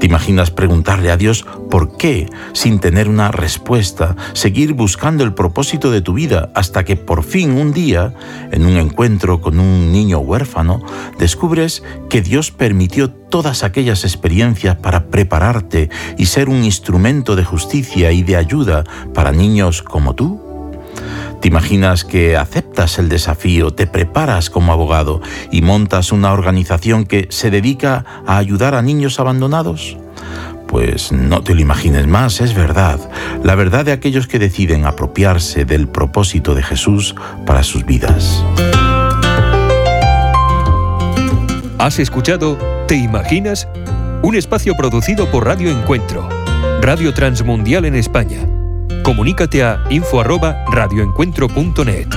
¿Te 0.00 0.06
imaginas 0.06 0.50
preguntarle 0.50 1.10
a 1.10 1.16
Dios 1.16 1.44
por 1.70 1.96
qué 1.96 2.28
sin 2.52 2.78
tener 2.78 3.08
una 3.08 3.30
respuesta, 3.30 4.16
seguir 4.32 4.72
buscando 4.72 5.24
el 5.24 5.34
propósito 5.34 5.90
de 5.90 6.00
tu 6.00 6.14
vida 6.14 6.50
hasta 6.54 6.84
que 6.84 6.96
por 6.96 7.22
fin 7.24 7.52
un 7.52 7.72
día, 7.72 8.14
en 8.52 8.64
un 8.64 8.76
encuentro 8.76 9.40
con 9.40 9.58
un 9.58 9.92
niño 9.92 10.18
huérfano, 10.18 10.82
descubres 11.18 11.82
que 12.08 12.22
Dios 12.22 12.50
permitió 12.50 13.10
todas 13.10 13.64
aquellas 13.64 14.04
experiencias 14.04 14.76
para 14.76 15.06
prepararte 15.06 15.90
y 16.16 16.26
ser 16.26 16.48
un 16.48 16.64
instrumento 16.64 17.36
de 17.36 17.44
justicia 17.44 18.12
y 18.12 18.22
de 18.22 18.36
ayuda 18.36 18.84
para 19.14 19.32
niños 19.32 19.82
como 19.82 20.14
tú? 20.14 20.47
¿Te 21.40 21.46
imaginas 21.46 22.04
que 22.04 22.36
aceptas 22.36 22.98
el 22.98 23.08
desafío, 23.08 23.70
te 23.70 23.86
preparas 23.86 24.50
como 24.50 24.72
abogado 24.72 25.20
y 25.52 25.62
montas 25.62 26.10
una 26.10 26.32
organización 26.32 27.04
que 27.04 27.28
se 27.30 27.50
dedica 27.50 28.04
a 28.26 28.38
ayudar 28.38 28.74
a 28.74 28.82
niños 28.82 29.20
abandonados? 29.20 29.96
Pues 30.66 31.12
no 31.12 31.42
te 31.42 31.54
lo 31.54 31.60
imagines 31.60 32.08
más, 32.08 32.40
es 32.40 32.54
verdad, 32.54 32.98
la 33.44 33.54
verdad 33.54 33.84
de 33.84 33.92
aquellos 33.92 34.26
que 34.26 34.40
deciden 34.40 34.84
apropiarse 34.84 35.64
del 35.64 35.86
propósito 35.88 36.54
de 36.56 36.62
Jesús 36.62 37.14
para 37.46 37.62
sus 37.62 37.86
vidas. 37.86 38.44
¿Has 41.78 42.00
escuchado 42.00 42.58
¿Te 42.88 42.96
imaginas? 42.96 43.68
Un 44.22 44.34
espacio 44.34 44.74
producido 44.74 45.30
por 45.30 45.46
Radio 45.46 45.70
Encuentro, 45.70 46.28
Radio 46.80 47.14
Transmundial 47.14 47.84
en 47.84 47.94
España 47.94 48.57
Comunícate 49.02 49.62
a 49.62 49.84
info@radioencuentro.net. 49.90 52.08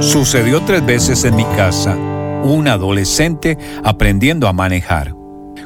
Sucedió 0.00 0.62
tres 0.62 0.84
veces 0.84 1.24
en 1.24 1.36
mi 1.36 1.44
casa, 1.44 1.94
un 1.94 2.66
adolescente 2.66 3.56
aprendiendo 3.84 4.48
a 4.48 4.52
manejar, 4.52 5.14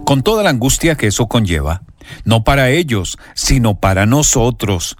con 0.05 0.23
toda 0.23 0.43
la 0.43 0.51
angustia 0.51 0.97
que 0.97 1.07
eso 1.07 1.29
conlleva, 1.29 1.81
no 2.25 2.45
para 2.45 2.69
ellos, 2.69 3.17
sino 3.35 3.77
para 3.77 4.05
nosotros. 4.05 4.99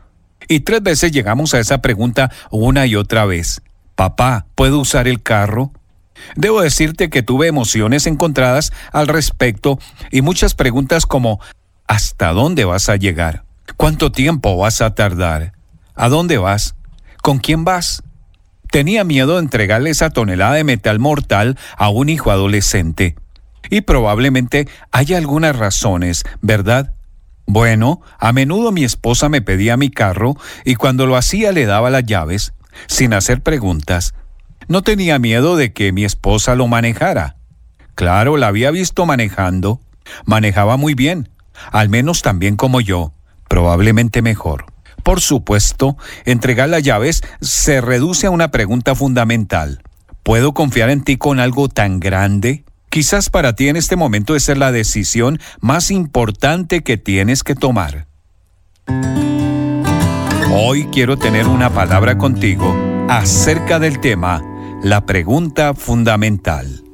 Y 0.49 0.61
tres 0.61 0.83
veces 0.83 1.13
llegamos 1.13 1.53
a 1.53 1.59
esa 1.59 1.83
pregunta 1.83 2.31
una 2.51 2.87
y 2.87 2.97
otra 2.97 3.27
vez. 3.27 3.61
Papá, 3.95 4.47
¿puedo 4.55 4.79
usar 4.79 5.09
el 5.09 5.23
carro? 5.23 5.73
Debo 6.37 6.63
decirte 6.63 7.11
que 7.11 7.23
tuve 7.23 7.47
emociones 7.47 8.07
encontradas 8.07 8.73
al 8.93 9.09
respecto 9.09 9.79
y 10.11 10.23
muchas 10.23 10.55
preguntas 10.55 11.07
como 11.07 11.41
¿hasta 11.87 12.33
dónde 12.33 12.65
vas 12.65 12.89
a 12.89 12.97
llegar? 12.97 13.45
¿Cuánto 13.77 14.13
tiempo 14.13 14.57
vas 14.57 14.81
a 14.81 14.95
tardar? 14.95 15.53
¿A 15.95 16.09
dónde 16.09 16.39
vas? 16.39 16.75
¿Con 17.23 17.39
quién 17.39 17.65
vas? 17.65 18.03
Tenía 18.71 19.05
miedo 19.05 19.35
de 19.35 19.41
entregarle 19.41 19.91
esa 19.91 20.11
tonelada 20.11 20.55
de 20.55 20.65
metal 20.65 20.99
mortal 20.99 21.59
a 21.77 21.89
un 21.89 22.09
hijo 22.09 22.31
adolescente. 22.31 23.17
Y 23.71 23.83
probablemente 23.83 24.69
haya 24.91 25.17
algunas 25.17 25.57
razones, 25.57 26.25
¿verdad? 26.43 26.95
Bueno, 27.47 28.01
a 28.19 28.33
menudo 28.33 28.73
mi 28.73 28.85
esposa 28.85 29.29
me 29.29 29.43
pedía 29.43 29.77
mi 29.77 29.91
carro 29.91 30.37
y 30.65 30.75
cuando 30.75 31.07
lo 31.07 31.17
hacía 31.17 31.53
le 31.53 31.67
daba 31.67 31.91
las 31.91 32.05
llaves, 32.05 32.55
sin 32.87 33.13
hacer 33.13 33.43
preguntas, 33.43 34.15
no 34.69 34.83
tenía 34.83 35.19
miedo 35.19 35.57
de 35.57 35.73
que 35.73 35.93
mi 35.93 36.05
esposa 36.05 36.55
lo 36.55 36.67
manejara. 36.67 37.37
Claro, 37.95 38.37
la 38.37 38.49
había 38.49 38.71
visto 38.71 39.07
manejando. 39.07 39.81
Manejaba 40.25 40.77
muy 40.77 40.95
bien, 40.95 41.29
al 41.71 41.89
menos 41.89 42.23
tan 42.23 42.39
bien 42.39 42.57
como 42.57 42.81
yo, 42.81 43.13
probablemente 43.49 44.23
mejor. 44.23 44.67
Por 45.03 45.21
supuesto, 45.21 45.97
entregar 46.25 46.69
las 46.69 46.83
llaves 46.83 47.23
se 47.41 47.81
reduce 47.81 48.27
a 48.27 48.31
una 48.31 48.51
pregunta 48.51 48.95
fundamental. 48.95 49.83
¿Puedo 50.23 50.55
confiar 50.55 50.91
en 50.91 51.05
ti 51.05 51.17
con 51.17 51.41
algo 51.41 51.69
tan 51.69 52.01
grande? 52.01 52.65
Quizás 52.89 53.29
para 53.29 53.55
ti 53.55 53.69
en 53.69 53.77
este 53.77 53.97
momento 53.97 54.37
esa 54.37 54.53
es 54.53 54.59
la 54.59 54.73
decisión 54.73 55.39
más 55.61 55.91
importante 55.91 56.83
que 56.83 56.97
tienes 56.97 57.43
que 57.43 57.55
tomar. 57.55 58.07
Hoy 60.51 60.87
quiero 60.93 61.17
tener 61.17 61.49
una 61.49 61.71
palabra 61.71 62.17
contigo 62.17 62.75
acerca 63.09 63.79
del 63.79 64.01
tema 64.01 64.43
la 64.85 65.07
pregunta 65.07 65.73
fundamental. 65.73 66.85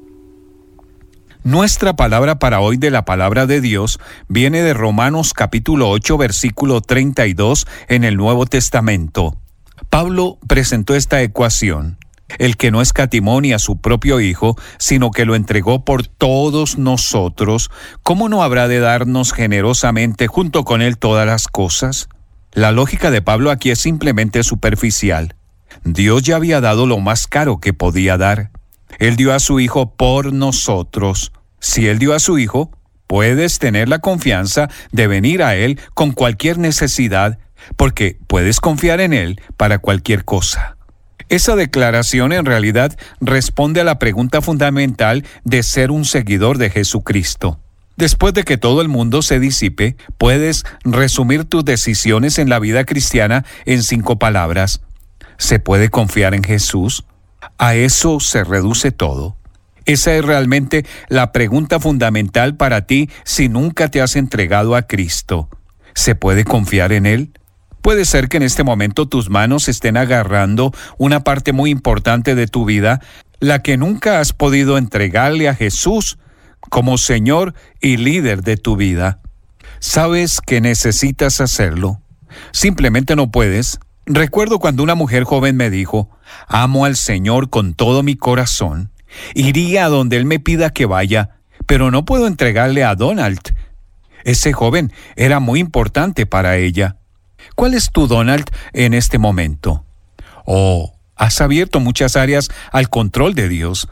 Nuestra 1.43 1.97
palabra 1.97 2.39
para 2.39 2.61
hoy 2.61 2.77
de 2.77 2.93
la 2.93 3.05
palabra 3.05 3.47
de 3.47 3.61
Dios 3.61 3.99
viene 4.29 4.62
de 4.62 4.75
Romanos 4.75 5.35
capítulo 5.35 5.91
8 5.91 6.17
versículo 6.17 6.83
32 6.83 7.67
en 7.89 8.05
el 8.05 8.17
Nuevo 8.17 8.47
Testamento. 8.47 9.37
Pablo 9.89 10.39
presentó 10.47 10.95
esta 10.95 11.21
ecuación. 11.21 11.99
El 12.39 12.57
que 12.57 12.71
no 12.71 12.81
escatimó 12.81 13.41
ni 13.41 13.53
a 13.53 13.59
su 13.59 13.81
propio 13.81 14.21
Hijo, 14.21 14.55
sino 14.79 15.11
que 15.11 15.25
lo 15.25 15.35
entregó 15.35 15.85
por 15.85 16.07
todos 16.07 16.79
nosotros, 16.79 17.73
¿cómo 18.05 18.29
no 18.29 18.45
habrá 18.45 18.69
de 18.69 18.79
darnos 18.79 19.33
generosamente 19.33 20.29
junto 20.29 20.62
con 20.62 20.81
Él 20.81 20.97
todas 20.97 21.27
las 21.27 21.49
cosas? 21.49 22.09
La 22.53 22.71
lógica 22.71 23.11
de 23.11 23.21
Pablo 23.21 23.51
aquí 23.51 23.73
es 23.73 23.81
simplemente 23.81 24.45
superficial. 24.45 25.35
Dios 25.85 26.23
ya 26.23 26.36
había 26.36 26.61
dado 26.61 26.86
lo 26.86 26.98
más 26.98 27.27
caro 27.27 27.59
que 27.59 27.73
podía 27.73 28.16
dar. 28.16 28.51
Él 28.98 29.16
dio 29.16 29.32
a 29.32 29.40
su 29.40 29.61
Hijo 29.61 29.94
por 29.94 30.32
nosotros. 30.32 31.32
Si 31.59 31.89
Él 31.89 31.98
dio 31.98 32.15
a 32.15 32.19
su 32.19 32.39
Hijo, 32.39 32.70
puedes 33.07 33.59
tener 33.59 33.89
la 33.89 33.98
confianza 33.98 34.69
de 34.93 35.07
venir 35.07 35.43
a 35.43 35.57
Él 35.57 35.81
con 35.94 36.12
cualquier 36.12 36.59
necesidad, 36.59 37.39
porque 37.77 38.19
puedes 38.27 38.61
confiar 38.61 39.01
en 39.01 39.12
Él 39.12 39.40
para 39.57 39.78
cualquier 39.78 40.24
cosa. 40.24 40.77
Esa 41.28 41.55
declaración 41.55 42.32
en 42.32 42.44
realidad 42.44 42.97
responde 43.20 43.81
a 43.81 43.85
la 43.85 43.98
pregunta 43.98 44.43
fundamental 44.43 45.24
de 45.44 45.62
ser 45.62 45.90
un 45.90 46.05
seguidor 46.05 46.59
de 46.59 46.70
Jesucristo. 46.70 47.61
Después 47.97 48.35
de 48.35 48.44
que 48.44 48.57
todo 48.57 48.81
el 48.81 48.89
mundo 48.89 49.23
se 49.23 49.39
disipe, 49.39 49.97
puedes 50.19 50.65
resumir 50.85 51.44
tus 51.44 51.65
decisiones 51.65 52.39
en 52.39 52.48
la 52.48 52.59
vida 52.59 52.85
cristiana 52.85 53.44
en 53.66 53.82
cinco 53.82 54.19
palabras. 54.19 54.82
¿Se 55.41 55.59
puede 55.59 55.89
confiar 55.89 56.35
en 56.35 56.45
Jesús? 56.45 57.07
A 57.57 57.75
eso 57.75 58.21
se 58.21 58.45
reduce 58.45 58.93
todo. 58.93 59.39
Esa 59.87 60.15
es 60.15 60.23
realmente 60.23 60.85
la 61.09 61.33
pregunta 61.33 61.81
fundamental 61.81 62.59
para 62.59 62.83
ti 62.83 63.09
si 63.25 63.49
nunca 63.49 63.89
te 63.89 64.03
has 64.03 64.17
entregado 64.17 64.77
a 64.77 64.83
Cristo. 64.83 65.49
¿Se 65.95 66.15
puede 66.15 66.45
confiar 66.45 66.93
en 66.93 67.07
Él? 67.07 67.33
Puede 67.81 68.05
ser 68.05 68.29
que 68.29 68.37
en 68.37 68.43
este 68.43 68.65
momento 68.65 69.09
tus 69.09 69.31
manos 69.31 69.69
estén 69.69 69.97
agarrando 69.97 70.75
una 70.99 71.25
parte 71.25 71.55
muy 71.55 71.71
importante 71.71 72.35
de 72.35 72.47
tu 72.47 72.67
vida, 72.67 73.01
la 73.41 73.62
que 73.62 73.79
nunca 73.79 74.21
has 74.21 74.35
podido 74.35 74.77
entregarle 74.77 75.49
a 75.49 75.55
Jesús 75.55 76.19
como 76.69 76.99
Señor 76.99 77.55
y 77.81 77.97
líder 77.97 78.43
de 78.43 78.59
tu 78.59 78.77
vida. 78.77 79.21
Sabes 79.79 80.43
que 80.47 80.61
necesitas 80.61 81.41
hacerlo. 81.41 82.03
Simplemente 82.53 83.17
no 83.17 83.31
puedes 83.31 83.81
Recuerdo 84.06 84.59
cuando 84.59 84.82
una 84.82 84.94
mujer 84.94 85.24
joven 85.24 85.56
me 85.56 85.70
dijo, 85.70 86.10
amo 86.48 86.85
al 86.85 86.97
Señor 86.97 87.51
con 87.51 87.74
todo 87.74 88.02
mi 88.02 88.16
corazón, 88.16 88.90
iría 89.35 89.85
a 89.85 89.89
donde 89.89 90.16
Él 90.16 90.24
me 90.24 90.40
pida 90.40 90.70
que 90.70 90.86
vaya, 90.86 91.36
pero 91.66 91.90
no 91.90 92.05
puedo 92.05 92.27
entregarle 92.27 92.82
a 92.82 92.94
Donald. 92.94 93.40
Ese 94.24 94.52
joven 94.52 94.93
era 95.16 95.40
muy 95.40 95.60
importante 95.60 96.27
para 96.27 96.56
ella. 96.56 96.97
¿Cuál 97.55 97.74
es 97.74 97.90
tu 97.90 98.06
Donald 98.06 98.51
en 98.72 98.94
este 98.94 99.18
momento? 99.18 99.85
Oh, 100.44 100.94
has 101.16 101.40
abierto 101.40 101.81
muchas 101.81 102.16
áreas 102.16 102.48
al 102.72 102.89
control 102.89 103.35
de 103.35 103.48
Dios. 103.48 103.89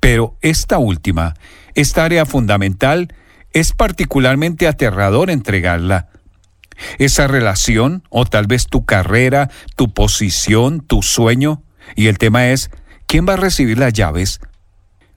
Pero 0.00 0.36
esta 0.42 0.78
última, 0.78 1.34
esta 1.74 2.04
área 2.04 2.26
fundamental, 2.26 3.14
es 3.52 3.72
particularmente 3.72 4.68
aterrador 4.68 5.30
entregarla. 5.30 6.08
Esa 6.98 7.26
relación, 7.26 8.02
o 8.10 8.24
tal 8.24 8.46
vez 8.46 8.66
tu 8.66 8.84
carrera, 8.84 9.50
tu 9.76 9.92
posición, 9.92 10.80
tu 10.80 11.02
sueño, 11.02 11.62
y 11.96 12.06
el 12.06 12.18
tema 12.18 12.48
es, 12.48 12.70
¿quién 13.06 13.26
va 13.28 13.34
a 13.34 13.38
recibir 13.38 13.78
las 13.78 13.92
llaves? 13.92 14.40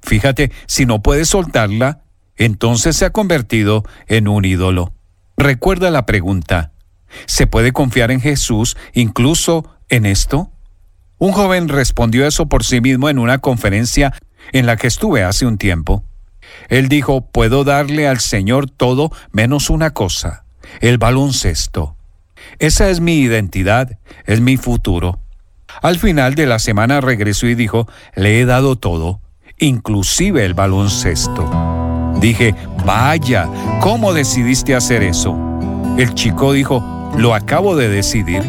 Fíjate, 0.02 0.52
si 0.68 0.86
no 0.86 1.02
puedes 1.02 1.30
soltarla, 1.30 2.02
entonces 2.36 2.96
se 2.96 3.06
ha 3.06 3.10
convertido 3.12 3.84
en 4.08 4.28
un 4.28 4.46
ídolo. 4.46 4.94
Recuerda 5.36 5.92
la 5.92 6.06
pregunta, 6.06 6.72
¿se 7.26 7.48
puede 7.48 7.72
confiar 7.72 8.12
en 8.12 8.22
Jesús 8.22 8.78
incluso 8.94 9.70
en 9.90 10.06
esto? 10.06 10.52
Un 11.20 11.32
joven 11.32 11.68
respondió 11.68 12.28
eso 12.28 12.48
por 12.48 12.64
sí 12.64 12.80
mismo 12.80 13.10
en 13.10 13.20
una 13.20 13.40
conferencia 13.40 14.14
en 14.52 14.66
la 14.66 14.78
que 14.78 14.88
estuve 14.88 15.24
hace 15.24 15.46
un 15.46 15.58
tiempo. 15.58 16.04
Él 16.70 16.90
dijo, 16.90 17.22
puedo 17.30 17.64
darle 17.64 18.08
al 18.08 18.20
Señor 18.20 18.70
todo 18.70 19.12
menos 19.32 19.70
una 19.70 19.92
cosa, 19.92 20.46
el 20.82 20.98
baloncesto. 20.98 21.96
Esa 22.60 22.90
es 22.90 23.00
mi 23.00 23.20
identidad, 23.20 23.98
es 24.26 24.42
mi 24.42 24.58
futuro. 24.58 25.20
Al 25.82 26.00
final 26.00 26.36
de 26.36 26.46
la 26.46 26.60
semana 26.60 27.02
regresó 27.02 27.48
y 27.48 27.56
dijo, 27.56 27.88
le 28.16 28.40
he 28.40 28.46
dado 28.46 28.76
todo, 28.76 29.22
inclusive 29.60 30.46
el 30.46 30.54
baloncesto. 30.54 32.14
Dije, 32.20 32.56
vaya, 32.86 33.48
¿cómo 33.82 34.14
decidiste 34.14 34.76
hacer 34.76 35.04
eso? 35.04 35.38
El 35.98 36.14
chico 36.16 36.54
dijo, 36.54 37.12
lo 37.18 37.36
acabo 37.36 37.76
de 37.76 37.90
decidir. 37.90 38.42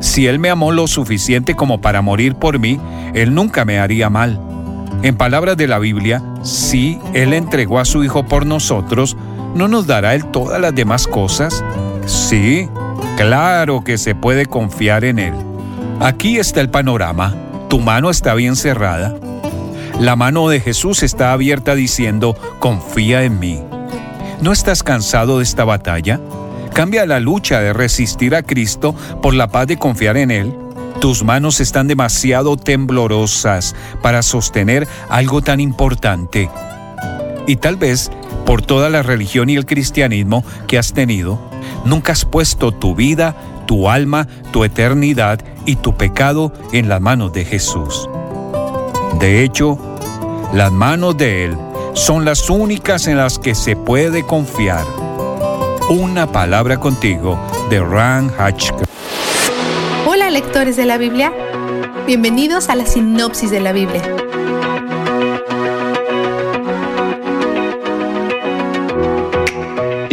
Si 0.00 0.26
él 0.26 0.38
me 0.38 0.50
amó 0.50 0.72
lo 0.72 0.86
suficiente 0.86 1.54
como 1.54 1.80
para 1.80 2.02
morir 2.02 2.34
por 2.34 2.58
mí, 2.58 2.80
él 3.14 3.34
nunca 3.34 3.64
me 3.64 3.78
haría 3.78 4.08
mal. 4.10 4.40
En 5.02 5.16
palabras 5.16 5.56
de 5.56 5.66
la 5.66 5.80
Biblia, 5.80 6.22
si 6.42 6.98
Él 7.12 7.32
entregó 7.32 7.80
a 7.80 7.84
su 7.84 8.04
Hijo 8.04 8.24
por 8.24 8.46
nosotros, 8.46 9.16
¿no 9.54 9.68
nos 9.68 9.86
dará 9.86 10.14
Él 10.14 10.26
todas 10.26 10.60
las 10.60 10.74
demás 10.74 11.06
cosas? 11.06 11.64
Sí, 12.06 12.68
claro 13.16 13.84
que 13.84 13.98
se 13.98 14.14
puede 14.14 14.46
confiar 14.46 15.04
en 15.04 15.18
Él. 15.18 15.34
Aquí 16.00 16.38
está 16.38 16.60
el 16.60 16.70
panorama. 16.70 17.34
Tu 17.68 17.80
mano 17.80 18.10
está 18.10 18.34
bien 18.34 18.56
cerrada. 18.56 19.14
La 19.98 20.16
mano 20.16 20.48
de 20.48 20.60
Jesús 20.60 21.02
está 21.02 21.32
abierta 21.32 21.74
diciendo, 21.74 22.36
confía 22.58 23.22
en 23.22 23.38
mí. 23.38 23.62
¿No 24.40 24.50
estás 24.50 24.82
cansado 24.82 25.38
de 25.38 25.44
esta 25.44 25.64
batalla? 25.64 26.18
Cambia 26.72 27.06
la 27.06 27.20
lucha 27.20 27.60
de 27.60 27.72
resistir 27.72 28.34
a 28.34 28.42
Cristo 28.42 28.94
por 29.22 29.34
la 29.34 29.48
paz 29.48 29.68
de 29.68 29.76
confiar 29.76 30.16
en 30.16 30.30
Él. 30.30 30.56
Tus 31.00 31.22
manos 31.22 31.60
están 31.60 31.86
demasiado 31.86 32.56
temblorosas 32.56 33.76
para 34.02 34.22
sostener 34.22 34.88
algo 35.08 35.42
tan 35.42 35.60
importante. 35.60 36.50
Y 37.46 37.56
tal 37.56 37.76
vez, 37.76 38.10
por 38.52 38.60
toda 38.60 38.90
la 38.90 39.02
religión 39.02 39.48
y 39.48 39.56
el 39.56 39.64
cristianismo 39.64 40.44
que 40.68 40.76
has 40.76 40.92
tenido, 40.92 41.40
nunca 41.86 42.12
has 42.12 42.26
puesto 42.26 42.70
tu 42.70 42.94
vida, 42.94 43.34
tu 43.64 43.88
alma, 43.88 44.28
tu 44.50 44.64
eternidad 44.64 45.40
y 45.64 45.76
tu 45.76 45.96
pecado 45.96 46.52
en 46.70 46.90
las 46.90 47.00
manos 47.00 47.32
de 47.32 47.46
Jesús. 47.46 48.10
De 49.18 49.42
hecho, 49.42 49.78
las 50.52 50.70
manos 50.70 51.16
de 51.16 51.46
Él 51.46 51.56
son 51.94 52.26
las 52.26 52.50
únicas 52.50 53.06
en 53.06 53.16
las 53.16 53.38
que 53.38 53.54
se 53.54 53.74
puede 53.74 54.26
confiar. 54.26 54.84
Una 55.88 56.30
palabra 56.30 56.78
contigo 56.78 57.38
de 57.70 57.80
Ran 57.80 58.30
Hatchker 58.36 58.86
lectores 60.32 60.76
de 60.76 60.86
la 60.86 60.96
Biblia, 60.96 61.30
bienvenidos 62.06 62.70
a 62.70 62.74
la 62.74 62.86
sinopsis 62.86 63.50
de 63.50 63.60
la 63.60 63.72
Biblia. 63.72 64.21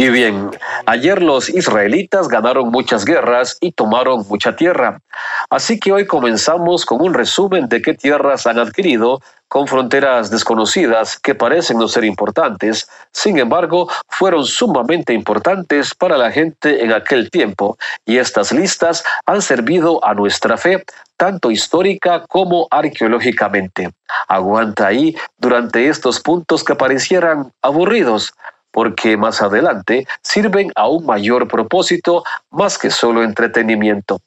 Y 0.00 0.08
bien, 0.08 0.48
ayer 0.86 1.20
los 1.20 1.50
israelitas 1.50 2.26
ganaron 2.26 2.70
muchas 2.70 3.04
guerras 3.04 3.58
y 3.60 3.72
tomaron 3.72 4.26
mucha 4.30 4.56
tierra. 4.56 4.98
Así 5.50 5.78
que 5.78 5.92
hoy 5.92 6.06
comenzamos 6.06 6.86
con 6.86 7.02
un 7.02 7.12
resumen 7.12 7.68
de 7.68 7.82
qué 7.82 7.92
tierras 7.92 8.46
han 8.46 8.58
adquirido 8.58 9.20
con 9.48 9.66
fronteras 9.66 10.30
desconocidas 10.30 11.18
que 11.18 11.34
parecen 11.34 11.76
no 11.76 11.88
ser 11.88 12.04
importantes, 12.04 12.88
sin 13.12 13.36
embargo, 13.36 13.90
fueron 14.08 14.46
sumamente 14.46 15.12
importantes 15.12 15.92
para 15.92 16.16
la 16.16 16.30
gente 16.30 16.84
en 16.84 16.92
aquel 16.92 17.28
tiempo, 17.30 17.76
y 18.06 18.18
estas 18.18 18.52
listas 18.52 19.02
han 19.26 19.42
servido 19.42 20.02
a 20.04 20.14
nuestra 20.14 20.56
fe, 20.56 20.84
tanto 21.16 21.50
histórica 21.50 22.24
como 22.28 22.68
arqueológicamente. 22.70 23.90
Aguanta 24.28 24.86
ahí 24.86 25.16
durante 25.38 25.88
estos 25.88 26.20
puntos 26.20 26.62
que 26.62 26.76
parecieran 26.76 27.52
aburridos, 27.60 28.32
porque 28.72 29.16
más 29.16 29.42
adelante 29.42 30.06
sirven 30.22 30.72
a 30.76 30.88
un 30.88 31.06
mayor 31.06 31.48
propósito 31.48 32.24
más 32.50 32.78
que 32.78 32.90
solo 32.90 33.22
entretenimiento. 33.22 34.20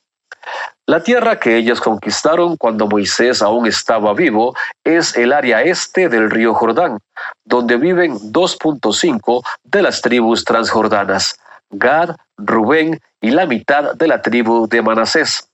La 0.85 1.01
tierra 1.01 1.39
que 1.39 1.55
ellos 1.55 1.79
conquistaron 1.79 2.57
cuando 2.57 2.87
Moisés 2.87 3.41
aún 3.41 3.67
estaba 3.67 4.13
vivo 4.13 4.53
es 4.83 5.15
el 5.15 5.31
área 5.31 5.61
este 5.61 6.09
del 6.09 6.29
río 6.29 6.53
Jordán, 6.53 6.99
donde 7.45 7.77
viven 7.77 8.17
2.5 8.33 9.41
de 9.63 9.81
las 9.81 10.01
tribus 10.01 10.43
transjordanas, 10.43 11.39
Gad, 11.69 12.17
Rubén 12.37 12.99
y 13.21 13.31
la 13.31 13.45
mitad 13.45 13.93
de 13.95 14.07
la 14.07 14.21
tribu 14.21 14.67
de 14.67 14.81
Manasés. 14.81 15.47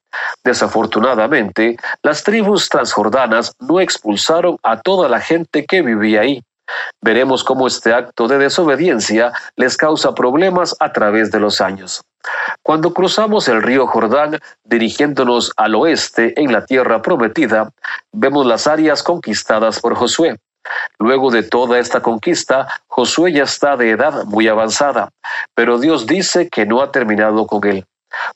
Desafortunadamente, 0.44 1.78
las 2.02 2.24
tribus 2.24 2.68
transjordanas 2.68 3.53
no 3.60 3.80
expulsaron 3.80 4.57
a 4.64 4.82
toda 4.82 5.07
la 5.07 5.20
gente 5.20 5.66
que 5.66 5.84
vivía 5.84 6.22
ahí. 6.22 6.41
Veremos 7.02 7.44
cómo 7.44 7.68
este 7.68 7.94
acto 7.94 8.28
de 8.28 8.38
desobediencia 8.38 9.32
les 9.56 9.78
causa 9.78 10.14
problemas 10.14 10.76
a 10.80 10.91
través 10.91 11.32
de 11.32 11.40
los 11.40 11.62
años. 11.62 12.02
Cuando 12.64 12.94
cruzamos 12.94 13.48
el 13.48 13.62
río 13.62 13.88
Jordán 13.88 14.40
dirigiéndonos 14.64 15.52
al 15.58 15.76
oeste 15.76 16.40
en 16.41 16.52
la 16.52 16.66
tierra 16.66 17.02
prometida, 17.02 17.72
vemos 18.12 18.46
las 18.46 18.68
áreas 18.68 19.04
conquistadas 19.04 19.80
por 19.80 19.96
Josué. 19.96 20.38
Luego 21.00 21.32
de 21.32 21.44
toda 21.44 21.80
esta 21.80 22.02
conquista, 22.02 22.68
Josué 22.88 23.32
ya 23.34 23.44
está 23.44 23.78
de 23.78 23.91
edad 23.91 24.26
muy 24.26 24.48
avanzada, 24.48 25.10
pero 25.56 25.80
Dios 25.80 26.06
dice 26.06 26.50
que 26.50 26.66
no 26.66 26.82
ha 26.82 26.91
terminado 26.91 27.48
con 27.48 27.66
él. 27.68 27.86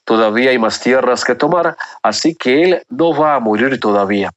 Todavía 0.05 0.51
hay 0.51 0.59
más 0.59 0.79
tierras 0.79 1.23
que 1.23 1.35
tomar, 1.35 1.75
así 2.01 2.35
que 2.35 2.63
él 2.63 2.83
no 2.89 3.15
va 3.15 3.35
a 3.35 3.39
morir 3.39 3.79
todavía. 3.79 4.31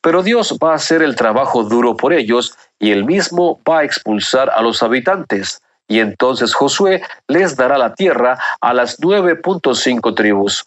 Pero 0.00 0.22
Dios 0.22 0.58
va 0.62 0.72
a 0.72 0.76
hacer 0.76 1.02
el 1.02 1.16
trabajo 1.16 1.64
duro 1.64 1.96
por 1.96 2.12
ellos 2.12 2.56
y 2.78 2.90
él 2.92 3.04
mismo 3.04 3.60
va 3.68 3.80
a 3.80 3.84
expulsar 3.84 4.50
a 4.50 4.62
los 4.62 4.82
habitantes. 4.82 5.62
Y 5.88 5.98
entonces 5.98 6.54
Josué 6.54 7.02
les 7.26 7.56
dará 7.56 7.76
la 7.76 7.94
tierra 7.94 8.38
a 8.60 8.72
las 8.72 9.00
9.5 9.00 10.14
tribus. 10.14 10.66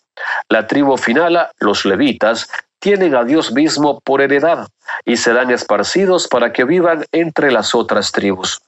La 0.50 0.68
tribu 0.68 0.98
final, 0.98 1.50
los 1.60 1.86
levitas, 1.86 2.50
tienen 2.80 3.16
a 3.16 3.24
Dios 3.24 3.54
mismo 3.54 4.02
por 4.02 4.22
heredad 4.22 4.68
y 5.06 5.16
serán 5.16 5.50
esparcidos 5.52 6.28
para 6.28 6.52
que 6.52 6.66
vivan 6.66 7.06
entre 7.14 7.52
las 7.52 7.74
otras 7.74 8.12
tribus. 8.12 8.62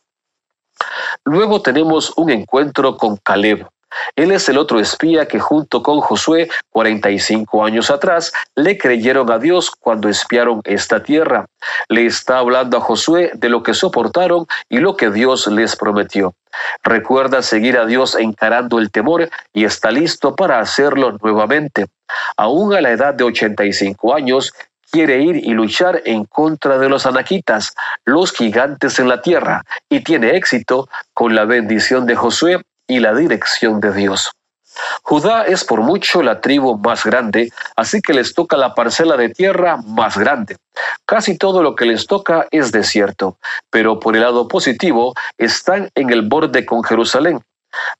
Luego 1.26 1.62
tenemos 1.62 2.14
un 2.18 2.30
encuentro 2.30 2.95
con 2.95 3.18
Caleb. 3.18 3.68
Él 4.15 4.31
es 4.31 4.47
el 4.49 4.57
otro 4.57 4.80
espía 4.80 5.27
que 5.27 5.39
junto 5.39 5.84
con 5.84 5.99
Josué, 5.99 6.49
45 6.72 7.65
años 7.65 7.89
atrás, 7.89 8.31
le 8.55 8.77
creyeron 8.77 9.31
a 9.31 9.39
Dios 9.39 9.72
cuando 9.72 10.09
espiaron 10.09 10.61
esta 10.63 11.03
tierra. 11.03 11.45
Le 11.89 12.05
está 12.05 12.39
hablando 12.39 12.77
a 12.77 12.81
Josué 12.81 13.31
de 13.34 13.49
lo 13.49 13.63
que 13.63 13.73
soportaron 13.73 14.45
y 14.69 14.80
lo 14.80 14.95
que 14.95 15.09
Dios 15.09 15.47
les 15.47 15.76
prometió. 15.76 16.34
Recuerda 16.84 17.41
seguir 17.41 17.77
a 17.77 17.85
Dios 17.85 18.15
encarando 18.15 18.80
el 18.80 18.91
temor 18.91 19.30
y 19.53 19.65
está 19.65 19.91
listo 19.91 20.35
para 20.35 20.59
hacerlo 20.59 21.17
nuevamente. 21.22 21.88
Aún 22.38 22.73
a 22.73 22.81
la 22.81 22.91
edad 22.91 23.13
de 23.13 23.23
85 23.23 24.13
años, 24.13 24.53
quiere 24.91 25.22
ir 25.22 25.35
y 25.35 25.49
luchar 25.49 26.01
en 26.05 26.23
contra 26.26 26.77
de 26.77 26.88
los 26.88 27.05
anaquitas, 27.05 27.73
los 28.05 28.31
gigantes 28.31 28.99
en 28.99 29.09
la 29.09 29.22
tierra, 29.22 29.63
y 29.89 30.01
tiene 30.01 30.38
éxito 30.38 30.88
con 31.13 31.35
la 31.35 31.43
bendición 31.43 32.05
de 32.05 32.15
Josué 32.15 32.61
y 32.88 32.99
la 32.99 33.14
dirección 33.14 33.80
de 33.80 33.91
Dios. 33.94 34.32
Judá 35.03 35.44
es 35.44 35.64
por 35.64 35.82
mucho 35.82 36.22
la 36.22 36.41
tribu 36.41 36.78
más 36.78 37.06
grande, 37.06 37.52
así 37.76 38.02
que 38.02 38.14
les 38.14 38.34
toca 38.34 38.57
la 38.57 38.76
parcela 38.76 39.16
de 39.16 39.30
tierra 39.30 39.78
más 39.78 40.18
grande. 40.18 40.57
Casi 41.06 41.38
todo 41.38 41.64
lo 41.64 41.76
que 41.76 41.86
les 41.86 42.07
toca 42.07 42.48
es 42.52 42.72
desierto, 42.72 43.38
pero 43.70 43.99
por 43.99 44.16
el 44.16 44.24
lado 44.24 44.48
positivo 44.48 45.14
están 45.38 45.90
en 45.95 46.10
el 46.10 46.24
borde 46.24 46.66
con 46.66 46.84
Jerusalén. 46.84 47.41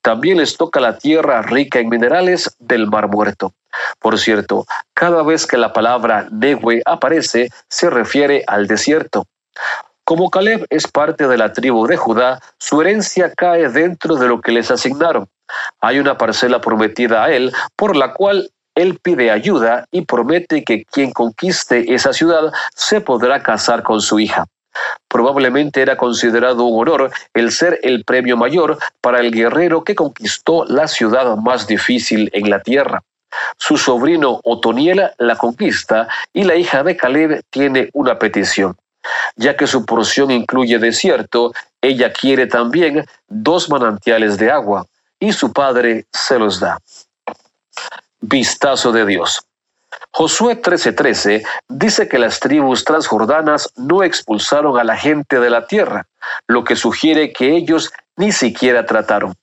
También 0.02 0.38
les 0.38 0.56
toca 0.56 0.80
la 0.80 0.98
tierra 0.98 1.42
rica 1.42 1.78
en 1.78 1.88
minerales 1.88 2.54
del 2.58 2.86
Mar 2.86 3.08
Muerto. 3.08 3.52
Por 3.98 4.18
cierto, 4.18 4.66
cada 4.94 5.22
vez 5.22 5.46
que 5.46 5.58
la 5.58 5.72
palabra 5.72 6.28
Newe 6.30 6.82
aparece, 6.86 7.50
se 7.68 7.90
refiere 7.90 8.42
al 8.46 8.66
desierto. 8.66 9.26
Como 10.06 10.30
Caleb 10.30 10.64
es 10.70 10.86
parte 10.86 11.26
de 11.26 11.36
la 11.36 11.52
tribu 11.52 11.84
de 11.88 11.96
Judá, 11.96 12.40
su 12.58 12.80
herencia 12.80 13.32
cae 13.36 13.68
dentro 13.68 14.14
de 14.14 14.28
lo 14.28 14.40
que 14.40 14.52
les 14.52 14.70
asignaron. 14.70 15.26
Hay 15.80 15.98
una 15.98 16.16
parcela 16.16 16.60
prometida 16.60 17.24
a 17.24 17.32
él, 17.32 17.52
por 17.74 17.96
la 17.96 18.14
cual 18.14 18.48
él 18.76 19.00
pide 19.02 19.32
ayuda 19.32 19.84
y 19.90 20.02
promete 20.02 20.62
que 20.62 20.84
quien 20.84 21.10
conquiste 21.10 21.92
esa 21.92 22.12
ciudad 22.12 22.52
se 22.76 23.00
podrá 23.00 23.42
casar 23.42 23.82
con 23.82 24.00
su 24.00 24.20
hija. 24.20 24.46
Probablemente 25.08 25.82
era 25.82 25.96
considerado 25.96 26.66
un 26.66 26.82
honor 26.82 27.10
el 27.34 27.50
ser 27.50 27.80
el 27.82 28.04
premio 28.04 28.36
mayor 28.36 28.78
para 29.00 29.18
el 29.18 29.32
guerrero 29.32 29.82
que 29.82 29.96
conquistó 29.96 30.64
la 30.66 30.86
ciudad 30.86 31.34
más 31.34 31.66
difícil 31.66 32.30
en 32.32 32.48
la 32.48 32.62
tierra. 32.62 33.02
Su 33.56 33.76
sobrino 33.76 34.40
Otoniel 34.44 35.10
la 35.18 35.34
conquista 35.34 36.06
y 36.32 36.44
la 36.44 36.54
hija 36.54 36.84
de 36.84 36.96
Caleb 36.96 37.42
tiene 37.50 37.90
una 37.92 38.20
petición. 38.20 38.76
Ya 39.36 39.56
que 39.56 39.66
su 39.66 39.84
porción 39.84 40.30
incluye 40.30 40.78
desierto, 40.78 41.52
ella 41.80 42.12
quiere 42.12 42.46
también 42.46 43.04
dos 43.28 43.68
manantiales 43.68 44.38
de 44.38 44.50
agua 44.50 44.86
y 45.18 45.32
su 45.32 45.52
padre 45.52 46.06
se 46.12 46.38
los 46.38 46.60
da. 46.60 46.78
Vistazo 48.20 48.92
de 48.92 49.06
Dios. 49.06 49.44
Josué 50.10 50.60
13:13 50.60 51.44
dice 51.68 52.08
que 52.08 52.18
las 52.18 52.40
tribus 52.40 52.84
transjordanas 52.84 53.70
no 53.76 54.02
expulsaron 54.02 54.78
a 54.78 54.84
la 54.84 54.96
gente 54.96 55.38
de 55.38 55.50
la 55.50 55.66
tierra, 55.66 56.06
lo 56.46 56.64
que 56.64 56.74
sugiere 56.74 57.32
que 57.32 57.54
ellos 57.54 57.92
ni 58.16 58.32
siquiera 58.32 58.86
trataron. 58.86 59.34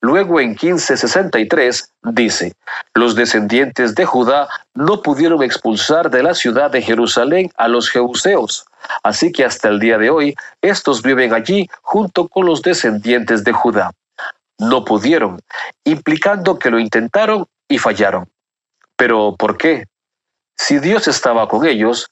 Luego 0.00 0.40
en 0.40 0.50
1563 0.50 1.92
dice, 2.02 2.54
los 2.94 3.14
descendientes 3.14 3.94
de 3.94 4.04
Judá 4.04 4.48
no 4.74 5.02
pudieron 5.02 5.42
expulsar 5.42 6.10
de 6.10 6.22
la 6.22 6.34
ciudad 6.34 6.70
de 6.70 6.82
Jerusalén 6.82 7.50
a 7.56 7.68
los 7.68 7.88
jeuseos, 7.88 8.66
así 9.02 9.32
que 9.32 9.44
hasta 9.44 9.68
el 9.68 9.78
día 9.78 9.98
de 9.98 10.10
hoy 10.10 10.34
estos 10.60 11.02
viven 11.02 11.32
allí 11.32 11.68
junto 11.82 12.28
con 12.28 12.46
los 12.46 12.62
descendientes 12.62 13.44
de 13.44 13.52
Judá. 13.52 13.92
No 14.58 14.84
pudieron, 14.84 15.40
implicando 15.84 16.58
que 16.58 16.70
lo 16.70 16.78
intentaron 16.78 17.46
y 17.68 17.78
fallaron. 17.78 18.28
Pero 18.96 19.34
¿por 19.36 19.56
qué? 19.56 19.86
Si 20.56 20.78
Dios 20.78 21.08
estaba 21.08 21.48
con 21.48 21.66
ellos, 21.66 22.10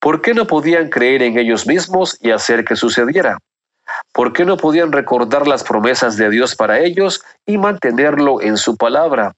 ¿por 0.00 0.22
qué 0.22 0.34
no 0.34 0.46
podían 0.46 0.88
creer 0.88 1.22
en 1.22 1.38
ellos 1.38 1.66
mismos 1.66 2.16
y 2.20 2.30
hacer 2.30 2.64
que 2.64 2.74
sucediera? 2.74 3.38
¿Por 4.12 4.32
qué 4.32 4.44
no 4.44 4.56
podían 4.56 4.92
recordar 4.92 5.46
las 5.46 5.64
promesas 5.64 6.16
de 6.16 6.28
Dios 6.30 6.54
para 6.54 6.80
ellos 6.80 7.22
y 7.46 7.58
mantenerlo 7.58 8.40
en 8.40 8.56
su 8.56 8.76
palabra? 8.76 9.32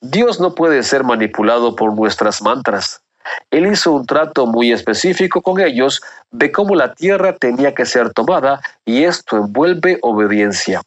Dios 0.00 0.40
no 0.40 0.54
puede 0.54 0.82
ser 0.82 1.04
manipulado 1.04 1.76
por 1.76 1.94
nuestras 1.94 2.40
mantras. 2.42 3.02
Él 3.50 3.66
hizo 3.66 3.92
un 3.92 4.06
trato 4.06 4.46
muy 4.46 4.72
específico 4.72 5.42
con 5.42 5.60
ellos 5.60 6.00
de 6.30 6.52
cómo 6.52 6.74
la 6.74 6.94
tierra 6.94 7.34
tenía 7.36 7.74
que 7.74 7.84
ser 7.86 8.12
tomada 8.12 8.60
y 8.84 9.04
esto 9.04 9.36
envuelve 9.36 9.98
obediencia. 10.02 10.80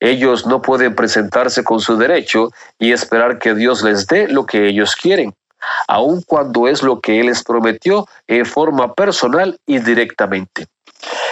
Ellos 0.00 0.46
no 0.46 0.62
pueden 0.62 0.94
presentarse 0.94 1.62
con 1.62 1.80
su 1.80 1.96
derecho 1.96 2.50
y 2.78 2.92
esperar 2.92 3.38
que 3.38 3.54
Dios 3.54 3.82
les 3.82 4.06
dé 4.06 4.28
lo 4.28 4.46
que 4.46 4.66
ellos 4.68 4.96
quieren, 4.96 5.34
aun 5.88 6.22
cuando 6.22 6.68
es 6.68 6.82
lo 6.82 7.00
que 7.00 7.20
Él 7.20 7.26
les 7.26 7.42
prometió 7.42 8.06
en 8.26 8.46
forma 8.46 8.94
personal 8.94 9.58
y 9.66 9.78
directamente. 9.78 10.66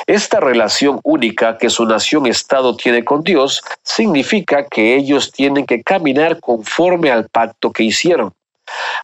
Esta 0.07 0.41
relación 0.41 1.01
única 1.03 1.59
que 1.59 1.71
su 1.71 1.87
nación-estado 1.87 2.77
tiene 2.77 3.05
con 3.05 3.23
Dios 3.23 3.63
significa 3.83 4.67
que 4.67 4.95
ellos 4.97 5.33
tienen 5.33 5.67
que 5.67 5.83
caminar 5.83 6.41
conforme 6.41 7.11
al 7.11 7.29
pacto 7.29 7.73
que 7.73 7.85
hicieron. 7.85 8.33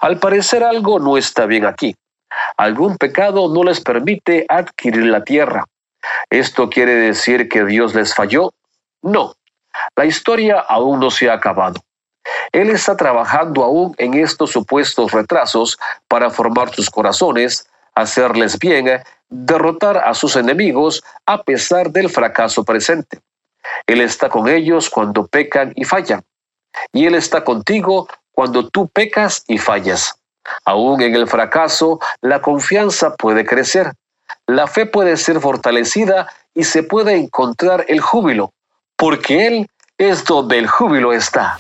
Al 0.01 0.19
parecer 0.19 0.63
algo 0.63 0.99
no 0.99 1.17
está 1.17 1.47
bien 1.47 1.65
aquí. 1.65 1.97
Algún 2.57 2.97
pecado 2.97 3.49
no 3.53 3.65
les 3.65 3.81
permite 3.81 4.47
adquirir 4.49 5.05
la 5.07 5.23
tierra. 5.25 5.65
¿Esto 6.31 6.69
quiere 6.69 6.95
decir 6.95 7.49
que 7.49 7.65
Dios 7.65 7.95
les 7.95 8.15
falló? 8.15 8.53
No. 9.03 9.35
La 9.97 10.05
historia 10.05 10.61
aún 10.61 11.01
no 11.01 11.11
se 11.11 11.31
ha 11.31 11.35
acabado. 11.35 11.81
Él 12.53 12.71
está 12.71 12.97
trabajando 12.97 13.65
aún 13.65 13.95
en 13.99 14.15
estos 14.15 14.51
supuestos 14.51 15.13
retrasos 15.13 15.79
para 16.09 16.31
formar 16.31 16.73
sus 16.75 16.89
corazones, 16.91 17.67
hacerles 17.95 18.59
bien, 18.59 19.03
derrotar 19.29 19.99
a 19.99 20.15
sus 20.15 20.37
enemigos 20.37 21.03
a 21.27 21.43
pesar 21.43 21.91
del 21.91 22.09
fracaso 22.09 22.65
presente. 22.65 23.21
Él 23.87 24.01
está 24.01 24.29
con 24.29 24.49
ellos 24.49 24.91
cuando 24.91 25.27
pecan 25.27 25.73
y 25.77 25.85
fallan. 25.85 26.23
Y 26.93 27.07
Él 27.07 27.15
está 27.15 27.45
contigo 27.45 28.09
cuando 28.33 28.69
tú 28.69 28.89
pecas 28.89 29.45
y 29.47 29.59
fallas. 29.59 30.15
Aún 30.65 31.03
en 31.03 31.15
el 31.15 31.29
fracaso, 31.29 32.01
la 32.21 32.41
confianza 32.41 33.15
puede 33.15 33.45
crecer. 33.45 33.93
La 34.47 34.67
fe 34.67 34.87
puede 34.87 35.17
ser 35.17 35.41
fortalecida 35.41 36.27
y 36.55 36.65
se 36.65 36.83
puede 36.83 37.17
encontrar 37.17 37.85
el 37.89 38.01
júbilo, 38.01 38.53
porque 38.97 39.47
Él 39.47 39.67
es 39.99 40.25
donde 40.25 40.59
el 40.59 40.67
júbilo 40.67 41.13
está. 41.13 41.59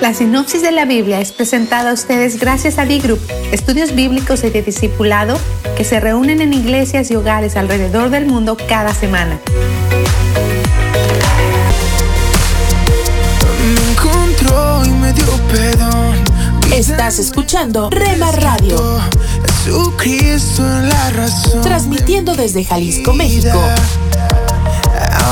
La 0.00 0.12
sinopsis 0.12 0.62
de 0.62 0.72
la 0.72 0.84
Biblia 0.84 1.20
es 1.20 1.32
presentada 1.32 1.90
a 1.90 1.94
ustedes 1.94 2.38
gracias 2.38 2.78
a 2.78 2.84
D-Group, 2.84 3.20
estudios 3.50 3.94
bíblicos 3.94 4.44
y 4.44 4.50
de 4.50 4.62
discipulado 4.62 5.38
que 5.76 5.84
se 5.84 6.00
reúnen 6.00 6.40
en 6.40 6.52
iglesias 6.52 7.10
y 7.10 7.16
hogares 7.16 7.56
alrededor 7.56 8.10
del 8.10 8.26
mundo 8.26 8.56
cada 8.68 8.94
semana. 8.94 9.40
Estás 16.72 17.18
escuchando 17.18 17.88
Rema 17.90 18.32
Radio. 18.32 19.00
Transmitiendo 21.62 22.34
desde 22.36 22.64
Jalisco, 22.64 23.14
México. 23.14 23.58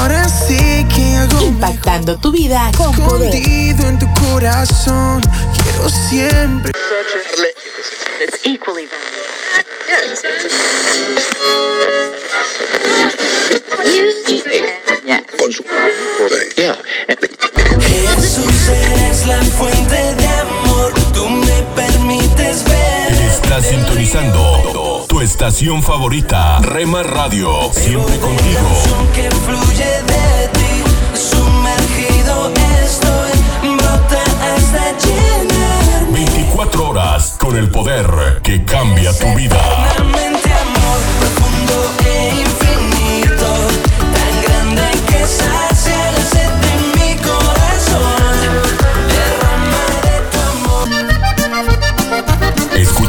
Ahora 0.04 0.28
sí 0.28 0.84
que 0.94 1.16
hago 1.16 1.46
Impactando 1.46 2.18
tu 2.18 2.30
vida 2.30 2.70
con 2.76 2.94
poder. 2.94 3.32
en 3.34 3.98
tu 3.98 4.06
corazón. 4.20 5.22
Quiero 5.56 5.88
siempre. 5.88 6.72
Con 15.38 15.50
su 15.50 15.64
Jesús 17.80 18.68
eres 18.68 19.26
la 19.26 19.42
fuente 19.42 20.14
de 20.16 20.26
amor. 20.26 20.63
Estás 23.56 23.70
sintonizando 23.70 25.04
tu 25.06 25.20
estación 25.20 25.80
favorita, 25.80 26.58
Rema 26.58 27.04
Radio. 27.04 27.70
Siempre 27.72 28.18
contigo. 28.18 28.68
Que 29.14 29.30
fluye 29.30 29.84
de 29.84 30.48
ti. 30.48 30.82
Sumergido 31.16 32.52
estoy. 32.82 33.76
Brota 33.76 34.24
hasta 34.42 34.98
llenar. 35.06 36.12
24 36.12 36.88
horas 36.88 37.36
con 37.38 37.56
el 37.56 37.70
poder 37.70 38.40
que 38.42 38.64
cambia 38.64 39.16
tu 39.16 39.32
vida. 39.36 39.56
Eternamente 39.92 40.52
amor 40.52 40.98
profundo 41.20 41.76
e 42.06 42.30
infinito. 42.40 43.46
Tan 44.00 44.42
grande 44.42 44.90
que 45.06 45.26
sacia 45.28 45.73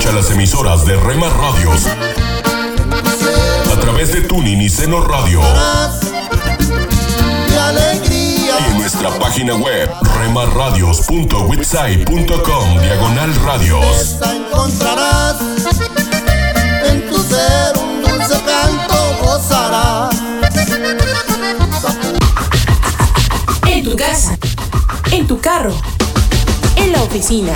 Escucha 0.05 0.21
las 0.21 0.29
emisoras 0.29 0.85
de 0.85 0.95
Rema 0.97 1.29
Radios 1.29 1.87
a 3.71 3.79
través 3.79 4.13
de 4.13 4.21
Tuning 4.21 4.61
y 4.61 4.69
Seno 4.69 5.01
Radio. 5.01 5.41
Y 8.11 8.49
en 8.69 8.77
nuestra 8.77 9.09
página 9.17 9.55
web 9.55 9.89
remarradios.witsai.com 10.19 12.81
diagonal 12.81 13.33
radios. 13.43 14.17
encontrarás. 14.21 15.37
En 16.85 17.09
tu 17.09 17.17
ser 17.23 17.75
un 17.79 18.03
dulce 18.03 18.39
canto 18.45 19.17
gozarás. 19.23 20.15
En 23.65 23.83
tu 23.83 23.95
casa, 23.95 24.37
en 25.11 25.25
tu 25.25 25.41
carro, 25.41 25.73
en 26.75 26.91
la 26.91 27.01
oficina, 27.01 27.55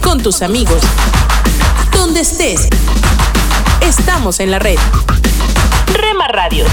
con 0.00 0.22
tus 0.22 0.42
amigos, 0.42 0.82
donde 1.92 2.20
estés. 2.20 2.68
Estamos 3.80 4.40
en 4.40 4.50
la 4.50 4.58
red. 4.58 4.78
Rema 5.92 6.28
Radio. 6.28 6.64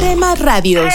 Rema 0.00 0.34
Radios. 0.34 0.94